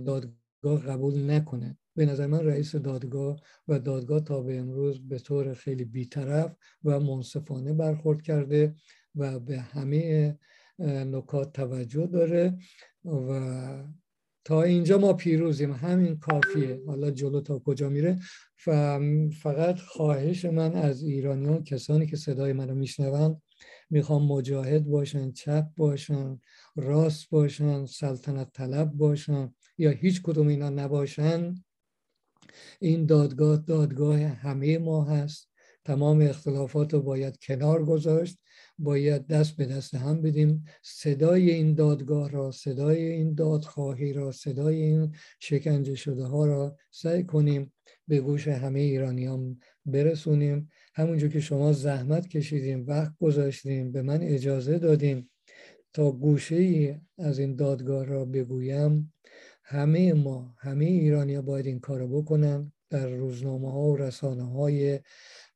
دادگاه 0.05 0.81
قبول 0.87 1.31
نکنه. 1.31 1.77
به 1.95 2.05
نظر 2.05 2.27
من 2.27 2.39
رئیس 2.39 2.75
دادگاه 2.75 3.41
و 3.67 3.79
دادگاه 3.79 4.19
تا 4.19 4.41
به 4.41 4.57
امروز 4.57 5.07
به 5.07 5.19
طور 5.19 5.53
خیلی 5.53 5.85
بیطرف 5.85 6.55
و 6.83 6.99
منصفانه 6.99 7.73
برخورد 7.73 8.21
کرده 8.21 8.75
و 9.15 9.39
به 9.39 9.59
همه 9.59 10.37
نکات 10.79 11.53
توجه 11.53 12.07
داره 12.07 12.57
و 13.05 13.83
تا 14.45 14.63
اینجا 14.63 14.97
ما 14.97 15.13
پیروزیم. 15.13 15.71
همین 15.71 16.19
کافیه. 16.19 16.81
حالا 16.87 17.11
جلو 17.11 17.41
تا 17.41 17.59
کجا 17.59 17.89
میره. 17.89 18.19
فقط 19.41 19.79
خواهش 19.79 20.45
من 20.45 20.75
از 20.75 21.03
ایرانیان 21.03 21.63
کسانی 21.63 22.05
که 22.05 22.17
صدای 22.17 22.53
منو 22.53 22.75
میشنوند 22.75 23.41
می‌خوام 23.89 24.27
مجاهد 24.27 24.85
باشن 24.85 25.31
چپ 25.31 25.67
باشن 25.77 26.39
راست 26.75 27.29
باشن 27.29 27.85
سلطنت 27.85 28.53
طلب 28.53 28.91
باشن 28.91 29.53
یا 29.77 29.89
هیچ 29.89 30.21
کدوم 30.21 30.47
اینا 30.47 30.69
نباشن 30.69 31.55
این 32.79 33.05
دادگاه 33.05 33.57
دادگاه 33.57 34.19
همه 34.19 34.77
ما 34.77 35.03
هست. 35.03 35.49
تمام 35.85 36.21
اختلافات 36.21 36.93
رو 36.93 37.01
باید 37.01 37.37
کنار 37.37 37.85
گذاشت. 37.85 38.37
باید 38.79 39.27
دست 39.27 39.55
به 39.57 39.65
دست 39.65 39.95
هم 39.95 40.21
بدیم. 40.21 40.65
صدای 40.83 41.51
این 41.51 41.73
دادگاه 41.73 42.31
را 42.31 42.51
صدای 42.51 43.03
این 43.03 43.33
دادخواهی 43.33 44.13
را 44.13 44.31
صدای 44.31 44.81
این 44.81 45.15
شکنجه 45.39 45.95
شده 45.95 46.25
ها 46.25 46.45
را 46.45 46.77
سعی 46.91 47.23
کنیم 47.23 47.73
به 48.07 48.21
گوش 48.21 48.47
همه 48.47 48.79
ایرانیان 48.79 49.59
برسونیم. 49.85 50.69
همونجور 50.97 51.29
که 51.29 51.39
شما 51.39 51.73
زحمت 51.73 52.27
کشیدیم 52.27 52.85
وقت 52.87 53.11
گذاشتیم 53.19 53.91
به 53.91 54.01
من 54.01 54.21
اجازه 54.21 54.79
دادیم 54.79 55.29
تا 55.93 56.11
گوشه 56.11 56.55
ای 56.55 56.95
از 57.17 57.39
این 57.39 57.55
دادگاه 57.55 58.05
را 58.05 58.25
بگویم. 58.25 59.13
همه 59.63 60.13
ما 60.13 60.55
همه 60.59 60.85
ایرانی 60.85 61.41
باید 61.41 61.65
این 61.65 61.79
کار 61.79 62.07
بکنن 62.07 62.71
در 62.89 63.09
روزنامه 63.09 63.71
ها 63.71 63.79
و 63.79 63.97
رسانه 63.97 64.43
های 64.43 64.99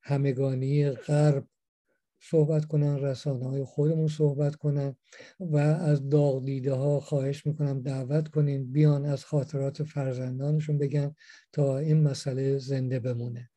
همگانی 0.02 0.90
غرب 0.90 1.48
صحبت 2.20 2.66
کنن 2.66 3.00
رسانه 3.00 3.46
های 3.46 3.64
خودمون 3.64 4.08
صحبت 4.08 4.56
کنن 4.56 4.96
و 5.40 5.58
از 5.58 6.10
داغ 6.10 6.46
دیده 6.46 6.74
ها 6.74 7.00
خواهش 7.00 7.46
می‌کنم 7.46 7.82
دعوت 7.82 8.28
کنین 8.28 8.72
بیان 8.72 9.06
از 9.06 9.26
خاطرات 9.26 9.84
فرزندانشون 9.84 10.78
بگن 10.78 11.16
تا 11.52 11.78
این 11.78 12.04
مسئله 12.04 12.58
زنده 12.58 13.00
بمونه. 13.00 13.51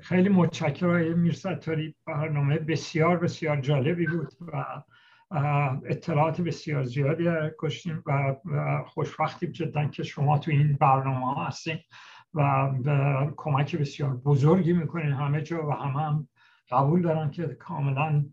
خیلی 0.00 0.28
متشکرم. 0.28 1.18
میرستاری 1.18 1.94
برنامه 2.06 2.58
بسیار 2.58 3.16
بسیار 3.16 3.60
جالبی 3.60 4.06
بود 4.06 4.32
و 4.40 4.64
اطلاعات 5.84 6.40
بسیار 6.40 6.82
زیادی 6.82 7.24
کشتیم 7.58 8.02
و 8.06 8.34
خوشبختیم 8.86 9.50
جدا 9.50 9.84
که 9.84 10.02
شما 10.02 10.38
تو 10.38 10.50
این 10.50 10.76
برنامه 10.80 11.34
ها 11.34 11.44
هستیم 11.44 11.78
و 12.34 12.70
کمک 13.36 13.76
بسیار 13.76 14.16
بزرگی 14.16 14.72
می‌کنین. 14.72 15.12
همه 15.12 15.42
جا 15.42 15.68
و 15.68 15.70
همه 15.70 16.02
هم 16.02 16.28
قبول 16.70 17.02
دارن 17.02 17.30
که 17.30 17.46
کاملا 17.46 18.24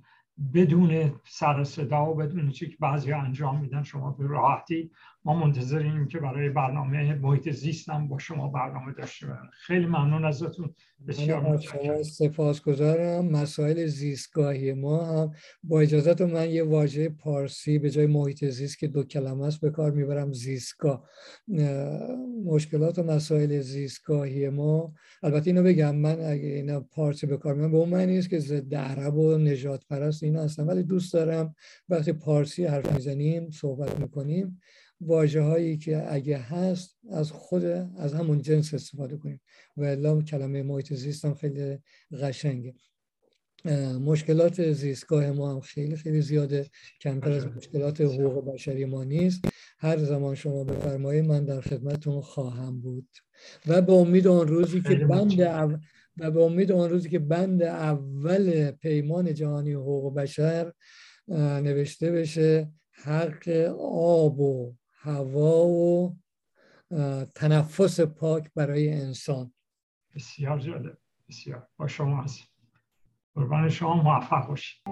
بدون 0.53 1.11
سر 1.23 1.63
صدا 1.63 2.05
و 2.05 2.15
بدون 2.15 2.49
چی 2.49 2.69
که 2.69 2.77
بعضی 2.79 3.13
انجام 3.13 3.59
میدن. 3.59 3.83
شما 3.83 4.11
به 4.11 4.27
راحتی 4.27 4.91
ما 5.25 5.33
منتظریم 5.33 6.07
که 6.07 6.19
برای 6.19 6.49
برنامه 6.49 7.15
محیط 7.15 7.49
زیستم 7.49 8.07
با 8.07 8.17
شما 8.17 8.47
برنامه 8.47 8.93
داشته 8.93 9.27
باشیم. 9.27 9.49
خیلی 9.51 9.85
ممنون 9.85 10.25
ازتون. 10.25 10.75
بسیار 11.07 11.41
متشکرم. 11.41 12.03
سپاسگزارم. 12.03 13.25
مسائل 13.25 13.85
زیستگاهی 13.85 14.73
ما 14.73 15.05
هم. 15.05 15.31
با 15.63 15.81
اجازت 15.81 16.21
من 16.21 16.49
یه 16.49 16.63
واژه 16.63 17.09
پارسی 17.09 17.79
به 17.79 17.89
جای 17.89 18.05
محیط 18.05 18.45
زیست 18.45 18.79
که 18.79 18.87
دو 18.87 19.03
کلمه 19.03 19.45
است 19.45 19.61
به 19.61 19.69
کار 19.69 19.91
می‌برم. 19.91 20.33
زیستگاه. 20.33 21.09
مشکلات 22.45 22.99
و 22.99 23.03
مسائل 23.03 23.59
زیستگاهی 23.59 24.49
ما. 24.49 24.93
البته 25.23 25.47
اینو 25.47 25.63
بگم 25.63 25.95
من 25.95 26.21
اگه 26.21 26.47
اینا 26.47 26.79
پارسی 26.79 27.27
به 27.27 27.37
کار 27.37 27.53
می‌برم 27.53 27.71
به 27.71 27.77
اون 27.77 27.89
معنی 27.89 28.13
نیست 28.15 28.29
که 28.29 28.39
ضد 28.39 28.75
عرب 28.75 29.15
و 29.15 29.37
نجات 29.37 29.85
پرست 29.89 30.23
اینا 30.23 30.43
هستم 30.43 30.67
ولی 30.67 30.83
دوست 30.83 31.13
دارم 31.13 31.55
وقتی 31.89 32.13
پارسی 32.13 32.65
حرف 32.65 32.93
می‌زنیم 32.93 33.49
صحبت 33.49 33.99
می‌کنیم. 33.99 34.61
واجه 35.05 35.41
هایی 35.41 35.77
که 35.77 36.13
اگه 36.13 36.37
هست 36.37 36.97
از 37.11 37.31
خود 37.31 37.65
از 37.97 38.13
همون 38.13 38.41
جنس 38.41 38.73
استفاده 38.73 39.17
کنیم. 39.17 39.41
و 39.77 39.83
الا 39.83 40.21
کلمه 40.21 40.63
محیط 40.63 40.93
زیست 40.93 41.25
هم 41.25 41.33
خیلی 41.33 41.77
قشنگه. 42.21 42.73
مشکلات 43.99 44.71
زیستگاه 44.71 45.31
ما 45.31 45.51
هم 45.51 45.59
خیلی 45.59 45.95
خیلی 45.95 46.21
زیاده. 46.21 46.69
کمتر 47.01 47.31
از 47.31 47.47
مشکلات 47.47 48.01
حقوق 48.01 48.53
بشری 48.53 48.85
ما 48.85 49.03
نیست. 49.03 49.45
هر 49.79 49.97
زمان 49.97 50.35
شما 50.35 50.63
بفرمایید 50.63 51.25
من 51.25 51.45
در 51.45 51.61
خدمتتون 51.61 52.21
خواهم 52.21 52.81
بود. 52.81 53.07
و 53.67 53.81
به 53.81 53.93
امید 53.93 54.27
آن 54.27 54.47
روزی 54.47 54.81
که 54.81 54.95
بند 54.95 55.39
و 56.17 56.31
به 56.31 56.41
امید 56.41 56.71
آن 56.71 56.89
روزی 56.89 57.09
که 57.09 57.19
بند 57.19 57.63
اول 57.63 58.71
پیمان 58.71 59.33
جهانی 59.33 59.73
حقوق 59.73 60.15
بشر 60.15 60.73
نوشته 61.27 62.11
بشه 62.11 62.71
حق 62.91 63.49
آب 63.89 64.39
و 64.39 64.73
هوا 65.03 65.65
و 65.67 66.15
تنفس 67.35 67.99
پاک 67.99 68.51
برای 68.55 68.93
انسان. 68.93 69.53
بسیار 70.15 70.59
جالب 70.59 70.97
بسیار. 71.29 71.67
با 71.77 71.87
شما 71.87 72.21
هست 72.21 72.39
قربان 73.35 73.69
شما 73.69 73.95
موفق 73.95 74.47
باشید. 74.47 74.83